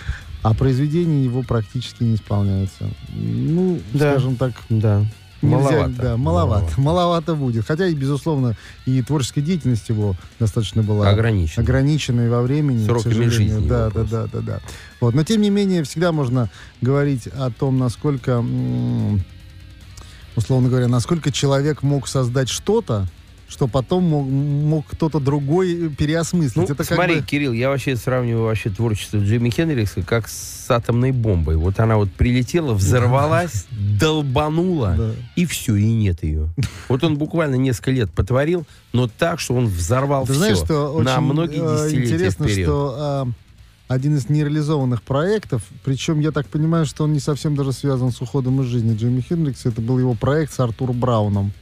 а 0.45 0.55
произведения 0.55 1.25
его 1.25 1.43
практически 1.43 2.05
не 2.05 2.15
исполняются. 2.17 2.85
Ну, 3.15 3.81
Да. 3.95 4.13
скажем 4.13 4.37
так, 4.37 4.53
Да. 4.69 5.01
нельзя, 5.41 5.57
Маловато. 5.57 5.93
да, 6.03 6.17
маловато, 6.19 6.81
маловато 6.81 7.35
будет. 7.35 7.67
Хотя 7.67 7.87
и 7.87 7.95
безусловно 7.95 8.55
и 8.87 9.01
творческая 9.03 9.41
деятельность 9.41 9.89
его 9.89 10.15
достаточно 10.39 10.83
была 10.83 11.09
Ограничен. 11.09 11.63
ограниченной 11.63 12.29
во 12.29 12.43
времени, 12.43 12.85
Сроками 12.85 13.27
жизни 13.29 13.67
Да, 13.67 13.79
да, 13.79 13.85
вопрос. 13.87 14.11
да, 14.11 14.27
да, 14.33 14.41
да. 14.41 14.61
Вот, 15.01 15.15
но 15.15 15.25
тем 15.25 15.41
не 15.41 15.49
менее 15.51 15.83
всегда 15.83 16.13
можно 16.13 16.51
говорить 16.83 17.27
о 17.27 17.51
том, 17.51 17.79
насколько, 17.79 18.45
условно 20.37 20.69
говоря, 20.69 20.89
насколько 20.89 21.33
человек 21.33 21.83
мог 21.83 22.07
создать 22.09 22.49
что-то, 22.49 23.07
что 23.49 23.69
потом 23.69 24.05
мог, 24.05 24.27
мог 24.27 24.87
кто-то 24.87 25.21
другой 25.21 25.89
переосмыслить. 25.91 26.57
Ну, 26.69 26.75
Это 26.75 26.83
смотри, 26.85 27.17
бы- 27.21 27.23
Кирилл, 27.27 27.53
я 27.53 27.69
вообще 27.69 27.95
сравниваю 27.97 28.45
вообще 28.45 28.71
творчество 28.71 29.19
Джимми 29.19 29.51
Хендрикса 29.51 30.03
как 30.03 30.29
с 30.29 30.69
атомной 30.71 31.13
бомбой. 31.13 31.57
Вот 31.57 31.79
она 31.79 31.97
вот 31.97 32.11
прилетела, 32.13 32.73
взорвалась, 32.73 33.67
долбанула, 34.01 34.95
Да. 34.97 35.11
и 35.37 35.45
все, 35.47 35.77
и 35.77 35.85
нет 35.93 36.23
ее. 36.23 36.49
Вот 36.89 37.05
он 37.05 37.17
буквально 37.19 37.57
несколько 37.57 37.91
лет 37.91 38.11
потворил, 38.11 38.67
но 38.93 39.09
так, 39.09 39.41
что 39.41 39.55
он 39.55 39.67
взорвал 39.67 40.25
Ты 40.27 40.33
все 40.33 40.39
знаешь, 40.39 40.59
что 40.59 41.01
на 41.03 41.17
очень 41.19 41.25
многие 41.33 41.59
э, 41.63 41.85
десятилетия 41.89 42.15
интересно, 42.15 42.47
вперед. 42.49 42.67
что 42.67 42.95
а, 42.97 43.29
один 43.89 44.17
из 44.17 44.29
нереализованных 44.31 45.03
проектов, 45.03 45.63
причем 45.85 46.21
я 46.21 46.31
так 46.31 46.47
понимаю, 46.47 46.87
что 46.87 47.05
он 47.05 47.13
не 47.13 47.21
совсем 47.21 47.55
даже 47.57 47.73
связан 47.73 48.11
с 48.11 48.21
уходом 48.23 48.61
из 48.63 48.67
жизни 48.67 48.97
Джимми 48.97 49.21
Хендрикса, 49.21 49.69
это 49.69 49.81
был 49.81 49.99
его 49.99 50.15
проект 50.15 50.53
с 50.55 50.61
Артуром 50.61 50.99
Брауном, 50.99 51.53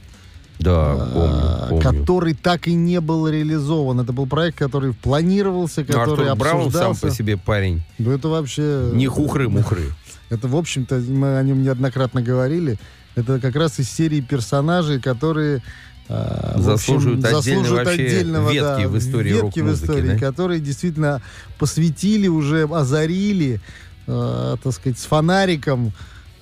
Да, 0.59 0.93
а, 0.93 1.69
помню, 1.69 1.81
помню. 1.81 1.99
который 1.99 2.33
так 2.33 2.67
и 2.67 2.73
не 2.73 3.01
был 3.01 3.27
реализован. 3.27 3.99
Это 3.99 4.13
был 4.13 4.27
проект, 4.27 4.57
который 4.57 4.93
планировался, 4.93 5.81
Ну, 5.81 5.87
который 5.87 6.29
Артур 6.29 6.35
Браун 6.37 6.71
сам 6.71 6.95
по 6.95 7.09
себе 7.09 7.37
парень. 7.37 7.81
Ну, 7.97 8.11
это 8.11 8.27
вообще... 8.29 8.89
Не 8.93 9.07
хухры-мухры. 9.07 9.91
Это, 10.29 10.47
в 10.47 10.55
общем-то, 10.55 10.95
мы 11.09 11.37
о 11.37 11.43
нем 11.43 11.61
неоднократно 11.61 12.21
говорили. 12.23 12.79
Это 13.13 13.39
как 13.39 13.55
раз 13.55 13.77
из 13.79 13.87
серии 13.91 14.19
персонажей, 14.19 14.99
которые 14.99 15.61
а, 16.09 16.53
в 16.57 16.69
общем, 16.69 16.99
Заслуживают 16.99 17.25
отдельно 17.25 17.41
заслуживают 17.41 17.87
отдельного, 17.87 18.51
ветки 18.51 18.81
да, 18.81 18.87
в 18.87 18.97
истории 18.97 19.33
ветки 19.33 19.59
в 19.61 19.73
истории, 19.73 20.07
да? 20.09 20.17
которые 20.17 20.59
действительно 20.59 21.21
посвятили 21.57 22.27
уже, 22.27 22.63
озарили, 22.63 23.61
э, 24.07 24.55
так 24.61 24.73
сказать, 24.73 24.99
с 24.99 25.05
фонариком 25.05 25.93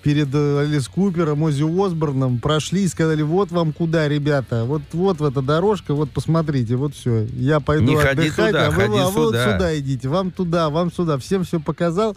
перед 0.04 0.30
э, 0.34 0.64
Элис 0.64 0.88
Купером, 0.88 1.44
Ози 1.44 1.64
Осборном, 1.64 2.40
прошли 2.40 2.84
и 2.84 2.88
сказали, 2.88 3.22
вот 3.22 3.52
вам 3.52 3.74
куда, 3.74 4.08
ребята, 4.08 4.66
вот, 4.66 4.82
вот 4.94 5.20
в 5.20 5.24
эта 5.24 5.42
дорожка, 5.42 5.94
вот 5.94 6.12
посмотрите, 6.12 6.76
вот 6.76 6.96
все, 6.96 7.26
я 7.34 7.60
пойду 7.60 7.86
Не 7.86 7.96
отдыхать, 7.96 8.48
туда, 8.48 8.68
а 8.68 8.72
вы, 8.72 8.84
а 8.84 9.10
вы 9.10 9.12
вот 9.12 9.30
сюда». 9.30 9.54
сюда 9.54 9.80
идите, 9.80 10.08
вам 10.10 10.32
туда, 10.32 10.70
вам 10.70 10.92
сюда, 10.92 11.18
всем 11.18 11.44
все 11.44 11.60
показал. 11.60 12.16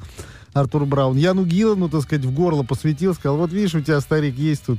Артур 0.53 0.87
Браун. 0.87 1.17
Яну 1.17 1.45
Гиллану, 1.45 1.89
так 1.89 2.03
сказать, 2.03 2.25
в 2.25 2.33
горло 2.33 2.63
посветил, 2.63 3.13
сказал, 3.15 3.39
вот 3.39 3.53
видишь, 3.53 3.75
у 3.75 3.81
тебя, 3.81 4.01
старик, 4.01 4.37
есть 4.37 4.65
тут 4.65 4.79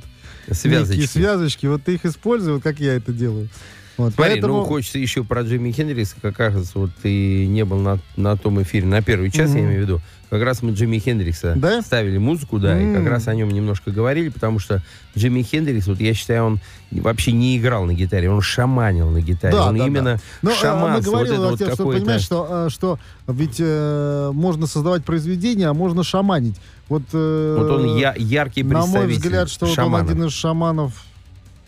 Связочки. 0.50 1.06
связочки, 1.06 1.66
вот 1.66 1.82
ты 1.82 1.94
их 1.94 2.06
используй, 2.06 2.54
вот 2.54 2.62
как 2.62 2.80
я 2.80 2.94
это 2.94 3.12
делаю. 3.12 3.50
Вот, 3.96 4.12
Смотри, 4.14 4.34
поэтому... 4.34 4.58
ну 4.58 4.64
хочется 4.64 4.98
еще 4.98 5.24
про 5.24 5.40
Джимми 5.42 5.70
Хендрикса, 5.72 6.16
как 6.20 6.36
кажется, 6.36 6.72
вот 6.78 6.90
ты 7.02 7.46
не 7.46 7.64
был 7.64 7.78
на, 7.78 7.98
на 8.16 8.36
том 8.36 8.60
эфире, 8.62 8.86
на 8.86 9.00
первый 9.00 9.30
час, 9.30 9.50
я 9.54 9.56
Мгм. 9.60 9.66
имею 9.66 9.78
в 9.78 9.82
виду. 9.82 10.00
Как 10.28 10.42
раз 10.42 10.60
мы 10.60 10.72
Джимми 10.72 10.98
Хендрикса 10.98 11.54
Да? 11.56 11.80
ставили 11.82 12.18
музыку, 12.18 12.58
да, 12.58 12.78
и 12.78 12.84
М. 12.84 12.94
как 12.94 13.06
раз 13.08 13.28
о 13.28 13.34
нем 13.34 13.48
немножко 13.48 13.90
говорили, 13.92 14.28
потому 14.28 14.58
что 14.58 14.82
Джимми 15.16 15.42
Хендрикс, 15.42 15.86
вот 15.86 16.00
я 16.00 16.12
считаю, 16.14 16.44
он 16.44 16.60
вообще 16.90 17.32
не 17.32 17.56
играл 17.56 17.84
на 17.84 17.94
гитаре, 17.94 18.28
он 18.28 18.40
шаманил 18.42 19.08
на 19.08 19.20
гитаре. 19.22 19.54
Да, 19.54 19.68
он 19.68 19.78
да, 19.78 19.86
именно 19.86 20.20
Но 20.42 20.50
э, 20.50 20.52
мы 20.54 20.60
шаманство, 20.60 21.10
вот 21.10 21.14
говорили, 21.26 21.34
это 21.54 21.64
вот 21.66 21.74
что, 21.74 21.86
понимаешь, 21.86 22.22
что, 22.22 22.48
э, 22.50 22.68
что 22.70 22.98
ведь 23.28 23.56
э, 23.60 24.30
можно 24.34 24.66
создавать 24.66 25.04
произведение, 25.04 25.68
а 25.68 25.74
можно 25.74 26.02
шаманить. 26.02 26.56
Вот, 26.88 27.02
э, 27.12 27.56
Вот 27.58 27.70
он 27.70 27.96
я- 27.96 28.14
яркий 28.18 28.62
На 28.62 28.80
мой 28.80 28.84
представитель 29.06 29.22
взгляд, 29.22 29.48
что 29.48 29.66
вот 29.66 29.78
он 29.78 29.94
один 29.96 30.24
из 30.24 30.32
шаманов 30.32 30.92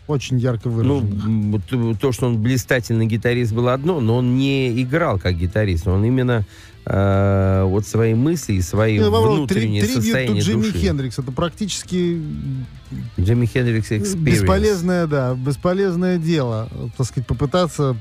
очень 0.09 0.37
ярко 0.39 0.69
Ну, 0.69 0.99
выраженных. 0.99 1.61
вот 1.79 1.99
то, 1.99 2.11
что 2.11 2.27
он 2.27 2.41
блистательный 2.41 3.05
гитарист, 3.05 3.53
было 3.53 3.73
одно, 3.73 3.99
но 4.01 4.17
он 4.17 4.37
не 4.37 4.81
играл 4.81 5.19
как 5.19 5.35
гитарист. 5.37 5.87
Он 5.87 6.03
именно 6.03 6.45
э, 6.85 7.63
вот 7.67 7.85
свои 7.85 8.13
мысли 8.15 8.53
и 8.53 8.61
свои 8.61 8.99
Ну, 8.99 9.11
попробуй, 9.11 9.37
внутренние 9.37 9.83
три- 9.83 9.93
состояния 9.93 10.39
Джимми 10.41 10.63
души. 10.63 10.77
Хендрикс. 10.79 11.19
Это 11.19 11.31
практически 11.31 12.21
Джимми 13.19 13.45
Хендрикс 13.45 13.91
Experience. 13.91 14.17
бесполезное, 14.17 15.05
да, 15.07 15.35
бесполезное 15.35 16.17
дело, 16.17 16.67
э, 16.71 16.87
так 16.97 17.05
сказать, 17.05 17.27
попытаться 17.27 17.95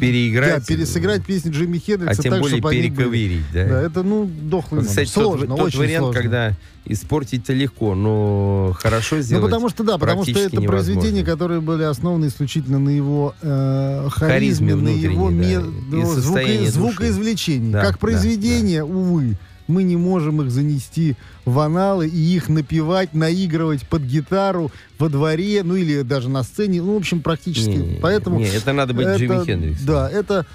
Переиграть. 0.00 0.60
да, 0.60 0.64
пересыграть 0.66 1.24
песни 1.24 1.50
Джимми 1.50 1.78
А 1.78 1.80
Хендрикса 1.80 2.22
тем 2.22 2.32
так, 2.32 2.40
более 2.40 2.58
чтобы 2.58 2.74
перековырить, 2.74 3.44
да? 3.52 3.64
Да, 3.66 3.80
это, 3.82 4.02
ну, 4.02 4.24
дохлый 4.26 4.80
номер. 4.82 4.88
Кстати, 4.90 5.12
тот- 5.12 5.24
сложно, 5.24 5.56
тот, 5.56 5.66
очень 5.66 5.78
вариант, 5.78 6.04
сложно. 6.04 6.20
когда 6.22 6.52
испортить-то 6.84 7.52
легко, 7.52 7.94
но 7.94 8.74
хорошо 8.78 9.16
Ну, 9.16 9.22
сделать 9.22 9.44
потому 9.44 9.68
что, 9.68 9.84
да, 9.84 9.98
потому 9.98 10.24
что 10.24 10.38
это 10.38 10.60
произведения, 10.60 11.20
невозможно. 11.20 11.24
которые 11.24 11.60
были 11.60 11.82
основаны 11.84 12.26
исключительно 12.26 12.78
на 12.78 12.90
его 12.90 13.34
э, 13.40 14.08
харизме, 14.10 14.72
Харизме 14.72 14.74
на 14.74 14.88
его 14.88 15.30
да, 15.30 15.96
и 15.96 16.00
ну, 16.00 16.14
состоянии 16.14 16.66
звука- 16.66 16.66
души. 16.66 16.72
звукоизвлечении. 16.72 17.72
Да, 17.72 17.82
как 17.82 17.92
да, 17.92 17.98
произведения, 17.98 18.82
увы, 18.84 19.36
мы 19.72 19.82
не 19.82 19.96
можем 19.96 20.42
их 20.42 20.50
занести 20.50 21.16
в 21.44 21.58
аналы 21.58 22.06
и 22.08 22.36
их 22.36 22.48
напевать, 22.48 23.14
наигрывать 23.14 23.86
под 23.88 24.02
гитару 24.02 24.70
во 24.98 25.08
дворе, 25.08 25.62
ну 25.64 25.74
или 25.74 26.02
даже 26.02 26.28
на 26.28 26.42
сцене, 26.42 26.82
ну, 26.82 26.94
в 26.94 26.98
общем, 26.98 27.20
практически. 27.20 27.70
Не, 27.70 27.98
Поэтому 28.00 28.38
не, 28.38 28.46
это 28.46 28.72
надо 28.72 28.94
быть 28.94 29.06
это- 29.06 29.18
Джимми 29.18 29.44
Хендриксом. 29.44 29.86
Да, 29.86 30.10
это 30.10 30.46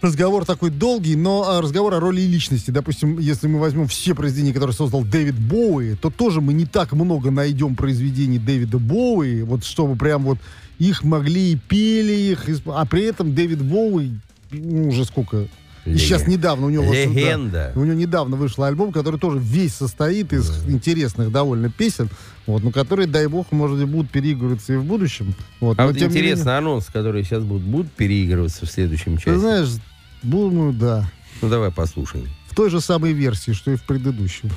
разговор 0.00 0.44
такой 0.44 0.70
долгий, 0.70 1.16
но 1.16 1.48
а, 1.48 1.60
разговор 1.60 1.94
о 1.94 2.00
роли 2.00 2.20
личности. 2.22 2.70
Допустим, 2.70 3.18
если 3.18 3.46
мы 3.48 3.58
возьмем 3.58 3.86
все 3.86 4.14
произведения, 4.14 4.52
которые 4.52 4.74
создал 4.74 5.02
Дэвид 5.02 5.38
Боуи, 5.38 5.94
то 5.94 6.10
тоже 6.10 6.40
мы 6.40 6.52
не 6.52 6.66
так 6.66 6.92
много 6.92 7.30
найдем 7.30 7.74
произведений 7.76 8.38
Дэвида 8.38 8.78
Боуи, 8.78 9.42
вот 9.42 9.64
чтобы 9.64 9.96
прям 9.96 10.24
вот 10.24 10.38
их 10.78 11.04
могли 11.04 11.52
и 11.52 11.56
пели 11.56 12.12
их, 12.12 12.46
а 12.66 12.86
при 12.86 13.02
этом 13.02 13.34
Дэвид 13.34 13.62
Боуи, 13.62 14.12
ну, 14.50 14.88
уже 14.88 15.04
сколько... 15.04 15.46
И 15.86 15.96
сейчас 15.96 16.26
недавно 16.26 16.66
у 16.66 16.70
него... 16.70 16.84
вот, 16.84 16.92
да, 16.92 17.04
Легенда. 17.04 17.72
у 17.74 17.84
него 17.84 17.94
недавно 17.94 18.36
вышел 18.36 18.64
альбом, 18.64 18.92
который 18.92 19.18
тоже 19.18 19.38
весь 19.38 19.74
состоит 19.74 20.32
из 20.32 20.68
интересных 20.68 21.32
довольно 21.32 21.70
песен, 21.70 22.10
вот, 22.46 22.62
но 22.62 22.70
которые, 22.70 23.06
дай 23.06 23.26
бог, 23.28 23.50
может 23.52 23.78
быть, 23.78 23.88
будут 23.88 24.10
переигрываться 24.10 24.74
и 24.74 24.76
в 24.76 24.84
будущем. 24.84 25.34
Вот, 25.60 25.78
А 25.78 25.82
но 25.82 25.88
вот 25.88 25.96
не 25.96 26.06
менее- 26.08 26.34
анонс, 26.56 26.86
которые 26.86 27.24
сейчас 27.24 27.42
будут, 27.44 27.62
будут 27.62 27.90
переигрываться 27.92 28.66
в 28.66 28.70
следующем 28.70 29.16
Ты 29.16 29.22
части? 29.24 29.38
знаешь, 29.38 29.68
думаю, 30.22 30.72
да. 30.72 31.10
Ну, 31.40 31.48
давай 31.48 31.70
послушаем. 31.70 32.26
В 32.50 32.54
той 32.54 32.68
же 32.68 32.80
самой 32.80 33.12
версии, 33.12 33.52
что 33.52 33.70
и 33.70 33.76
в 33.76 33.82
предыдущем. 33.84 34.50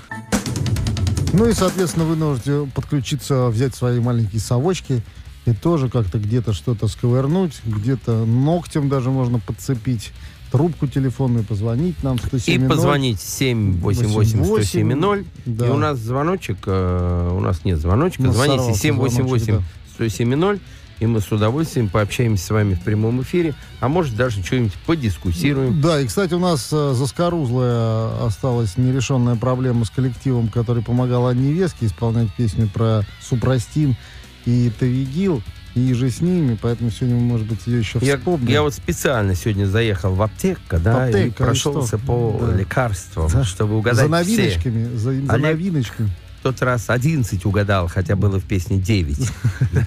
Ну 1.31 1.47
и, 1.47 1.53
соответственно, 1.53 2.05
вы 2.05 2.15
можете 2.15 2.67
подключиться, 2.75 3.47
взять 3.47 3.73
свои 3.75 3.99
маленькие 3.99 4.39
совочки 4.41 5.01
и 5.45 5.53
тоже 5.53 5.89
как-то 5.89 6.19
где-то 6.19 6.53
что-то 6.53 6.87
сковырнуть, 6.87 7.61
где-то 7.65 8.25
ногтем 8.25 8.87
даже 8.89 9.09
можно 9.09 9.39
подцепить, 9.39 10.11
трубку 10.53 10.85
телефонную, 10.85 11.43
позвонить 11.43 12.03
нам 12.03 12.19
в 12.19 12.21
107 12.21 12.63
И 12.63 12.67
позвонить 12.67 13.17
788-107-0. 13.17 15.25
Да. 15.47 15.65
И 15.65 15.69
у 15.69 15.77
нас 15.77 15.97
звоночек, 15.97 16.57
э, 16.67 17.31
у 17.35 17.39
нас 17.39 17.65
нет 17.65 17.79
звоночка. 17.79 18.21
Нас 18.21 18.35
Звоните 18.35 18.75
сорвался 18.75 19.15
звоночек, 19.15 19.61
788-107-0. 19.99 20.59
И 20.99 21.07
мы 21.07 21.21
с 21.21 21.31
удовольствием 21.31 21.89
пообщаемся 21.89 22.45
с 22.45 22.51
вами 22.51 22.75
в 22.75 22.83
прямом 22.83 23.23
эфире. 23.23 23.55
А 23.79 23.87
может, 23.87 24.15
даже 24.15 24.43
что-нибудь 24.43 24.75
подискуссируем. 24.85 25.81
Да, 25.81 25.99
и, 25.99 26.05
кстати, 26.05 26.35
у 26.35 26.39
нас 26.39 26.69
э, 26.71 26.93
заскорузлая 26.93 28.23
осталась 28.23 28.77
нерешенная 28.77 29.35
проблема 29.35 29.85
с 29.85 29.89
коллективом, 29.89 30.49
который 30.49 30.83
помогал 30.83 31.25
Анне 31.25 31.51
Веске 31.51 31.87
исполнять 31.87 32.31
песню 32.35 32.69
про 32.71 33.01
Супрастин 33.23 33.95
и 34.45 34.71
Тавигил, 34.79 35.41
и 35.75 35.93
же 35.93 36.09
с 36.09 36.21
ними, 36.21 36.57
поэтому 36.61 36.91
сегодня 36.91 37.15
может 37.19 37.47
быть, 37.47 37.65
ее 37.65 37.79
еще 37.79 37.99
Я, 38.01 38.17
вспомним. 38.17 38.47
я 38.47 38.61
вот 38.61 38.73
специально 38.73 39.33
сегодня 39.35 39.65
заехал 39.65 40.13
в 40.13 40.21
аптеку, 40.21 40.77
да, 40.79 41.05
аптеку, 41.05 41.17
и 41.19 41.27
и 41.27 41.31
прошелся 41.31 41.97
что? 41.97 42.05
по 42.05 42.45
Да. 42.47 42.55
лекарствам, 42.57 43.29
За- 43.29 43.43
чтобы 43.43 43.77
угадать 43.77 44.07
за 44.09 44.23
все. 44.23 44.37
новиночками, 44.37 44.95
за, 44.95 44.99
за 45.13 45.33
Олег- 45.33 45.41
новиночками. 45.41 46.09
В 46.39 46.43
тот 46.43 46.61
раз 46.61 46.89
11 46.89 47.45
угадал, 47.45 47.87
хотя 47.87 48.15
было 48.15 48.39
в 48.39 48.43
песне 48.45 48.77
9. 48.77 49.17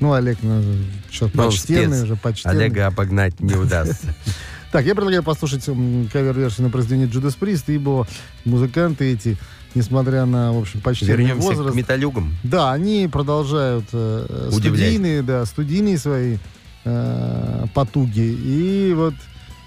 Ну, 0.00 0.12
Олег, 0.12 0.38
ну, 0.42 0.62
что, 1.10 1.30
Ну, 1.34 1.44
почтенный 1.44 2.02
уже, 2.04 2.16
почтенный. 2.16 2.56
Олега 2.56 2.86
обогнать 2.86 3.40
не 3.40 3.54
удастся. 3.54 4.14
Так, 4.70 4.84
я 4.84 4.94
предлагаю 4.94 5.22
послушать 5.22 5.64
кавер-версию 5.64 6.64
на 6.66 6.70
произведение 6.70 7.08
Джудас 7.08 7.34
Прист, 7.36 7.70
ибо 7.70 8.06
музыканты 8.44 9.10
эти, 9.14 9.38
несмотря 9.74 10.24
на, 10.26 10.52
в 10.52 10.58
общем, 10.58 10.80
почтенный 10.80 11.12
Вернемся 11.12 11.48
возраст... 11.48 11.72
к 11.72 11.76
металюгам. 11.76 12.34
Да, 12.42 12.72
они 12.72 13.08
продолжают 13.10 13.86
э, 13.92 14.48
Удивлять. 14.52 14.80
студийные, 14.80 15.22
да, 15.22 15.44
студийные 15.44 15.98
свои 15.98 16.38
э, 16.84 17.66
потуги. 17.74 18.20
И 18.20 18.92
вот, 18.94 19.14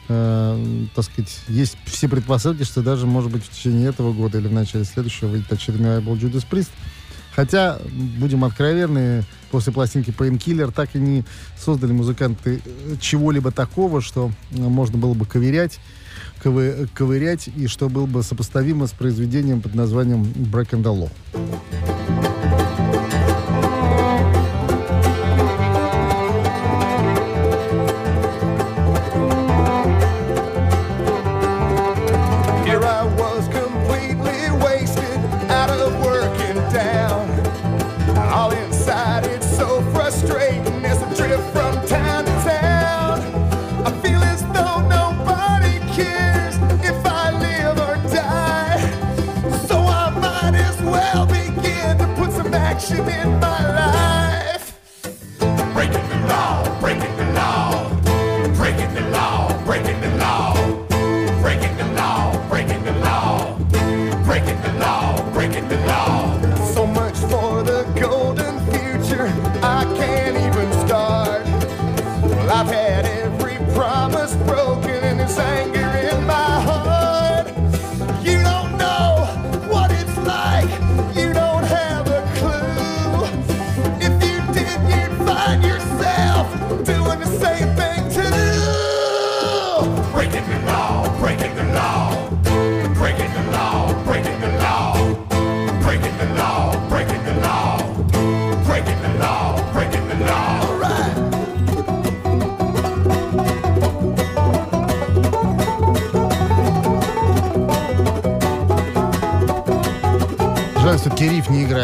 э, 0.09 0.85
так 0.95 1.05
сказать, 1.05 1.39
есть 1.47 1.77
все 1.85 2.09
предпосылки, 2.09 2.63
что 2.63 2.81
даже, 2.81 3.05
может 3.05 3.31
быть, 3.31 3.43
в 3.43 3.49
течение 3.49 3.89
этого 3.89 4.13
года 4.13 4.37
или 4.37 4.47
в 4.47 4.53
начале 4.53 4.85
следующего 4.85 5.27
выйдет 5.29 5.51
очередной 5.51 5.97
альбом 5.97 6.17
Judas 6.17 6.45
Priest. 6.49 6.69
Хотя, 7.33 7.79
будем 8.17 8.43
откровенны, 8.43 9.23
после 9.51 9.71
пластинки 9.71 10.09
Painkiller 10.09 10.71
так 10.71 10.95
и 10.95 10.99
не 10.99 11.23
создали 11.57 11.93
музыканты 11.93 12.61
э, 12.63 12.95
чего-либо 12.99 13.51
такого, 13.51 14.01
что 14.01 14.31
э, 14.51 14.57
можно 14.57 14.97
было 14.97 15.13
бы 15.13 15.25
ковырять, 15.25 15.79
ковы- 16.43 16.87
ковырять, 16.93 17.47
и 17.47 17.67
что 17.67 17.89
было 17.89 18.05
бы 18.05 18.23
сопоставимо 18.23 18.87
с 18.87 18.91
произведением 18.91 19.61
под 19.61 19.75
названием 19.75 20.23
Break 20.23 20.71
Law. 20.71 22.30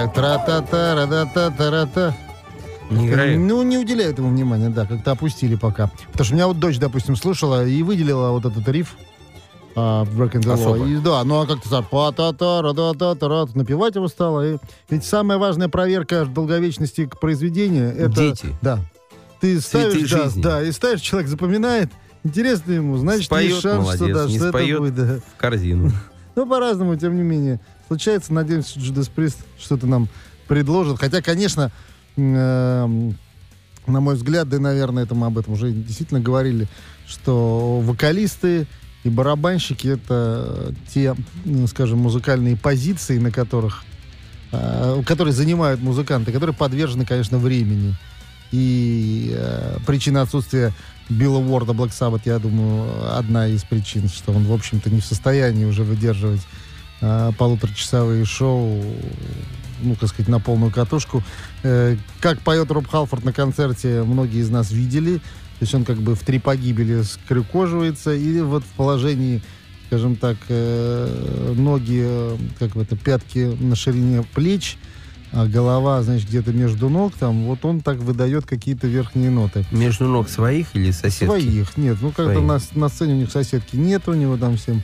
Риф 0.06 0.16
не 0.16 0.22
играет. 0.22 0.46
Тра-та-та, 0.46 0.96
ра-та-та, 0.96 1.52
та-ра-та. 1.52 2.16
Не 2.90 3.08
играет? 3.08 3.40
Ну, 3.40 3.64
не 3.64 3.78
уделяют 3.78 4.18
ему 4.18 4.30
внимания, 4.30 4.70
да, 4.70 4.86
как-то 4.86 5.12
опустили 5.12 5.56
пока. 5.56 5.90
Потому 6.12 6.26
что 6.26 6.34
у 6.34 6.38
меня 6.38 6.48
вот 6.48 6.60
дочь, 6.60 6.78
допустим, 6.80 7.16
слушала 7.16 7.66
и 7.66 7.84
выделила 7.84 8.30
вот 8.32 8.46
этот 8.46 8.68
риф 8.70 8.96
а, 9.76 10.06
Break 10.06 10.34
and 10.34 10.44
the 10.44 10.54
Law. 10.54 10.54
Особо. 10.54 10.86
И, 10.88 10.98
да, 10.98 11.24
ну 11.24 11.42
а 11.42 11.46
как-то 11.46 11.70
так, 11.70 11.90
па 11.90 12.12
та 12.12 12.32
та 12.34 12.62
ра 12.62 12.74
та 12.74 12.94
та 12.94 13.16
та 13.16 13.28
ра 13.28 13.46
напевать 13.54 13.96
его 13.96 14.08
стало. 14.08 14.54
И, 14.54 14.58
ведь 14.90 15.06
самая 15.06 15.38
важная 15.38 15.68
проверка 15.70 16.26
долговечности 16.26 17.06
к 17.06 17.20
произведению 17.20 17.94
это... 17.96 18.16
Дети. 18.16 18.56
Да. 18.62 18.80
Ты 19.40 19.60
Цветы 19.60 19.92
ставишь, 19.92 20.10
да, 20.12 20.24
жизни. 20.24 20.42
да, 20.42 20.64
и 20.64 20.72
ставишь, 20.72 21.02
человек 21.02 21.30
запоминает, 21.30 21.92
интересно 22.24 22.72
ему, 22.72 22.98
значит, 22.98 23.26
Споет, 23.26 23.50
есть 23.50 23.62
шанс, 23.62 23.88
что, 23.88 23.98
молодец, 24.06 24.18
да, 24.18 24.26
не 24.26 24.38
что 24.38 24.50
споет. 24.50 24.70
это 24.70 24.80
будет, 24.80 24.96
да. 24.96 25.20
В 25.36 25.38
корзину. 25.38 25.92
Ну, 26.36 26.46
по-разному, 26.46 26.96
тем 26.96 27.16
не 27.16 27.24
менее. 27.24 27.60
Случается, 27.88 28.34
надеемся, 28.34 28.80
Judas 28.80 29.10
Priest 29.14 29.38
что-то 29.58 29.88
нам 29.88 30.10
предложит. 30.48 31.00
Хотя, 31.00 31.22
конечно, 31.22 31.72
эм, 32.18 33.18
на 33.86 34.02
мой 34.02 34.16
взгляд, 34.16 34.50
да, 34.50 34.60
наверное, 34.60 35.04
это 35.04 35.16
мы 35.16 35.28
об 35.28 35.38
этом 35.38 35.54
уже 35.54 35.72
действительно 35.72 36.20
говорили, 36.20 36.68
что 37.08 37.80
вокалисты 37.82 38.68
и 39.04 39.10
барабанщики 39.10 39.88
это 39.88 40.74
те, 40.94 41.16
скажем, 41.68 42.00
музыкальные 42.00 42.58
позиции, 42.58 43.18
на 43.18 43.32
которых, 43.32 43.84
э, 44.52 45.02
которые 45.06 45.34
занимают 45.34 45.82
музыканты, 45.82 46.34
которые 46.34 46.56
подвержены, 46.56 47.06
конечно, 47.06 47.38
времени. 47.38 47.96
И 48.52 49.34
э, 49.34 49.78
причина 49.86 50.24
отсутствия 50.24 50.74
Билла 51.10 51.40
Уорда 51.40 51.72
Black 51.72 51.92
Sabbath, 51.98 52.22
я 52.26 52.40
думаю, 52.40 53.18
одна 53.18 53.48
из 53.48 53.64
причин, 53.64 54.10
что 54.10 54.34
он, 54.34 54.44
в 54.44 54.52
общем-то, 54.52 54.90
не 54.90 55.00
в 55.00 55.06
состоянии 55.06 55.64
уже 55.64 55.84
выдерживать 55.84 56.42
э, 57.02 57.32
полуторачасовые 57.38 58.26
шоу, 58.26 58.84
ну, 59.82 59.96
так 59.96 60.10
сказать, 60.10 60.30
на 60.30 60.40
полную 60.40 60.72
катушку. 60.72 61.24
Э, 61.64 61.96
как 62.22 62.40
поет 62.42 62.72
Роб 62.72 62.88
Халфорд 62.88 63.24
на 63.24 63.34
концерте, 63.34 64.04
многие 64.04 64.40
из 64.40 64.50
нас 64.50 64.72
видели. 64.72 65.18
То 65.60 65.64
есть 65.64 65.74
он 65.74 65.86
как 65.86 65.98
бы 65.98 66.16
в 66.16 66.20
три 66.20 66.40
погибели 66.40 67.02
скрюкоживается, 67.02 68.14
и 68.14 68.42
вот 68.42 68.64
в 68.64 68.78
положении, 68.78 69.42
скажем 69.88 70.16
так, 70.16 70.38
э, 70.50 71.54
ноги, 71.58 72.02
э, 72.04 72.38
как 72.60 72.76
в 72.76 72.80
это, 72.80 72.96
пятки 72.96 73.58
на 73.60 73.76
ширине 73.76 74.24
плеч, 74.36 74.78
а 75.32 75.48
голова, 75.48 76.04
значит, 76.04 76.30
где-то 76.30 76.52
между 76.54 76.90
ног, 76.90 77.14
там, 77.20 77.46
вот 77.46 77.66
он 77.66 77.82
так 77.82 77.98
выдает 77.98 78.46
какие-то 78.46 78.88
верхние 78.88 79.32
ноты. 79.32 79.66
Между 79.72 80.06
ног 80.06 80.30
своих 80.30 80.68
или 80.76 80.92
соседки? 80.92 81.26
Своих, 81.26 81.76
нет. 81.76 81.98
Ну, 82.02 82.12
как-то 82.12 82.40
на, 82.40 82.60
на 82.76 82.90
сцене 82.90 83.14
у 83.16 83.18
них 83.18 83.32
соседки 83.32 83.76
нет, 83.76 84.08
у 84.08 84.14
него 84.14 84.38
там 84.38 84.58
всем 84.58 84.84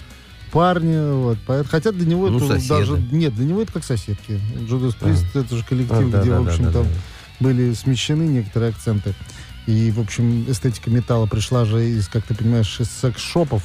парни, 0.53 1.13
вот. 1.13 1.37
Хотя 1.69 1.91
для 1.91 2.05
него 2.05 2.29
Ну, 2.29 2.37
это 2.37 2.47
соседи. 2.47 2.69
даже... 2.69 2.97
Нет, 3.11 3.35
для 3.35 3.45
него 3.45 3.61
это 3.63 3.73
как 3.73 3.83
соседки. 3.83 4.39
Джудас 4.67 4.95
А. 5.01 5.03
Прист, 5.03 5.25
это 5.35 5.55
же 5.57 5.63
коллектив, 5.65 6.07
А, 6.07 6.11
да, 6.11 6.21
где, 6.21 6.29
да, 6.31 6.39
в 6.39 6.45
да, 6.45 6.51
общем, 6.51 6.63
да, 6.65 6.71
там 6.71 6.83
да. 6.83 6.89
были 7.45 7.73
смещены 7.73 8.23
некоторые 8.23 8.69
акценты. 8.69 9.13
И, 9.65 9.91
в 9.91 9.99
общем, 9.99 10.45
эстетика 10.49 10.89
металла 10.89 11.25
пришла 11.25 11.65
же 11.65 11.89
из, 11.89 12.07
как 12.07 12.23
ты 12.25 12.35
понимаешь, 12.35 12.79
из 12.79 12.89
секс-шопов. 12.91 13.63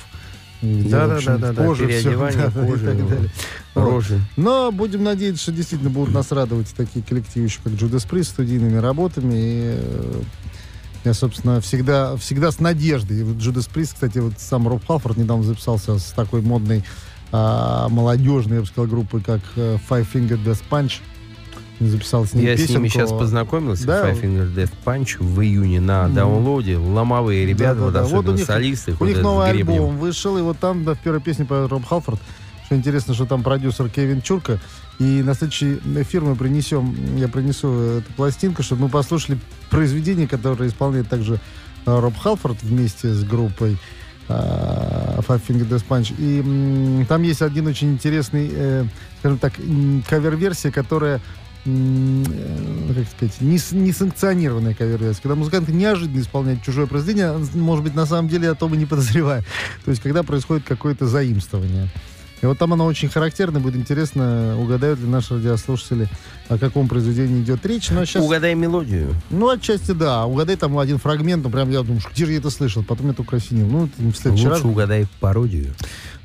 где, 0.62 0.89
Да, 0.89 1.05
в 1.07 1.09
да, 1.09 1.16
общем, 1.16 1.26
да, 1.32 1.39
да, 1.39 1.53
да, 1.53 1.64
кожа, 1.66 1.86
переодевание 1.86 2.39
да, 2.47 2.51
да, 2.51 2.66
и 2.66 2.70
кожи, 2.70 2.86
так 2.86 3.09
далее. 3.09 3.30
Рожи. 3.74 4.20
Но 4.36 4.72
будем 4.72 5.05
надеяться, 5.05 5.43
что 5.43 5.53
действительно 5.53 5.91
будут 5.91 6.14
нас 6.14 6.32
радовать 6.32 6.72
такие 6.76 7.05
коллективы, 7.05 7.47
еще 7.47 7.59
как 7.62 7.72
Judas 7.74 8.09
Priest, 8.09 8.24
студийными 8.24 8.76
работами. 8.78 9.34
И, 9.34 9.61
э, 9.76 10.20
я, 11.05 11.14
собственно, 11.14 11.61
всегда, 11.61 12.16
всегда 12.16 12.51
с 12.51 12.61
надеждой. 12.61 13.20
И 13.20 13.22
вот 13.22 13.36
Judas 13.36 13.70
Priest, 13.72 13.94
кстати, 13.94 14.18
вот 14.18 14.34
сам 14.38 14.68
Роб 14.68 14.86
Халфорд 14.86 15.16
недавно 15.16 15.44
записался 15.44 15.99
с 15.99 16.05
такой 16.12 16.42
модной 16.42 16.84
а, 17.32 17.88
молодежной, 17.88 18.57
я 18.57 18.61
бы 18.62 18.66
сказал, 18.66 18.86
группой, 18.88 19.20
как 19.20 19.40
э, 19.57 19.76
Five 19.88 20.07
Finger 20.12 20.42
Death 20.44 20.62
Punch. 20.70 20.94
Записал 21.80 22.24
с 22.26 22.32
ним 22.32 22.44
Я 22.44 22.57
с 22.57 22.61
песенку. 22.61 22.78
ними 22.80 22.88
сейчас 22.88 23.11
познакомился, 23.11 23.86
Да. 23.86 24.09
Five 24.11 24.20
Finger 24.20 24.53
Death 24.55 24.72
Punch, 24.84 25.22
в 25.22 25.40
июне 25.42 25.80
на 25.80 26.07
Мгм. 26.07 26.14
даунлоде. 26.14 26.76
Ломовые 26.76 27.46
ребята, 27.46 27.80
вот 27.80 27.92
Да-да-да. 27.92 28.07
Вот 28.07 28.14
особенно 28.18 28.32
у 28.34 28.36
них- 28.38 28.46
солисты. 28.46 28.92
У 28.92 28.96
вот 28.96 29.07
них 29.09 29.22
новый 29.22 29.49
с 29.49 29.53
гребнем. 29.53 29.74
альбом 29.74 29.99
вышел, 29.99 30.36
и 30.38 30.42
вот 30.42 30.59
там 30.59 30.84
да, 30.84 30.94
в 30.94 30.99
первой 30.99 31.20
песне 31.20 31.44
поет 31.44 31.70
Роб 31.70 31.84
Халфорд. 31.86 32.18
Что 32.64 32.74
интересно, 32.74 33.14
что 33.14 33.26
там 33.26 33.42
продюсер 33.44 33.88
Кевин 33.90 34.22
Чурка. 34.22 34.59
И 34.99 35.22
на 35.22 35.34
следующий 35.34 35.78
эфир 35.96 36.22
мы 36.22 36.34
принесем, 36.34 37.16
я 37.16 37.28
принесу 37.28 37.72
эту 37.72 38.12
пластинку, 38.14 38.62
чтобы 38.62 38.82
мы 38.82 38.88
послушали 38.88 39.38
произведение, 39.70 40.26
которое 40.26 40.68
исполняет 40.68 41.09
также 41.09 41.34
э, 41.86 41.99
Роб 42.01 42.16
Халфорд 42.18 42.61
вместе 42.62 43.12
с 43.12 43.22
группой 43.22 43.78
э, 44.28 44.32
Five 45.20 45.40
Finger 45.46 45.68
Death 45.68 45.84
Punch. 45.88 46.14
И 46.18 47.05
там 47.07 47.22
есть 47.22 47.42
один 47.42 47.68
очень 47.68 47.92
интересный, 47.92 48.51
э, 48.53 48.84
скажем 49.20 49.38
так, 49.38 49.53
кавер-версия, 50.09 50.72
которая 50.72 51.20
как 51.64 53.07
сказать, 53.16 53.40
не, 53.40 53.59
с- 53.59 53.72
не 53.72 53.92
санкционированная 53.92 54.74
кавер-версия. 54.74 55.20
Когда 55.22 55.34
музыканты 55.34 55.72
неожиданно 55.72 56.20
исполняют 56.20 56.62
чужое 56.62 56.86
произведение, 56.86 57.26
а, 57.26 57.44
может 57.55 57.84
быть, 57.84 57.94
на 57.94 58.07
самом 58.07 58.28
деле 58.28 58.49
о 58.51 58.55
том 58.55 58.74
и 58.74 58.76
не 58.78 58.86
подозревая. 58.86 59.42
То 59.84 59.90
есть, 59.90 60.03
когда 60.03 60.22
происходит 60.22 60.64
какое-то 60.64 61.07
заимствование. 61.07 61.88
И 62.41 62.47
вот 62.47 62.57
там 62.57 62.72
оно 62.72 62.86
очень 62.86 63.09
характерно, 63.09 63.59
будет 63.59 63.74
интересно, 63.76 64.57
угадают 64.59 65.01
ли 65.01 65.07
наши 65.09 65.34
радиослушатели, 65.34 66.09
о 66.49 66.57
каком 66.57 66.86
произведении 66.86 67.43
идет 67.43 67.66
речь. 67.66 67.91
Но 67.91 68.05
сейчас, 68.05 68.24
Угадай 68.24 68.55
мелодию. 68.55 69.14
ну, 69.30 69.49
отчасти 69.49 69.91
да. 69.91 70.24
Угадай 70.24 70.55
там 70.57 70.78
один 70.78 70.99
фрагмент, 70.99 71.43
ну, 71.43 71.51
прям 71.51 71.68
я 71.70 71.82
думаю, 71.82 72.01
где 72.12 72.26
же 72.26 72.32
я 72.32 72.39
это 72.39 72.51
слышал? 72.51 72.84
Потом 72.84 73.09
я 73.09 73.12
только 73.12 73.36
осенил. 73.36 73.66
Ну, 73.66 73.86
это 73.86 73.95
в 74.03 74.16
следующий 74.16 74.47
раз. 74.47 74.59
Лучше 74.59 74.68
угадай 74.68 75.07
пародию. 75.18 75.74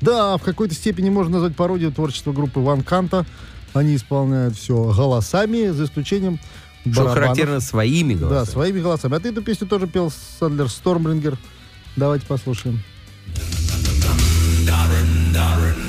Да, 0.00 0.36
в 0.36 0.42
какой-то 0.42 0.74
степени 0.74 1.10
можно 1.10 1.32
назвать 1.34 1.56
пародию 1.56 1.90
творчества 1.90 2.32
группы 2.32 2.60
Ван 2.60 2.82
Канта. 2.82 3.26
Они 3.72 3.96
исполняют 3.96 4.56
все 4.56 4.92
голосами, 4.92 5.70
за 5.70 5.84
исключением 5.84 6.38
Что 6.84 7.02
барабанов. 7.02 7.14
характерно 7.24 7.60
своими 7.60 8.14
Да, 8.14 8.28
голосами. 8.28 8.52
своими 8.52 8.80
голосами. 8.80 9.16
А 9.16 9.20
ты 9.20 9.30
эту 9.30 9.42
песню 9.42 9.66
тоже 9.66 9.88
пел 9.88 10.12
Сандлер 10.38 10.68
Стормбрингер. 10.68 11.36
Давайте 11.96 12.24
послушаем. 12.26 12.82
Coming 14.64 15.83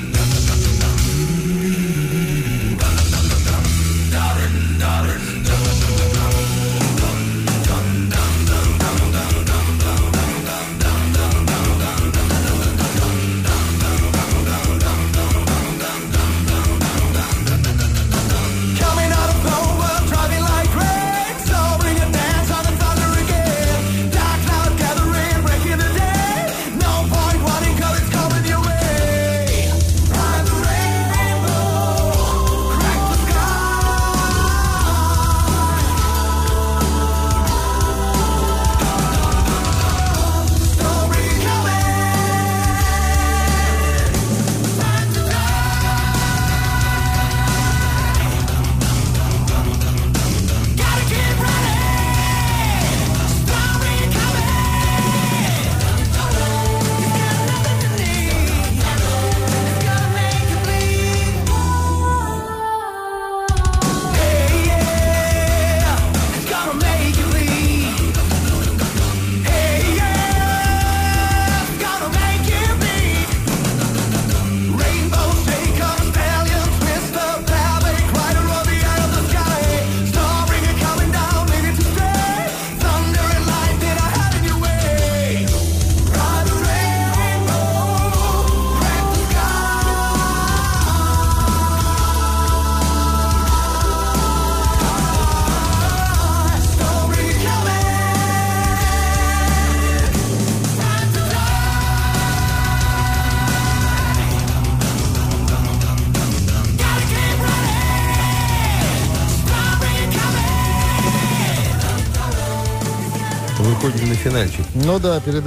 Ну 114.86 115.00
да, 115.00 115.18
перед 115.18 115.42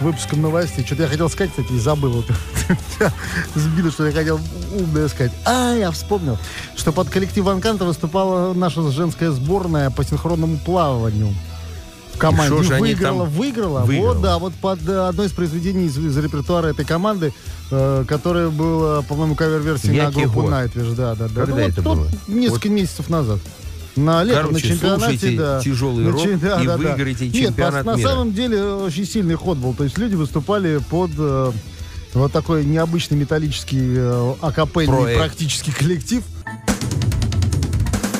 выпуском 0.00 0.42
новостей. 0.42 0.84
Что-то 0.84 1.04
я 1.04 1.08
хотел 1.08 1.30
сказать, 1.30 1.50
кстати, 1.52 1.72
и 1.72 1.78
забыл. 1.78 2.10
Вот. 2.10 2.26
Сбито, 3.54 3.90
что 3.90 4.06
я 4.06 4.12
хотел 4.12 4.38
умное 4.74 5.08
сказать. 5.08 5.32
А, 5.46 5.74
я 5.74 5.90
вспомнил, 5.90 6.36
что 6.76 6.92
под 6.92 7.08
коллектив 7.08 7.44
Ван 7.44 7.62
Канта 7.62 7.86
выступала 7.86 8.52
наша 8.52 8.88
женская 8.90 9.30
сборная 9.30 9.90
по 9.90 10.04
синхронному 10.04 10.58
плаванию. 10.58 11.34
В 12.12 12.18
команде 12.18 12.60
И 12.60 12.62
же 12.62 12.74
выиграла, 12.74 13.24
выиграла. 13.24 13.80
выиграла? 13.80 14.12
Вот, 14.12 14.22
да, 14.22 14.38
вот 14.38 14.54
под 14.54 14.88
э, 14.88 15.08
одно 15.08 15.24
из 15.24 15.32
произведений 15.32 15.86
из, 15.86 15.98
из 15.98 16.16
репертуара 16.16 16.68
этой 16.68 16.84
команды, 16.84 17.32
э, 17.72 18.04
которое 18.06 18.50
было, 18.50 19.02
по-моему, 19.02 19.34
кавер-версией 19.34 20.00
на 20.00 20.12
группу. 20.12 20.42
Nightwish. 20.42 20.94
Да, 20.94 21.16
да, 21.16 21.26
да. 21.26 21.44
Когда 21.44 21.56
Ну, 21.56 21.62
вот 21.62 21.72
это 21.72 21.82
тут 21.82 21.84
было? 21.84 22.08
Несколько 22.28 22.68
месяцев 22.68 23.08
назад. 23.08 23.40
На 23.96 24.22
летом, 24.24 24.48
Короче, 24.48 24.66
на 24.68 24.72
чемпионате, 24.74 25.18
слушайте 25.18 25.36
да. 25.38 25.60
тяжелый 25.60 26.04
На 26.04 26.10
рок 26.12 26.22
чем- 26.22 26.38
да, 26.40 26.62
и 26.62 26.66
да, 26.66 26.76
да. 26.76 26.76
выиграете 26.76 27.26
Нет, 27.28 27.34
чемпионат 27.34 27.84
на 27.84 27.96
мира. 27.96 28.08
самом 28.08 28.32
деле 28.32 28.62
очень 28.62 29.04
сильный 29.06 29.34
ход 29.36 29.58
был. 29.58 29.74
То 29.74 29.84
есть 29.84 29.98
люди 29.98 30.14
выступали 30.14 30.80
под 30.90 31.10
э, 31.16 31.52
вот 32.14 32.32
такой 32.32 32.64
необычный 32.64 33.16
металлический 33.16 33.94
э, 33.96 34.34
акапельный 34.40 34.96
Проект. 35.02 35.18
практически 35.20 35.70
коллектив. 35.70 36.22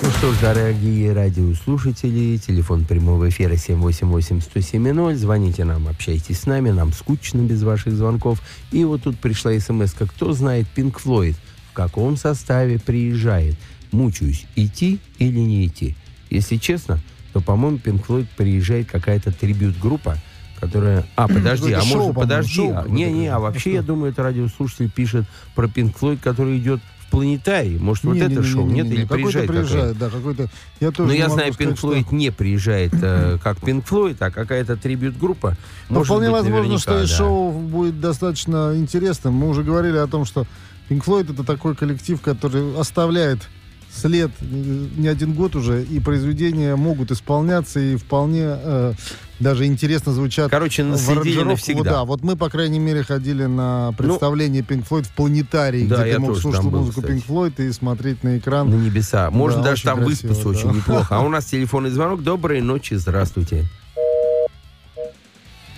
Ну 0.02 0.10
что 0.18 0.32
ж, 0.32 0.36
дорогие 0.42 1.12
радиослушатели, 1.14 2.36
телефон 2.36 2.84
прямого 2.84 3.28
эфира 3.30 3.54
788-107-0. 3.54 5.14
Звоните 5.16 5.64
нам, 5.64 5.88
общайтесь 5.88 6.40
с 6.40 6.46
нами, 6.46 6.70
нам 6.70 6.92
скучно 6.92 7.40
без 7.40 7.62
ваших 7.62 7.94
звонков. 7.94 8.40
И 8.70 8.84
вот 8.84 9.02
тут 9.02 9.18
пришла 9.18 9.52
смс 9.58 9.94
-ка. 9.94 10.06
Кто 10.06 10.32
знает 10.34 10.66
Пинк 10.68 10.98
Флойд? 10.98 11.36
В 11.70 11.72
каком 11.74 12.16
составе 12.18 12.78
приезжает? 12.78 13.56
Мучаюсь, 13.94 14.46
идти 14.56 14.98
или 15.18 15.38
не 15.38 15.66
идти? 15.66 15.94
Если 16.28 16.56
честно, 16.56 16.98
то, 17.32 17.40
по-моему, 17.40 17.78
Пинк 17.78 18.06
Флойд 18.06 18.28
приезжает 18.30 18.90
какая-то 18.90 19.30
трибют-группа, 19.30 20.16
которая... 20.58 21.04
А, 21.14 21.28
подожди, 21.28 21.70
Какое-то 21.72 21.78
а 21.78 21.82
шоу, 21.88 21.98
может, 22.06 22.14
подожди. 22.16 22.54
шоу 22.54 22.70
а, 22.72 22.74
какое-то. 22.82 22.92
Не-не, 22.94 23.28
а 23.28 23.38
вообще, 23.38 23.74
я 23.74 23.82
думаю, 23.82 24.10
это 24.10 24.24
радиослушатель 24.24 24.90
пишет 24.90 25.26
про 25.54 25.68
Пинк 25.68 25.96
Флойд, 25.96 26.20
который 26.20 26.58
идет 26.58 26.80
в 27.06 27.10
планетарий. 27.10 27.78
Может, 27.78 28.02
вот 28.04 28.16
это 28.16 28.42
шоу? 28.42 28.66
Нет, 28.66 28.86
или 28.86 29.02
какой-то 29.02 29.22
приезжает 29.22 29.48
приезжает, 29.48 29.98
да, 29.98 30.10
какой-то. 30.10 30.48
Я 30.80 30.90
тоже 30.90 31.06
Ну, 31.08 31.12
не 31.14 31.20
я 31.20 31.28
знаю, 31.28 31.52
что- 31.52 31.74
Флойд 31.76 32.10
не 32.10 32.32
приезжает 32.32 32.92
э, 33.00 33.38
как 33.44 33.60
Пинк 33.60 33.86
Флойд, 33.86 34.20
а 34.22 34.32
какая-то 34.32 34.76
трибют-группа. 34.76 35.56
Но 35.88 35.94
Может 35.98 36.06
вполне 36.06 36.30
быть, 36.30 36.40
возможно, 36.40 36.78
что 36.80 37.00
и 37.00 37.06
шоу 37.06 37.52
будет 37.52 38.00
достаточно 38.00 38.72
интересным. 38.74 39.34
Мы 39.34 39.48
уже 39.48 39.62
говорили 39.62 39.98
о 39.98 40.08
том, 40.08 40.24
что 40.24 40.46
Pink 40.88 41.04
Floyd 41.04 41.32
это 41.32 41.44
такой 41.44 41.74
коллектив, 41.74 42.20
который 42.20 42.78
оставляет 42.78 43.48
след 43.94 44.30
не 44.40 45.08
один 45.08 45.32
год 45.34 45.56
уже, 45.56 45.82
и 45.84 46.00
произведения 46.00 46.76
могут 46.76 47.10
исполняться, 47.10 47.80
и 47.80 47.96
вполне 47.96 48.42
э, 48.46 48.92
даже 49.40 49.66
интересно 49.66 50.12
звучат. 50.12 50.50
Короче, 50.50 50.82
аранжировку. 50.82 51.50
навсегда. 51.50 51.78
Вот, 51.78 51.84
да, 51.84 52.04
вот 52.04 52.22
мы, 52.22 52.36
по 52.36 52.48
крайней 52.50 52.78
мере, 52.78 53.02
ходили 53.02 53.44
на 53.44 53.92
представление 53.96 54.62
Pink 54.62 54.86
Floyd 54.88 55.04
в 55.04 55.14
планетарии, 55.14 55.86
Да, 55.86 56.02
где 56.02 56.14
ты 56.14 56.18
мог 56.20 56.36
слушать 56.38 56.62
был, 56.62 56.80
музыку 56.80 57.02
кстати. 57.02 57.16
Pink 57.18 57.26
Floyd 57.26 57.66
и 57.68 57.72
смотреть 57.72 58.22
на 58.24 58.38
экран. 58.38 58.70
На 58.70 58.74
небеса. 58.74 59.30
Можно 59.30 59.58
Да, 59.58 59.70
даже 59.70 59.74
очень 59.74 59.84
там 59.84 59.96
красиво, 60.04 60.28
выспаться 60.28 60.48
очень 60.48 60.70
да. 60.70 60.76
неплохо. 60.76 61.16
А 61.16 61.20
у 61.20 61.28
нас 61.28 61.44
телефонный 61.46 61.90
звонок. 61.90 62.22
Доброй 62.22 62.60
ночи, 62.60 62.94
здравствуйте. 62.94 63.64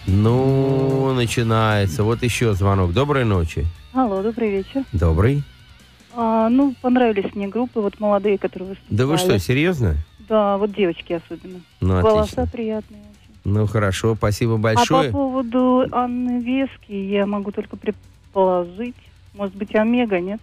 Ну, 0.07 1.13
начинается. 1.15 2.05
Вот 2.05 2.23
еще 2.23 2.55
звонок. 2.55 2.93
Доброй 2.93 3.25
ночи. 3.25 3.67
Алло, 3.93 4.23
добрый 4.23 4.51
вечер. 4.51 4.85
Добрый. 4.93 5.43
А, 6.17 6.49
ну, 6.49 6.75
понравились 6.81 7.35
мне 7.35 7.47
группы, 7.47 7.81
вот 7.81 8.01
молодые, 8.01 8.39
которые 8.39 8.71
выступали. 8.71 8.97
Да 8.97 9.07
вы 9.07 9.19
что, 9.19 9.39
серьезно? 9.39 9.97
Да, 10.29 10.57
вот 10.57 10.75
девочки 10.75 11.13
особенно. 11.13 11.61
Ну, 11.81 12.01
Голоса 12.01 12.23
отлично. 12.23 12.47
приятные. 12.47 13.03
Ну, 13.45 13.67
хорошо, 13.67 14.17
спасибо 14.17 14.55
А 14.55 14.59
большое. 14.59 15.11
по 15.11 15.19
поводу 15.19 15.87
Анны 15.93 16.41
Вески 16.43 16.93
я 16.93 17.27
могу 17.27 17.53
только 17.53 17.77
предположить. 17.77 18.97
Может 19.35 19.55
быть, 19.55 19.75
Омега, 19.75 20.19
нет? 20.19 20.41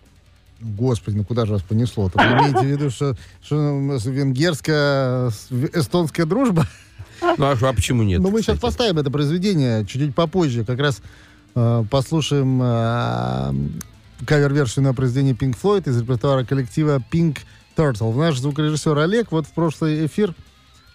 Господи, 0.61 1.17
ну 1.17 1.25
куда 1.25 1.45
же 1.45 1.53
вас 1.53 1.63
понесло-то? 1.63 2.17
Вы 2.19 2.25
имеете 2.25 2.59
в 2.59 2.63
виду, 2.63 2.89
что, 2.89 3.15
что 3.41 3.55
венгерская, 4.05 5.29
эстонская 5.73 6.25
дружба? 6.25 6.65
Ну, 7.37 7.45
а, 7.45 7.57
а 7.59 7.73
почему 7.73 8.03
нет? 8.03 8.21
Ну, 8.21 8.29
мы 8.29 8.41
сейчас 8.41 8.59
поставим 8.59 8.99
это 8.99 9.09
произведение 9.11 9.85
чуть-чуть 9.85 10.13
попозже. 10.15 10.63
Как 10.63 10.79
раз 10.79 11.01
э, 11.55 11.83
послушаем 11.89 12.61
э, 12.61 13.53
кавер-версию 14.25 14.85
на 14.85 14.93
произведение 14.93 15.33
Pink 15.33 15.55
Floyd 15.61 15.89
из 15.89 15.99
репертуара 15.99 16.43
коллектива 16.43 17.01
Pink 17.11 17.39
Turtle. 17.75 18.15
Наш 18.15 18.37
звукорежиссер 18.39 18.97
Олег 18.97 19.31
вот 19.31 19.47
в 19.47 19.51
прошлый 19.51 20.05
эфир 20.05 20.35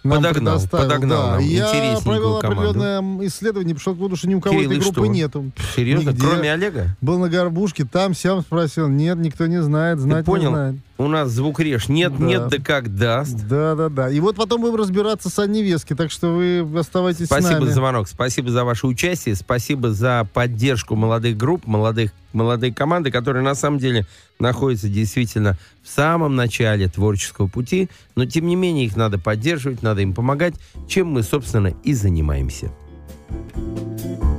нам 0.03 0.23
Подогнал, 0.23 0.55
предоставил. 0.55 0.83
подогнал 0.87 1.23
да. 1.23 1.31
нам 1.31 1.39
Я 1.41 1.99
провел 2.03 2.37
определенное 2.37 3.27
исследование, 3.27 3.75
пришел 3.75 3.93
к 3.93 3.97
выводу, 3.97 4.15
что 4.15 4.29
ни 4.29 4.35
у 4.35 4.39
кого 4.39 4.55
Кирилл, 4.55 4.71
этой 4.71 4.79
группы 4.81 5.01
что? 5.01 5.05
нету. 5.07 5.51
Серьезно? 5.75 6.11
Нигде. 6.11 6.25
Кроме 6.25 6.53
Олега? 6.53 6.95
Был 7.01 7.19
на 7.19 7.27
горбушке, 7.27 7.83
там, 7.83 8.13
сям 8.13 8.41
спросил. 8.41 8.87
Нет, 8.87 9.17
никто 9.17 9.45
не 9.47 9.61
знает, 9.61 9.99
знать 9.99 10.19
Ты 10.25 10.31
понял? 10.31 10.49
не 10.51 10.55
знает. 10.55 10.75
У 10.99 11.07
нас 11.07 11.29
звук 11.29 11.61
режь. 11.61 11.87
Нет, 11.87 12.11
Да. 12.17 12.25
нет, 12.25 12.47
да 12.49 12.57
как 12.57 12.93
даст. 12.93 13.47
Да, 13.47 13.73
да, 13.73 13.87
да. 13.87 14.09
И 14.09 14.19
вот 14.19 14.35
потом 14.35 14.59
будем 14.59 14.75
разбираться 14.75 15.29
с 15.29 15.47
Вески, 15.47 15.95
так 15.95 16.11
что 16.11 16.35
вы 16.35 16.67
оставайтесь 16.77 17.23
с 17.23 17.27
Спасибо 17.27 17.53
нами. 17.53 17.65
за 17.67 17.71
звонок, 17.71 18.09
спасибо 18.09 18.51
за 18.51 18.65
ваше 18.65 18.85
участие, 18.85 19.35
спасибо 19.35 19.93
за 19.93 20.27
поддержку 20.33 20.97
молодых 20.97 21.37
групп, 21.37 21.65
молодых, 21.67 22.11
молодой 22.33 22.73
команды, 22.73 23.11
которые 23.11 23.43
на 23.43 23.55
самом 23.55 23.79
деле 23.79 24.05
находятся 24.39 24.89
действительно 24.89 25.57
в 25.83 25.87
самом 25.87 26.35
начале 26.35 26.89
творческого 26.89 27.47
пути, 27.47 27.89
но 28.15 28.25
тем 28.25 28.45
не 28.45 28.57
менее 28.57 28.85
их 28.85 28.97
надо 28.97 29.17
поддерживать, 29.17 29.81
надо 29.81 30.01
им 30.01 30.13
помогать, 30.13 30.55
чем 30.89 31.07
мы, 31.07 31.23
собственно, 31.23 31.73
и 31.85 31.93
занимаемся. 31.93 32.73
Ну 33.55 34.38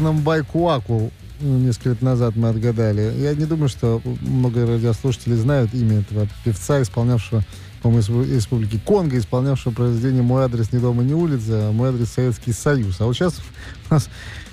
Фастаном 0.00 0.22
Байкуаку 0.22 1.10
несколько 1.42 1.90
лет 1.90 2.00
назад 2.00 2.34
мы 2.34 2.48
отгадали. 2.48 3.12
Я 3.18 3.34
не 3.34 3.44
думаю, 3.44 3.68
что 3.68 4.00
много 4.22 4.66
радиослушателей 4.66 5.36
знают 5.36 5.74
имя 5.74 6.00
этого 6.00 6.26
певца, 6.42 6.80
исполнявшего, 6.80 7.42
по-моему, 7.82 8.22
из 8.22 8.32
Республики 8.36 8.80
Конго, 8.82 9.18
исполнявшего 9.18 9.74
произведение 9.74 10.22
«Мой 10.22 10.44
адрес 10.44 10.72
не 10.72 10.78
дома, 10.78 11.02
не 11.02 11.12
улица», 11.12 11.68
а 11.68 11.72
«Мой 11.72 11.90
адрес 11.90 12.08
Советский 12.12 12.52
Союз». 12.54 12.98
А 13.00 13.04
вот 13.04 13.14
сейчас 13.14 13.38
у 13.90 13.94
нас 13.94 14.08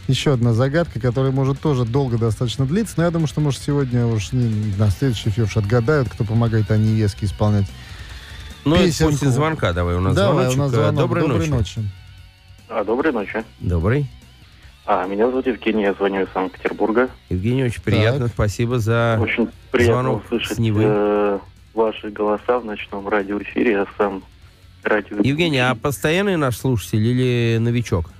еще 0.09 0.33
одна 0.33 0.51
загадка, 0.53 0.99
которая 0.99 1.31
может 1.31 1.61
тоже 1.61 1.85
долго 1.85 2.17
достаточно 2.17 2.65
длиться, 2.65 2.95
но 2.97 3.03
я 3.03 3.11
думаю, 3.11 3.27
что, 3.27 3.39
может, 3.39 3.61
сегодня 3.61 4.05
уж 4.05 4.33
не, 4.33 4.75
на 4.77 4.89
следующий 4.89 5.29
эфир 5.29 5.45
уж 5.45 5.55
отгадают, 5.55 6.09
кто 6.09 6.25
помогает 6.25 6.69
Ане 6.71 6.91
Вески 6.93 7.23
исполнять 7.23 7.67
Ну, 8.65 8.75
песенку. 8.75 9.13
после 9.13 9.29
звонка 9.31 9.71
давай. 9.71 9.95
У 9.95 10.01
нас 10.01 10.13
Давай, 10.13 10.51
звоночек. 10.51 10.57
у 10.57 10.61
нас 10.63 10.71
звонок. 10.71 10.95
Доброй, 10.95 11.21
Доброй 11.21 11.47
ночи. 11.47 11.79
ночи. 11.79 11.89
А, 12.69 12.83
доброй 12.83 13.13
ночи. 13.13 13.45
Добрый. 13.61 14.07
А, 14.89 15.05
меня 15.05 15.27
зовут 15.29 15.45
Евгений, 15.45 15.83
я 15.83 15.93
звоню 15.93 16.21
из 16.23 16.29
Санкт-Петербурга. 16.33 17.09
Евгений, 17.29 17.65
очень 17.65 17.81
приятно. 17.81 18.27
Спасибо 18.29 18.79
за 18.79 19.19
Очень 19.21 19.49
приятно 19.69 19.93
звонок 19.93 20.23
услышать 20.23 20.55
с 20.55 20.59
Невы. 20.59 20.83
э, 20.85 21.39
ваши 21.73 22.09
голоса 22.09 22.59
в 22.59 22.63
ночном 22.65 23.05
радиоэфире. 23.09 23.71
Я 23.71 23.87
сам 23.97 24.23
радио... 24.83 25.17
Евгений, 25.21 25.59
а 25.59 25.75
постоянный 25.75 26.37
наш 26.37 26.55
слушатель 26.55 27.05
или 27.05 27.57
новичок? 27.57 28.11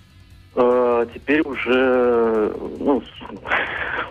Э, 0.56 1.08
теперь 1.14 1.40
уже, 1.42 2.54
ну, 2.80 3.02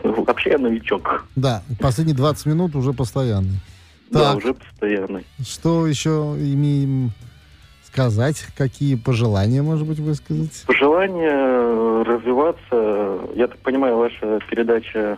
вообще 0.02 0.50
я 0.52 0.58
новичок. 0.58 1.26
Да, 1.36 1.62
последние 1.78 2.16
20 2.16 2.46
минут 2.46 2.74
уже 2.74 2.94
постоянный. 2.94 3.60
Да, 4.08 4.30
Так, 4.32 4.36
уже 4.38 4.54
постоянный. 4.54 5.26
что 5.46 5.86
еще 5.86 6.34
имеем 6.38 7.10
сказать? 8.00 8.44
Какие 8.56 8.94
пожелания, 8.96 9.62
может 9.62 9.86
быть, 9.86 9.98
высказать? 9.98 10.62
Пожелание 10.66 11.30
э, 11.32 12.02
развиваться. 12.06 13.26
Я 13.34 13.46
так 13.48 13.58
понимаю, 13.58 13.96
ваша 13.96 14.38
передача 14.50 15.16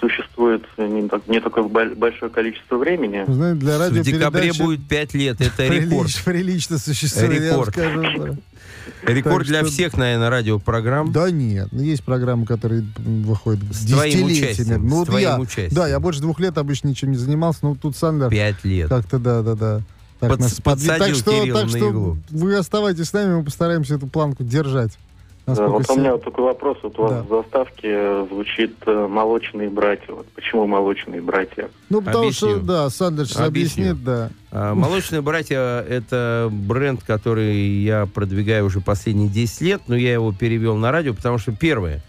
существует 0.00 0.62
не, 0.78 1.08
так- 1.08 1.26
не 1.26 1.40
такое 1.40 1.64
боль- 1.64 1.94
большое 1.96 2.30
количество 2.30 2.76
времени. 2.76 3.24
Знаете, 3.26 3.58
для 3.60 3.78
В 3.88 4.00
декабре 4.02 4.52
будет 4.52 4.86
5 4.86 5.14
лет. 5.14 5.40
Это 5.40 5.66
рекорд. 5.66 6.10
прилично 6.24 6.78
существует, 6.78 7.42
я 7.42 7.56
вам 7.56 7.66
Рекорд. 7.66 7.74
скажу. 7.74 8.02
да. 8.24 9.12
Рекорд 9.12 9.38
Так 9.38 9.46
для 9.46 9.60
что- 9.62 9.70
всех, 9.70 9.96
наверное, 9.96 10.30
радиопрограмм. 10.30 11.10
Да 11.10 11.30
нет, 11.30 11.68
ну, 11.72 11.82
есть 11.82 12.04
программы, 12.04 12.46
которые 12.46 12.84
выходят 12.98 13.62
С 13.72 13.80
десятилетиями. 13.84 14.32
участием, 14.32 14.82
Ну, 14.84 14.88
с 14.90 14.92
вот 14.92 15.08
твоим 15.08 15.28
я, 15.28 15.38
участием. 15.40 15.70
Да, 15.72 15.88
я 15.88 15.98
больше 16.00 16.20
двух 16.20 16.38
лет 16.38 16.56
обычно 16.58 16.88
ничем 16.88 17.10
не 17.10 17.16
занимался, 17.16 17.60
но 17.62 17.74
тут 17.74 17.96
Сандер 17.96 18.30
5 18.30 18.64
лет. 18.64 18.88
как-то, 18.88 19.18
да, 19.18 19.42
да, 19.42 19.54
да. 19.54 19.80
Так, 20.28 20.38
Подс- 20.38 20.42
нас 20.42 20.60
подсадил 20.60 21.06
так 21.06 21.14
что, 21.14 21.30
Кирилла 21.30 21.60
так 21.60 21.70
на 21.72 21.76
что 21.78 21.88
иглу. 21.88 22.18
вы 22.30 22.56
оставайтесь 22.56 23.08
с 23.08 23.12
нами, 23.12 23.34
мы 23.36 23.44
постараемся 23.44 23.94
эту 23.94 24.06
планку 24.06 24.42
держать. 24.44 24.98
Да, 25.46 25.66
вот 25.66 25.90
у 25.90 25.96
меня 25.98 26.12
вот 26.12 26.24
такой 26.24 26.44
вопрос. 26.44 26.78
Вот 26.82 26.98
у 26.98 27.02
вас 27.02 27.12
Да. 27.12 27.22
в 27.22 27.28
заставке 27.28 27.88
э, 27.90 28.26
звучит 28.30 28.76
э, 28.86 29.06
«молочные 29.10 29.68
братья». 29.68 30.14
Вот 30.14 30.26
почему 30.34 30.66
«молочные 30.66 31.20
братья»? 31.20 31.68
Ну, 31.90 32.00
потому 32.00 32.32
что, 32.32 32.46
Объясню. 32.46 32.66
да, 32.66 32.88
Сандер 32.88 33.26
сейчас 33.26 33.48
Объясню. 33.48 33.90
объяснит, 33.90 34.04
да. 34.04 34.30
А, 34.50 34.74
Молочные 34.74 35.20
братья– 35.20 35.80
это 35.88 36.48
бренд, 36.50 37.02
который 37.02 37.56
я 37.82 38.06
продвигаю 38.06 38.64
уже 38.64 38.80
последние 38.80 39.28
10 39.28 39.60
лет, 39.60 39.82
но 39.86 39.94
я 39.94 40.14
его 40.14 40.32
перевел 40.32 40.76
на 40.76 40.90
радио, 40.90 41.12
потому 41.12 41.36
что, 41.36 41.52
первое, 41.52 42.02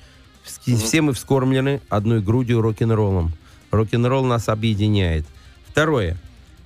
вс- 0.45 0.73
все 0.77 1.01
мы 1.01 1.11
вскормлены 1.11 1.81
одной 1.89 2.21
грудью 2.21 2.61
рок-н-роллом. 2.61 3.33
Рок-н-ролл 3.71 4.23
нас 4.23 4.47
объединяет. 4.47 5.25
Второе, 5.67 6.15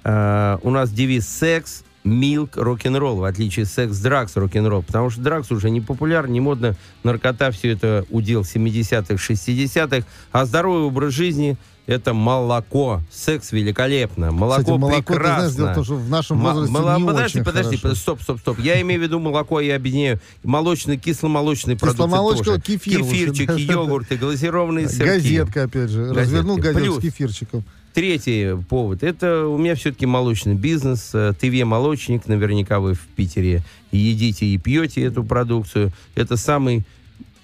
а, 0.04 0.60
у 0.64 0.70
нас 0.70 0.92
девиз 0.92 1.28
«секс», 1.28 1.84
«милк», 2.04 2.56
рок-н-ролл, 2.56 3.18
в 3.18 3.24
отличие 3.26 3.66
секс, 3.66 3.98
дракс, 3.98 4.36
рок-н-ролл, 4.36 4.84
потому 4.84 5.10
что 5.10 5.22
дракс 5.22 5.52
уже 5.52 5.70
не 5.70 5.82
популярен, 5.82 6.32
не 6.32 6.40
модно, 6.40 6.76
наркота, 7.04 7.52
все 7.52 7.72
это 7.72 8.06
удел 8.10 8.42
70-х, 8.42 9.14
60-х, 9.16 10.08
а 10.32 10.46
здоровый 10.46 10.84
образ 10.84 11.14
жизни– 11.14 11.58
это 11.90 12.14
молоко. 12.14 13.02
Секс 13.12 13.52
великолепно. 13.52 14.32
Молоко 14.32 14.62
Кстати, 14.62 14.78
молоко, 14.78 15.02
ты 15.02 15.20
прекрасно. 15.20 15.50
знаешь, 15.50 15.56
дело 15.56 15.72
в 15.72 15.74
том, 15.76 15.84
что 15.84 15.96
в 15.96 16.10
нашем 16.10 16.40
возрасте 16.40 16.72
мало- 16.72 17.00
не 17.00 17.06
подожди, 17.08 17.40
очень 17.40 17.46
подожди, 17.46 17.64
хорошо. 17.78 17.82
подожди, 17.82 18.02
стоп, 18.02 18.22
стоп, 18.22 18.40
стоп. 18.40 18.60
Я 18.60 18.80
имею 18.82 19.00
в 19.02 19.04
виду 19.04 19.20
молоко, 19.20 19.60
я 19.60 19.76
объединяю 19.76 20.20
молочный, 20.44 20.98
кисломолочный 20.98 21.76
продукты 21.76 22.04
Кисломолочка, 22.04 22.46
тоже. 22.46 22.62
кефир 22.62 23.00
Кефирчики, 23.02 23.60
йогурты, 23.62 24.18
глазированные 24.18 24.88
сырки. 24.88 25.04
Газетка, 25.04 25.64
опять 25.64 25.90
же. 25.90 26.14
Развернул 26.14 26.58
газетку 26.58 27.00
с 27.00 27.02
кефирчиком. 27.02 27.64
Третий 27.94 28.56
повод. 28.70 29.04
Это 29.04 29.48
у 29.48 29.58
меня 29.58 29.76
все-таки 29.76 30.06
молочный 30.06 30.54
бизнес. 30.56 31.12
э, 31.14 31.34
ТВ 31.40 31.66
«Молочник». 31.66 32.28
Наверняка 32.28 32.80
вы 32.80 32.94
в 32.94 33.02
Питере 33.16 33.64
едите 33.92 34.46
и 34.46 34.58
пьете 34.58 35.04
эту 35.04 35.24
продукцию. 35.24 35.92
Это 36.16 36.38
самый 36.38 36.84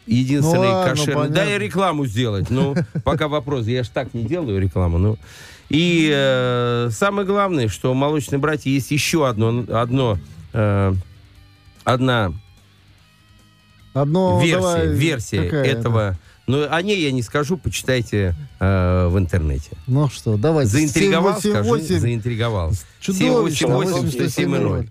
единственный 0.05 0.67
Ну 0.67 0.73
ладно, 0.73 0.89
кошерный. 0.91 1.13
понятно. 1.15 1.35
Да, 1.35 1.57
рекламу 1.57 2.05
сделать. 2.05 2.49
Ну, 2.49 2.75
пока 3.03 3.27
вопрос. 3.27 3.65
Я 3.65 3.83
ж 3.83 3.89
так 3.89 4.13
не 4.13 4.23
делаю 4.23 4.61
рекламу. 4.61 4.97
Ну. 4.99 5.17
И 5.69 6.11
э, 6.13 6.89
самое 6.91 7.25
главное, 7.27 7.67
что 7.67 7.91
у 7.91 7.95
«Молочные 7.95 8.37
братья» 8.37 8.69
есть 8.69 8.91
еще 8.91 9.27
одно, 9.27 9.65
одно, 9.69 10.19
э, 10.53 10.93
одна 11.83 12.33
Одно, 13.93 14.39
версия, 14.41 14.55
давай, 14.57 14.87
версия 14.89 15.43
какая 15.43 15.63
этого. 15.65 16.17
Но 16.47 16.67
о 16.69 16.81
ней 16.81 17.01
я 17.01 17.11
не 17.11 17.23
скажу, 17.23 17.57
почитайте 17.57 18.35
э, 18.59 19.07
в 19.07 19.17
интернете. 19.17 19.71
Ну 19.87 20.07
что, 20.09 20.37
давайте. 20.37 20.71
Заинтриговал, 20.71 21.41
788. 21.41 21.85
скажу, 21.85 22.01
заинтриговал. 22.01 22.71
Чудовищно. 22.99 23.65
788-107-0. 23.65 24.89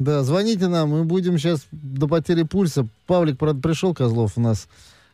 Да, 0.00 0.24
звоните 0.24 0.66
нам, 0.66 0.90
мы 0.90 1.04
будем 1.04 1.38
сейчас 1.38 1.66
до 1.70 2.08
потери 2.08 2.42
пульса. 2.42 2.88
Павлик, 3.06 3.38
правда, 3.38 3.60
пришел, 3.60 3.94
Козлов 3.94 4.32
у 4.36 4.40
нас. 4.40 4.66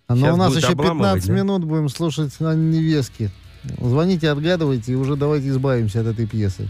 Но 0.08 0.16
Щас 0.16 0.34
у 0.34 0.36
нас 0.38 0.56
еще 0.56 0.68
обламывать, 0.68 1.24
15 1.24 1.28
да? 1.28 1.34
минут 1.34 1.64
будем 1.64 1.88
слушать 1.90 2.32
Анны 2.40 2.76
Невески. 2.76 3.30
Звоните, 3.78 4.30
отгадывайте, 4.30 4.92
и 4.92 4.94
уже 4.94 5.16
давайте 5.16 5.48
избавимся 5.48 6.00
от 6.00 6.06
этой 6.06 6.26
пьесы. 6.26 6.68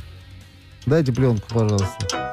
Дайте 0.87 1.13
пленку, 1.13 1.47
пожалуйста. 1.49 2.29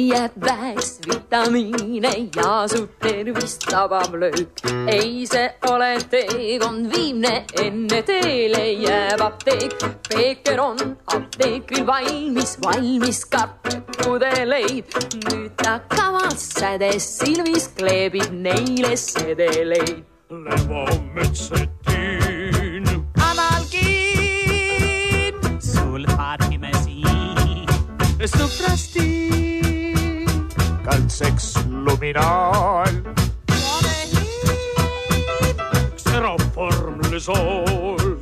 Kui 0.00 0.08
jääb 0.08 0.32
väheks 0.44 1.00
vitamiine 1.06 2.10
ja 2.36 2.68
su 2.68 2.86
tervist 3.02 3.60
tabab 3.70 4.14
löök. 4.14 4.48
ei, 4.88 5.26
see 5.26 5.54
ole 5.70 5.98
teekond 6.10 6.92
viimne, 6.92 7.44
enne 7.64 8.02
teele 8.02 8.72
jääb 8.72 9.20
apteek. 9.20 9.72
Peeker 10.08 10.60
on 10.60 10.96
apteekril 11.06 11.86
valmis, 11.86 12.58
valmis 12.64 13.24
kartpudeleid. 13.24 14.84
nüüd 15.28 15.50
ta 15.56 15.80
kavas 15.88 16.48
sädes 16.58 17.18
silmis 17.18 17.68
kleebib 17.76 18.32
neile 18.32 18.96
sedeleid. 18.96 20.04
Levomütsetin. 20.30 22.84
Analgin, 23.30 25.34
sulfatimesiin, 25.60 27.66
suprastiin, 28.26 29.59
al 30.90 31.10
sex 31.10 31.54
luminal. 31.66 33.02
Terraform 36.04 37.00
le 37.10 37.20
sol. 37.20 38.18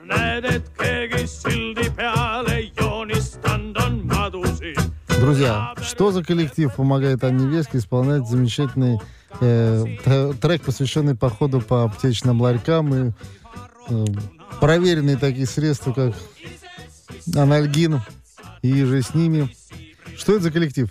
Näet, 0.03 0.45
et 0.45 0.69
keegi 0.77 1.27
silti 1.27 1.88
Друзья, 5.19 5.73
что 5.81 6.11
за 6.11 6.23
коллектив 6.23 6.73
помогает 6.73 7.23
Анне 7.23 7.45
Веске 7.45 7.79
исполнять 7.79 8.27
замечательный 8.27 8.99
э, 9.41 9.85
трек, 10.41 10.61
посвященный 10.61 11.15
походу 11.15 11.59
по 11.59 11.83
аптечным 11.83 12.41
ларькам 12.41 12.93
и 12.93 13.11
э, 13.89 14.05
проверенные 14.61 15.17
такие 15.17 15.45
средства, 15.45 15.91
как 15.91 16.15
анальгин 17.35 18.01
и 18.61 18.83
же 18.83 19.01
с 19.01 19.13
ними. 19.13 19.53
Что 20.17 20.33
это 20.33 20.43
за 20.43 20.51
коллектив? 20.51 20.89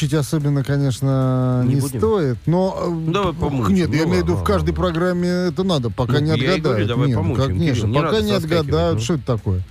Мучить 0.00 0.14
особенно, 0.14 0.64
конечно, 0.64 1.62
Не 1.66 1.74
не, 1.74 1.80
будем? 1.82 1.98
стоит, 1.98 2.38
но... 2.46 2.86
Ну, 2.88 3.12
давай 3.12 3.34
помучим. 3.34 3.74
Нет, 3.74 3.90
я 3.92 4.02
Ну, 4.04 4.08
имею 4.08 4.24
в 4.24 4.28
виду, 4.28 4.36
в 4.36 4.44
каждой 4.44 4.72
программе 4.72 5.28
это 5.28 5.62
надо, 5.62 5.90
пока 5.90 6.14
Ну, 6.14 6.20
не 6.20 6.26
я 6.28 6.34
отгадают. 6.34 6.62
говорю, 6.64 6.86
давай 6.86 7.08
Нет, 7.08 7.16
ну, 7.16 7.22
помучим, 7.22 7.44
конечно, 7.44 7.74
Кирилл, 7.82 7.88
не 7.88 8.00
пока 8.02 8.20
не 8.22 8.32
отгадают, 8.32 8.98
ну. 8.98 9.04
что 9.04 9.14
это 9.14 9.26
такое? 9.26 9.62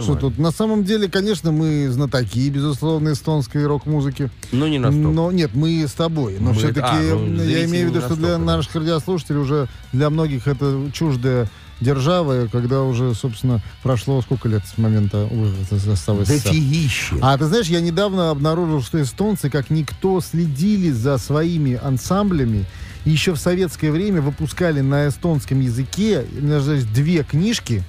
Что 0.00 0.14
тут? 0.14 0.38
На 0.38 0.50
самом 0.52 0.84
деле, 0.84 1.10
конечно, 1.10 1.52
мы 1.52 1.90
знатоки, 1.90 2.48
безусловно, 2.48 3.12
эстонской 3.12 3.66
рок-музыки. 3.66 4.30
Ну, 4.52 4.66
не 4.68 4.78
настолько. 4.78 5.08
Но 5.08 5.30
нет, 5.30 5.50
мы 5.52 5.86
с 5.86 5.92
тобой. 5.92 6.38
Но 6.40 6.52
Мы- 6.52 6.54
все-таки 6.54 6.80
а, 6.80 7.14
ну, 7.14 7.42
я 7.42 7.66
имею 7.66 7.90
в 7.90 7.94
виду, 7.94 8.00
что 8.00 8.16
для 8.16 8.38
наших 8.38 8.74
радиослушателей 8.76 9.40
уже 9.40 9.68
для 9.92 10.08
многих 10.08 10.46
это 10.48 10.86
чуждая 10.94 11.50
держава, 11.80 12.44
и 12.44 12.48
когда 12.48 12.82
уже, 12.82 13.14
собственно, 13.14 13.60
прошло 13.82 14.20
сколько 14.22 14.48
лет 14.48 14.62
с 14.66 14.78
момента 14.78 15.26
выхода 15.30 15.78
состава 15.80 16.24
СССР? 16.24 16.44
Дофигище. 16.44 17.16
А 17.20 17.36
ты 17.36 17.46
знаешь, 17.46 17.66
я 17.66 17.80
недавно 17.80 18.30
обнаружил, 18.30 18.82
что 18.82 19.02
эстонцы, 19.02 19.50
как 19.50 19.70
никто, 19.70 20.20
следили 20.20 20.90
за 20.90 21.18
своими 21.18 21.78
ансамблями. 21.82 22.64
И 23.04 23.10
еще 23.10 23.32
в 23.32 23.38
советское 23.38 23.90
время 23.90 24.20
выпускали 24.20 24.80
на 24.80 25.08
эстонском 25.08 25.60
языке 25.60 26.24
у 26.38 26.42
меня 26.42 26.60
же 26.60 26.76
есть 26.76 26.92
две 26.92 27.22
книжки, 27.22 27.82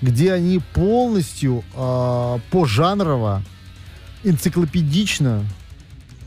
где 0.00 0.32
они 0.32 0.60
полностью 0.72 1.64
э, 1.74 2.38
пожанрово, 2.50 3.42
энциклопедично, 4.24 5.44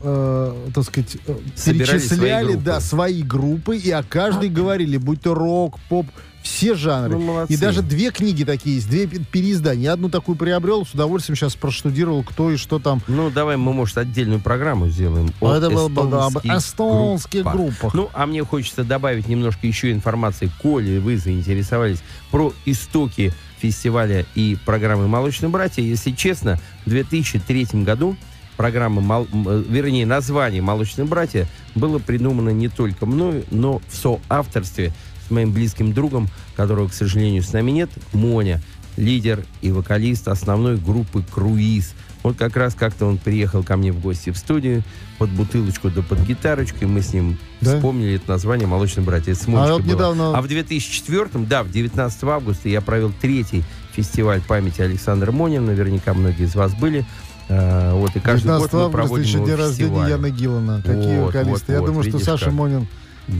э, 0.02 0.70
так 0.74 0.84
сказать, 0.84 1.16
э, 1.26 1.36
Собирали 1.54 1.98
перечисляли 1.98 2.18
свои 2.18 2.44
группы. 2.52 2.64
да, 2.64 2.80
свои 2.80 3.22
группы, 3.22 3.76
и 3.76 3.90
о 3.90 4.02
каждой 4.02 4.48
говорили, 4.48 4.96
будь 4.96 5.22
то 5.22 5.34
рок, 5.34 5.78
поп, 5.88 6.06
все 6.46 6.74
жанры. 6.74 7.16
Ну, 7.18 7.20
молодцы. 7.24 7.52
и 7.54 7.56
даже 7.56 7.82
две 7.82 8.10
книги 8.10 8.44
такие 8.44 8.76
есть, 8.76 8.88
две 8.88 9.06
пе- 9.06 9.18
переиздания. 9.18 9.82
Я 9.84 9.92
одну 9.94 10.08
такую 10.08 10.36
приобрел, 10.36 10.86
с 10.86 10.92
удовольствием 10.94 11.36
сейчас 11.36 11.54
проштудировал, 11.54 12.22
кто 12.22 12.50
и 12.50 12.56
что 12.56 12.78
там. 12.78 13.02
Ну, 13.08 13.30
давай 13.30 13.56
мы, 13.56 13.72
может, 13.72 13.98
отдельную 13.98 14.40
программу 14.40 14.88
сделаем 14.88 15.30
А 15.40 15.54
о 15.54 15.56
это 15.58 15.70
было 15.70 15.88
бы, 15.88 16.24
об 16.24 16.38
эстонских 16.44 17.44
группах. 17.44 17.94
Ну, 17.94 18.10
а 18.12 18.26
мне 18.26 18.44
хочется 18.44 18.84
добавить 18.84 19.28
немножко 19.28 19.66
еще 19.66 19.92
информации, 19.92 20.50
коли 20.62 20.98
вы 20.98 21.16
заинтересовались 21.18 21.98
про 22.30 22.52
истоки 22.64 23.32
фестиваля 23.60 24.24
и 24.34 24.56
программы 24.64 25.08
«Молочные 25.08 25.48
братья». 25.48 25.82
Если 25.82 26.12
честно, 26.12 26.60
в 26.84 26.90
2003 26.90 27.82
году 27.84 28.16
программа, 28.56 29.00
«Мол- 29.00 29.26
м, 29.32 29.48
э, 29.48 29.62
вернее, 29.68 30.06
название 30.06 30.62
«Молочные 30.62 31.06
братья» 31.06 31.46
было 31.74 31.98
придумано 31.98 32.50
не 32.50 32.68
только 32.68 33.04
мною, 33.06 33.44
но 33.50 33.80
в 33.88 33.96
соавторстве 33.96 34.92
с 35.26 35.30
моим 35.30 35.52
близким 35.52 35.92
другом, 35.92 36.28
которого, 36.56 36.88
к 36.88 36.94
сожалению, 36.94 37.42
с 37.42 37.52
нами 37.52 37.70
нет, 37.72 37.90
Моня, 38.12 38.62
лидер 38.96 39.44
и 39.60 39.70
вокалист 39.70 40.28
основной 40.28 40.76
группы 40.76 41.22
«Круиз». 41.34 41.94
Вот 42.22 42.36
как 42.36 42.56
раз 42.56 42.74
как-то 42.74 43.06
он 43.06 43.18
приехал 43.18 43.62
ко 43.62 43.76
мне 43.76 43.92
в 43.92 44.00
гости 44.00 44.30
в 44.30 44.36
студию 44.36 44.82
под 45.18 45.30
бутылочку 45.30 45.90
да 45.90 46.02
под 46.02 46.20
гитарочку, 46.26 46.78
и 46.80 46.86
мы 46.86 47.00
с 47.02 47.12
ним 47.12 47.38
Да? 47.60 47.76
вспомнили 47.76 48.16
это 48.16 48.30
название 48.30 48.66
«Молочные 48.66 49.04
братья». 49.04 49.34
А 49.48 49.72
вот 49.74 49.84
недавно- 49.84 50.36
А 50.36 50.42
в 50.42 50.48
2004, 50.48 51.44
да, 51.46 51.62
в 51.62 51.70
19 51.70 52.24
августа 52.30 52.68
я 52.68 52.80
провел 52.80 53.12
третий 53.20 53.62
фестиваль 53.92 54.40
памяти 54.40 54.80
Александра 54.82 55.30
Монина. 55.32 55.66
Наверняка 55.66 56.14
многие 56.14 56.44
из 56.44 56.54
вас 56.54 56.74
были. 56.74 57.04
Э, 57.48 57.92
вот, 57.92 58.16
и 58.16 58.20
каждый 58.20 58.44
19 58.48 58.72
год 58.72 58.86
мы 58.86 58.90
проводим 58.90 59.24
еще 59.24 59.44
день 59.46 59.54
рождения. 59.54 60.08
Яны 60.08 60.30
Гиллана. 60.30 60.82
Какие 60.84 61.18
Вот, 61.20 61.26
вокалисты. 61.26 61.52
вот, 61.66 61.72
Я 61.72 61.80
вот, 61.80 61.86
думаю, 61.86 62.02
что 62.08 62.18
Саша 62.18 62.46
как. 62.46 62.54
Монин, 62.54 62.88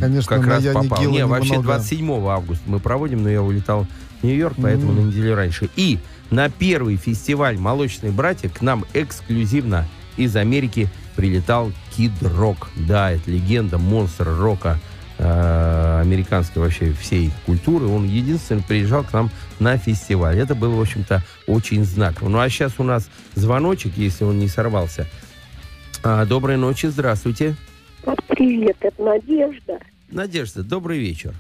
конечно, 0.00 0.36
как 0.36 0.46
раз 0.46 0.64
попал. 0.64 1.00
Гиллане 1.00 1.18
Не, 1.18 1.26
вообще 1.26 1.52
много. 1.54 1.66
27 1.68 2.28
августа 2.28 2.62
мы 2.66 2.80
проводим, 2.80 3.22
но 3.22 3.28
я 3.30 3.42
улетал 3.42 3.86
в 4.20 4.24
Нью-Йорк, 4.24 4.56
поэтому 4.60 4.92
Мгм. 4.92 5.02
на 5.02 5.06
неделю 5.08 5.34
раньше. 5.34 5.68
И 5.76 5.98
на 6.30 6.48
первый 6.48 6.96
фестиваль 6.96 7.56
«Молочные 7.58 8.12
братья» 8.12 8.48
к 8.48 8.60
нам 8.62 8.84
эксклюзивно 8.94 9.86
из 10.16 10.34
Америки 10.36 10.88
прилетал 11.14 11.72
Кид 11.96 12.12
Рок. 12.22 12.68
Да, 12.76 13.10
это 13.12 13.30
легенда, 13.30 13.78
монстр 13.78 14.28
рока 14.28 14.78
э, 15.18 16.00
американской 16.02 16.60
вообще 16.60 16.92
всей 16.92 17.30
культуры. 17.46 17.86
Он 17.86 18.06
единственный 18.06 18.62
приезжал 18.62 19.02
к 19.02 19.12
нам 19.14 19.30
на 19.60 19.78
фестиваль. 19.78 20.38
Это 20.38 20.54
было, 20.54 20.74
в 20.74 20.80
общем-то, 20.80 21.22
очень 21.46 21.84
знаково. 21.86 22.28
Ну, 22.28 22.38
а 22.38 22.48
сейчас 22.50 22.72
у 22.78 22.82
нас 22.82 23.08
звоночек, 23.34 23.96
если 23.96 24.24
он 24.24 24.38
не 24.38 24.48
сорвался. 24.48 25.06
А, 26.02 26.26
доброй 26.26 26.58
ночи, 26.58 26.86
здравствуйте. 26.86 27.56
Привет, 28.28 28.76
это 28.80 29.02
Надежда. 29.02 29.80
Надежда, 30.10 30.62
добрый 30.62 30.98
вечер. 30.98 31.34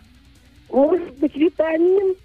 Может 0.70 1.16
быть, 1.18 1.36
витамин? 1.36 2.16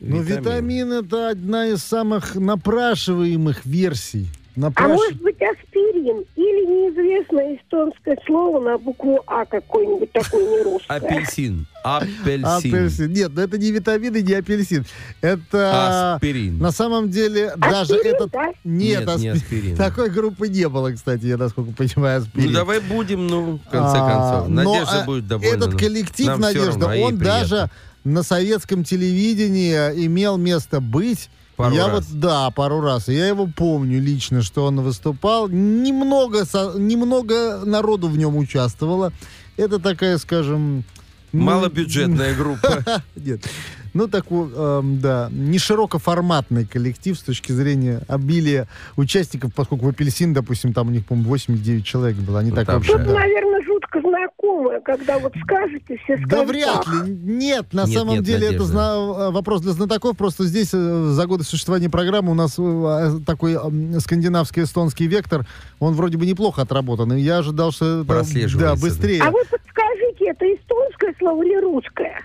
Ну, 0.00 0.22
витамин 0.22 0.92
это 0.92 1.28
одна 1.28 1.66
из 1.66 1.80
самых 1.80 2.34
напрашиваемых 2.34 3.66
версий. 3.66 4.28
А 4.60 4.70
Напраш- 4.70 4.88
может 4.88 5.22
быть, 5.22 5.36
аспирин? 5.36 6.24
Или 6.36 6.66
неизвестное 6.66 7.56
эстонское 7.56 8.18
слово 8.26 8.60
на 8.60 8.78
букву 8.78 9.22
А 9.26 9.44
какое-нибудь 9.46 10.12
такое 10.12 10.44
не 10.44 10.62
русское? 10.62 10.96
Апельсин. 10.96 11.66
Апельсин. 11.82 12.44
Апельсин. 12.46 13.12
Нет, 13.12 13.32
ну 13.34 13.42
это 13.42 13.58
не 13.58 13.70
витамин 13.70 14.14
и 14.14 14.22
не 14.22 14.34
апельсин. 14.34 14.84
Это... 15.22 16.14
Аспирин. 16.14 16.58
На 16.58 16.72
самом 16.72 17.10
деле, 17.10 17.52
даже 17.56 17.94
Аспирин, 17.94 18.14
этот... 18.14 18.30
да? 18.30 18.46
Нет, 18.64 19.06
Нет, 19.06 19.18
не 19.18 19.28
аспи- 19.28 19.36
аспирин. 19.36 19.76
Такой 19.76 20.10
группы 20.10 20.48
не 20.48 20.68
было, 20.68 20.92
кстати, 20.92 21.24
я 21.26 21.36
насколько 21.36 21.72
понимаю, 21.72 22.20
аспирин. 22.20 22.48
Ну, 22.48 22.52
давай 22.54 22.80
будем, 22.80 23.26
ну, 23.26 23.58
в 23.58 23.70
конце 23.70 23.96
А, 23.98 24.40
концов. 24.40 24.48
но, 24.48 24.62
Надежда 24.74 25.02
а, 25.02 25.04
будет 25.06 25.26
довольна. 25.26 25.54
Этот 25.54 25.72
ну. 25.72 25.78
коллектив, 25.78 26.26
Нам 26.26 26.40
Надежда, 26.40 26.70
равно, 26.70 26.88
а 26.88 26.96
он 26.96 27.18
даже 27.18 27.70
на 28.04 28.22
советском 28.22 28.84
телевидении 28.84 29.74
имел 30.06 30.36
место 30.36 30.80
быть. 30.80 31.30
Пару 31.60 31.74
я 31.74 31.88
раз. 31.88 32.08
вот, 32.08 32.20
да, 32.20 32.50
пару 32.50 32.80
раз. 32.80 33.08
Я 33.08 33.28
его 33.28 33.46
помню 33.46 34.00
лично, 34.00 34.42
что 34.42 34.64
он 34.64 34.80
выступал. 34.80 35.48
Немного, 35.48 36.44
со- 36.44 36.78
немного 36.78 37.64
народу 37.64 38.08
в 38.08 38.16
нем 38.16 38.36
участвовало. 38.36 39.12
Это 39.56 39.78
такая, 39.78 40.18
скажем... 40.18 40.84
ну, 41.32 41.42
Малобюджетная 41.42 42.34
группа. 42.38 43.02
Нет. 43.16 43.46
Ну, 43.92 44.06
такой, 44.06 44.48
эм, 44.54 45.00
да, 45.00 45.28
не 45.32 45.58
широкоформатный 45.58 46.64
коллектив 46.64 47.18
с 47.18 47.22
точки 47.22 47.50
зрения 47.52 48.02
обилия 48.08 48.68
участников, 48.96 49.52
поскольку 49.52 49.86
в 49.86 49.88
«Апельсин», 49.88 50.32
допустим, 50.32 50.72
там 50.72 50.88
у 50.88 50.90
них, 50.92 51.04
по-моему, 51.06 51.28
8 51.28 51.54
или 51.54 51.60
9 51.60 51.84
человек 51.84 52.16
было. 52.16 52.38
Они 52.38 52.52
так 52.52 52.66
там 52.66 52.76
вообще... 52.76 52.92
Тут, 52.96 53.06
да. 53.06 53.14
наверное, 53.14 53.60
жутко 53.92 54.08
знакомое, 54.08 54.80
когда 54.80 55.18
вот 55.18 55.32
скажете, 55.42 55.96
все 56.04 56.16
скажут. 56.18 56.28
Да 56.28 56.44
вряд 56.44 56.86
ли. 56.86 57.10
Нет, 57.10 57.72
на 57.72 57.84
Нет, 57.84 57.98
самом 57.98 58.14
нет, 58.16 58.24
деле 58.24 58.46
это 58.48 58.58
Надежда. 58.58 58.64
зна- 58.72 58.94
э, 59.28 59.30
вопрос 59.30 59.62
для 59.62 59.72
знатоков. 59.72 60.16
Просто 60.16 60.44
здесь 60.44 60.70
э, 60.72 61.08
за 61.10 61.26
годы 61.26 61.44
существования 61.44 61.90
программы 61.90 62.32
у 62.32 62.34
нас 62.34 62.56
э, 62.58 63.18
такой 63.26 63.54
м, 63.54 63.98
скандинавский-эстонский 64.00 65.06
вектор, 65.06 65.46
он 65.78 65.94
вроде 65.94 66.18
бы 66.18 66.26
неплохо 66.26 66.62
отработан. 66.62 67.12
И 67.14 67.20
я 67.20 67.38
ожидал, 67.38 67.72
что 67.72 68.00
это, 68.00 68.06
Прослеживается, 68.08 68.58
да, 68.58 68.74
да. 68.74 68.80
быстрее. 68.80 69.22
А 69.22 69.30
вы 69.30 69.40
подскажите, 69.50 70.26
это 70.30 70.44
эстонское 70.46 71.14
слово 71.18 71.42
или 71.42 71.60
русское? 71.60 72.20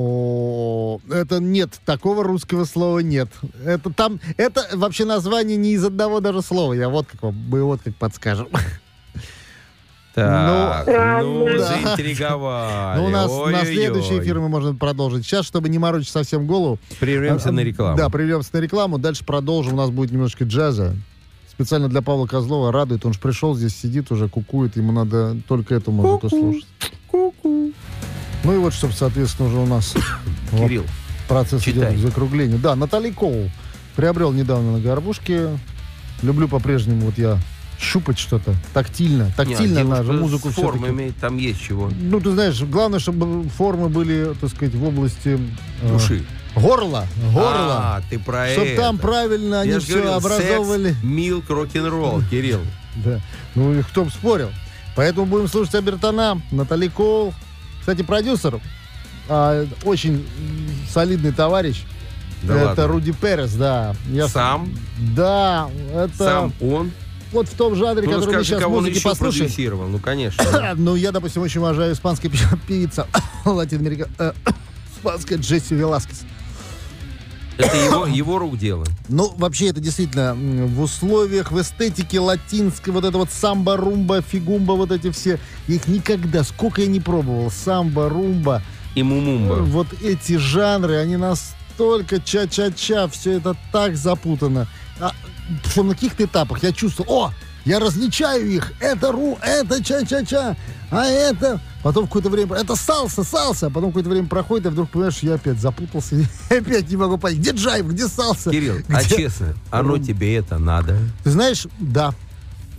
О, 0.00 1.00
это 1.10 1.40
нет, 1.40 1.70
такого 1.84 2.22
русского 2.22 2.64
слова 2.64 3.00
нет. 3.00 3.28
Это 3.66 3.92
там, 3.92 4.20
это 4.36 4.62
вообще 4.74 5.04
название 5.04 5.56
не 5.56 5.72
из 5.72 5.84
одного 5.84 6.20
даже 6.20 6.40
слова. 6.40 6.72
Я 6.72 6.88
вот 6.88 7.06
как 7.10 7.20
вам, 7.22 7.34
мы 7.48 7.64
вот 7.64 7.80
как 7.82 7.96
подскажем. 7.96 8.48
Так, 10.26 10.86
Ну, 11.22 11.46
ну, 11.48 11.58
да. 11.58 11.66
заинтриговали. 11.68 12.98
Ну, 12.98 13.06
у 13.06 13.08
нас 13.10 13.30
на 13.30 13.36
Ой-ой-ой. 13.38 13.66
следующий 13.66 14.18
эфир 14.18 14.40
мы 14.40 14.48
можем 14.48 14.76
продолжить. 14.76 15.24
Сейчас, 15.24 15.46
чтобы 15.46 15.68
не 15.68 15.78
морочить 15.78 16.10
совсем 16.10 16.46
голову. 16.46 16.78
Прервемся 17.00 17.50
а, 17.50 17.52
на 17.52 17.60
рекламу. 17.60 17.96
Да, 17.96 18.08
прервемся 18.08 18.50
на 18.52 18.58
рекламу. 18.58 18.98
Дальше 18.98 19.24
продолжим. 19.24 19.74
У 19.74 19.76
нас 19.76 19.90
будет 19.90 20.10
немножко 20.10 20.44
джаза. 20.44 20.94
Специально 21.50 21.88
для 21.88 22.02
Павла 22.02 22.26
Козлова 22.26 22.72
радует. 22.72 23.04
Он 23.04 23.12
же 23.12 23.18
пришел, 23.18 23.54
здесь 23.56 23.76
сидит, 23.76 24.10
уже 24.12 24.28
кукует. 24.28 24.76
Ему 24.76 24.92
надо 24.92 25.36
только 25.48 25.74
эту 25.74 25.90
музыку 25.90 26.28
слушать. 26.28 26.66
Ну 28.44 28.54
и 28.54 28.56
вот, 28.58 28.72
чтобы, 28.72 28.92
соответственно, 28.92 29.48
уже 29.48 29.58
у 29.58 29.66
нас... 29.66 29.94
Кирилл, 30.52 30.84
процесс 31.28 31.62
Читай. 31.62 31.94
идет 31.94 32.00
к 32.00 32.06
закруглению. 32.08 32.58
Да, 32.58 32.76
Натали 32.76 33.10
Коул 33.10 33.50
приобрел 33.96 34.32
недавно 34.32 34.72
на 34.72 34.80
горбушке. 34.80 35.58
Люблю 36.22 36.46
по-прежнему 36.48 37.06
вот 37.06 37.18
я 37.18 37.38
щупать 37.80 38.18
что-то 38.18 38.54
тактильно. 38.74 39.30
Тактильно 39.36 39.76
Не, 39.76 39.80
она 39.82 39.96
же 40.02 40.12
девушка 40.12 40.22
музыку 40.22 40.48
все-таки. 40.50 40.86
имеет, 40.88 41.16
там 41.16 41.36
есть 41.38 41.60
чего. 41.62 41.90
Ну, 42.00 42.20
ты 42.20 42.32
знаешь, 42.32 42.60
главное, 42.62 42.98
чтобы 42.98 43.48
формы 43.50 43.88
были, 43.88 44.34
так 44.40 44.50
сказать, 44.50 44.74
в 44.74 44.84
области... 44.84 45.38
э, 45.82 45.88
Души. 45.92 46.24
Горла. 46.56 47.06
Горло. 47.32 47.76
А, 47.96 48.02
ты 48.10 48.18
про 48.18 48.48
Чтоб 48.48 48.64
это. 48.64 48.80
там 48.82 48.98
правильно 48.98 49.60
они 49.60 49.70
Я 49.72 49.78
же 49.80 49.86
все 49.86 49.94
говорил, 49.94 50.14
образовывали. 50.14 50.88
Секс, 50.90 51.02
милк, 51.04 51.48
рок-н-ролл, 51.50 52.22
Кирилл. 52.30 52.60
Да. 53.04 53.20
Ну 53.54 53.74
и 53.78 53.82
кто 53.82 54.04
бы 54.04 54.10
спорил. 54.10 54.50
Поэтому 54.96 55.26
будем 55.26 55.46
слушать 55.46 55.76
Абертона, 55.76 56.40
Натали 56.50 56.88
Кол. 56.88 57.32
Кстати, 57.78 58.02
продюсер, 58.02 58.58
а, 59.28 59.64
очень 59.84 60.26
солидный 60.92 61.30
товарищ. 61.30 61.84
Да 62.42 62.54
это 62.56 62.66
ладно? 62.66 62.86
Руди 62.88 63.12
Перес, 63.12 63.52
да. 63.52 63.94
Я 64.10 64.26
с- 64.26 64.32
Сам? 64.32 64.68
Да, 65.14 65.68
это... 65.94 66.16
Сам 66.16 66.52
он? 66.60 66.90
Вот 67.32 67.46
в 67.48 67.54
том 67.54 67.74
жанре, 67.74 68.06
Ну, 68.08 68.12
который 68.20 68.36
мы 68.38 68.44
сейчас 68.44 68.60
кого 68.60 68.80
музыки 68.80 69.02
послушаем. 69.02 69.92
Ну, 69.92 69.98
конечно. 69.98 70.74
Ну, 70.76 70.94
я, 70.96 71.12
допустим, 71.12 71.42
очень 71.42 71.60
уважаю 71.60 71.92
испанская 71.92 72.30
пи- 72.30 72.38
певица 72.66 73.06
Латиноамерика... 73.44 74.08
э, 74.18 74.32
Испанская 74.96 75.38
Джесси 75.38 75.74
Веласкес. 75.74 76.22
Это 77.58 77.76
его, 77.84 78.06
его 78.06 78.38
рук 78.38 78.56
дело. 78.56 78.84
Ну, 79.08 79.32
вообще, 79.36 79.68
это 79.68 79.80
действительно 79.80 80.34
в 80.34 80.80
условиях, 80.80 81.52
в 81.52 81.60
эстетике 81.60 82.20
латинской, 82.20 82.92
вот 82.92 83.04
это 83.04 83.18
вот 83.18 83.30
самбо, 83.30 83.76
румба, 83.76 84.22
фигумба, 84.22 84.72
вот 84.72 84.90
эти 84.90 85.10
все, 85.10 85.38
их 85.66 85.86
никогда, 85.88 86.44
сколько 86.44 86.80
я 86.80 86.86
не 86.86 87.00
пробовал, 87.00 87.50
самбо, 87.50 88.08
румба. 88.08 88.62
И 88.94 89.02
мумумба. 89.02 89.54
Вот 89.56 89.88
эти 90.02 90.36
жанры, 90.36 90.96
они 90.96 91.16
настолько 91.16 92.20
ча-ча-ча, 92.20 93.06
все 93.08 93.32
это 93.32 93.54
так 93.70 93.96
запутано. 93.96 94.66
А, 95.00 95.12
причем 95.62 95.88
на 95.88 95.94
каких-то 95.94 96.24
этапах 96.24 96.62
я 96.62 96.72
чувствую, 96.72 97.10
о, 97.10 97.32
я 97.64 97.78
различаю 97.78 98.48
их, 98.50 98.72
это 98.80 99.12
ру, 99.12 99.38
это 99.42 99.82
ча-ча-ча, 99.82 100.56
а 100.90 101.04
это... 101.06 101.60
Потом 101.82 102.06
какое-то 102.06 102.28
время, 102.28 102.56
это 102.56 102.74
салса, 102.74 103.22
салса, 103.22 103.66
а 103.66 103.70
потом 103.70 103.90
какое-то 103.90 104.10
время 104.10 104.26
проходит, 104.26 104.66
и 104.66 104.68
вдруг 104.70 104.90
понимаешь, 104.90 105.18
я 105.20 105.34
опять 105.34 105.60
запутался, 105.60 106.16
и 106.16 106.24
опять 106.50 106.88
не 106.90 106.96
могу 106.96 107.18
понять, 107.18 107.38
где 107.38 107.50
джайв, 107.52 107.86
где 107.86 108.08
салса? 108.08 108.50
Кирилл, 108.50 108.76
а 108.88 109.02
где- 109.02 109.16
честно, 109.16 109.54
оно 109.70 109.98
тебе 109.98 110.34
это 110.36 110.58
надо? 110.58 110.98
Ты 111.24 111.30
знаешь, 111.30 111.66
да. 111.78 112.14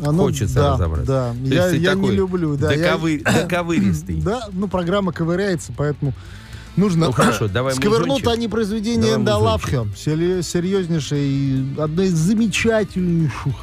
Оно- 0.01 0.23
Хочется 0.23 0.55
да, 0.55 0.73
разобраться. 0.73 1.05
Да, 1.05 1.33
То 1.33 1.53
я, 1.53 1.67
я 1.67 1.77
не 1.77 1.85
такой 1.85 2.15
люблю. 2.15 2.55
Да, 2.55 2.71
я- 2.73 2.95
доковы- 2.95 3.21
доковыристый. 3.23 4.21
Да, 4.21 4.47
ну 4.53 4.67
программа 4.69 5.11
ковыряется, 5.11 5.73
поэтому 5.75 6.13
нужно... 6.79 7.07
Ну, 7.07 7.11
хорошо, 7.11 7.47
давай 7.53 7.75
музончик. 7.75 8.27
они 8.29 8.47
произведения 8.47 9.01
Давай 9.01 9.17
Эндалавхе. 9.17 9.87
Серьезнейшее 9.95 11.27
и 11.27 11.79
одно 11.79 12.03
из 12.03 12.13
замечательнейших 12.13 13.53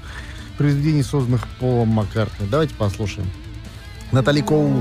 произведений, 0.56 1.02
созданных 1.02 1.46
Полом 1.58 1.88
Маккартни. 1.88 2.46
Давайте 2.50 2.74
послушаем. 2.74 3.28
Натали 4.12 4.40
Коул. 4.40 4.80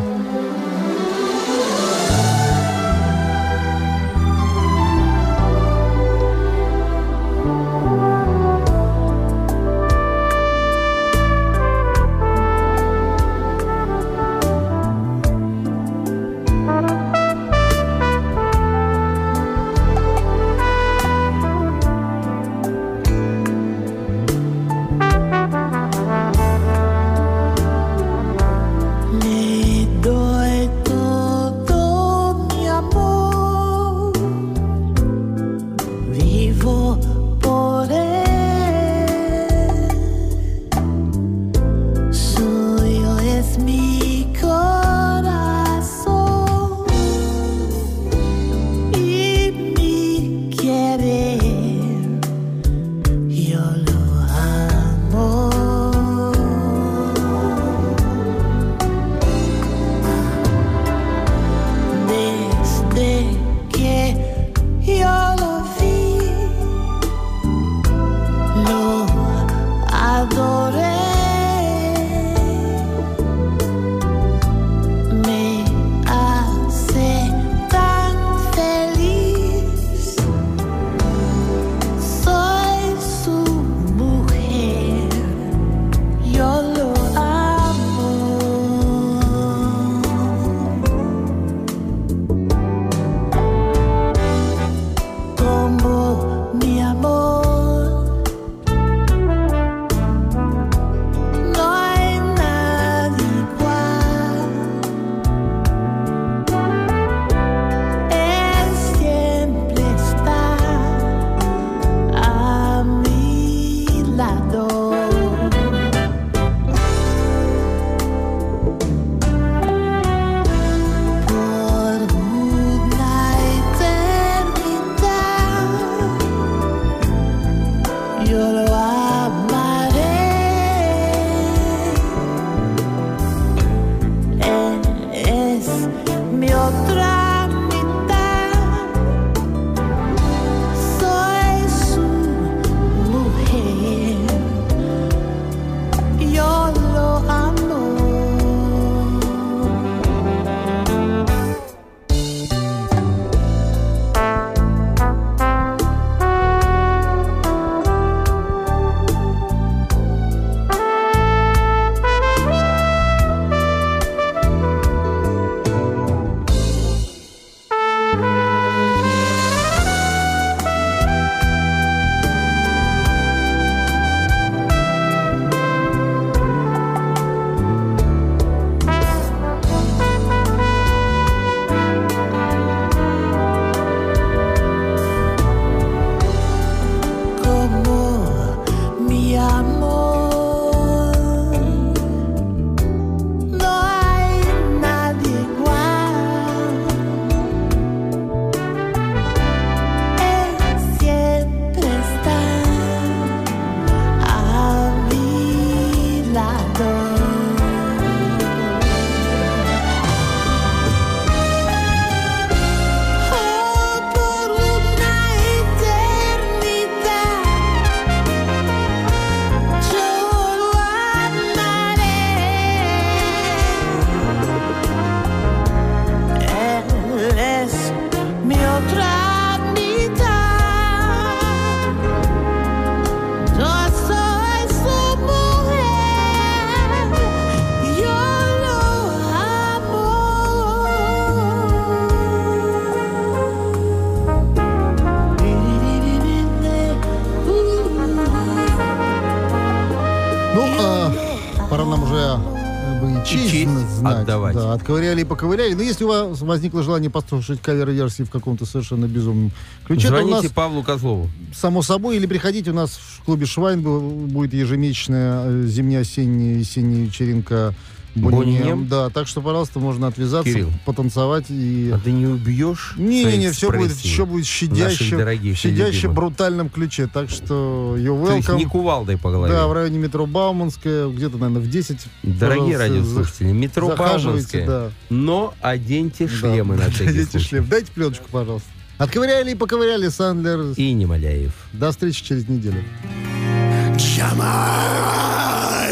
Отковыряли 254.76 255.22
и 255.22 255.24
поковыряли. 255.24 255.74
Но 255.74 255.82
если 255.82 256.04
у 256.04 256.08
вас 256.08 256.42
возникло 256.42 256.84
желание 256.84 257.10
послушать 257.10 257.62
кавер-версии 257.62 258.24
в 258.24 258.30
каком-то 258.30 258.66
совершенно 258.66 259.06
безумном 259.06 259.52
ключе, 259.86 260.10
то 260.10 260.16
у 260.16 260.18
Звоните 260.20 260.44
нас, 260.44 260.52
Павлу 260.52 260.84
Козлову. 260.84 261.30
само 261.54 261.82
собой, 261.82 262.18
или 262.18 262.26
приходите, 262.26 262.72
у 262.72 262.74
нас 262.76 262.92
в 263.20 263.24
клубе 263.26 263.46
«Швайн» 263.46 263.82
бу- 263.82 264.28
будет 264.28 264.54
ежемесячная 264.54 265.44
э, 265.46 265.64
зимняя-осенняя 265.68 266.58
весенняя 266.58 267.06
вечеринка 267.06 267.74
Бонни 268.16 268.36
Бонни 268.36 268.62
М. 268.62 268.68
М. 268.82 268.88
Да, 268.88 269.10
так 269.10 269.28
что, 269.28 269.42
пожалуйста, 269.42 269.80
можно 269.80 270.08
отвязаться, 270.08 270.50
Кирилл. 270.52 270.72
потанцевать 270.86 271.46
и... 271.50 271.92
А 271.94 272.00
ты 272.00 272.12
не 272.12 272.26
убьешь 272.28 272.94
Не-не-не, 272.98 273.52
все 273.52 273.70
будет, 273.72 273.92
все 273.92 274.26
будет 274.26 274.46
щадяще, 274.46 275.18
дорогих 275.18 275.58
в 275.58 275.60
щадяще 275.60 276.08
брутальном 276.08 276.70
ключе. 276.70 277.10
Так 277.14 277.30
что 277.30 277.96
you 277.98 278.26
То 278.26 278.36
есть 278.36 278.48
welcome. 278.50 278.58
не 278.58 278.66
кувалдой 278.66 279.18
по 279.18 279.32
голове. 279.32 279.54
Да, 279.54 279.68
в 279.68 279.74
районе 279.74 280.00
метро 280.00 280.26
Бауманская, 280.26 281.10
где-то, 281.10 281.38
наверное, 281.38 281.62
в 281.62 281.70
10. 281.70 281.98
Дорогие 282.24 282.78
Пожалуйста, 282.78 282.80
радиослушатели, 282.80 283.52
метро 283.52 283.96
Бауманская. 283.98 284.66
да. 284.66 284.92
Но 285.10 285.54
оденьте 285.62 286.28
шлемы 286.30 286.76
на 286.78 286.90
всякий 286.90 287.10
Оденьте 287.10 287.32
случай. 287.32 287.48
шлем. 287.48 287.68
Дайте 287.70 287.92
пленочку, 287.92 288.26
пожалуйста. 288.32 288.70
Отковыряли 288.98 289.52
и 289.52 289.56
поковыряли, 289.56 290.08
Сандлер. 290.08 290.72
И 290.78 290.94
Немоляев. 290.94 291.52
До 291.74 291.92
встречи 291.92 292.24
через 292.24 292.48
неделю. 292.48 292.82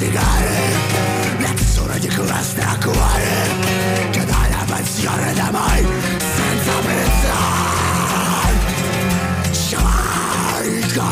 masticare 0.00 0.48
Le 1.38 1.54
tesure 1.54 1.98
di 1.98 2.08
queste 2.08 2.62
acquare 2.62 4.10
Che 4.10 4.24
dalla 4.24 4.64
pensione 4.66 5.34
da 5.34 5.50
mai 5.50 5.86
Senza 6.36 6.72
pensare. 6.86 8.58
Jamaica 9.68 11.04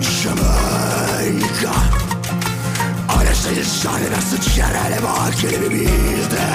Jamaica. 0.00 1.72
Orası 3.16 3.48
insanı 3.50 4.10
nasıl 4.12 4.38
çiğnerle 4.38 5.02
vakili 5.02 5.60
bir 5.60 5.70
bildi 5.70 6.46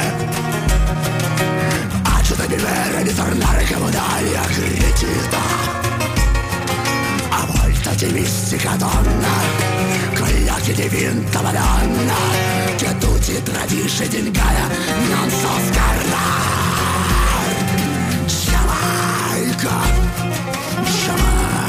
Acıda 2.19 2.49
bir 2.49 2.63
vereni 2.63 3.15
tırnar 3.15 3.65
kımıdayla 3.65 4.43
kreditida 4.43 5.43
A 7.31 7.41
volta 7.47 7.99
di 7.99 8.13
mistica 8.13 8.79
donna 8.79 9.33
Madonna 11.41 12.13
Che 12.75 12.97
tu 12.97 13.17
ti 13.19 13.41
tradisci 13.41 14.03
ed 14.03 14.13
ingaia 14.13 14.67
Non 15.09 15.29
so 15.29 15.49
scarrar 15.67 16.43
Jamaica 18.25 19.77
Jamaica 21.05 21.62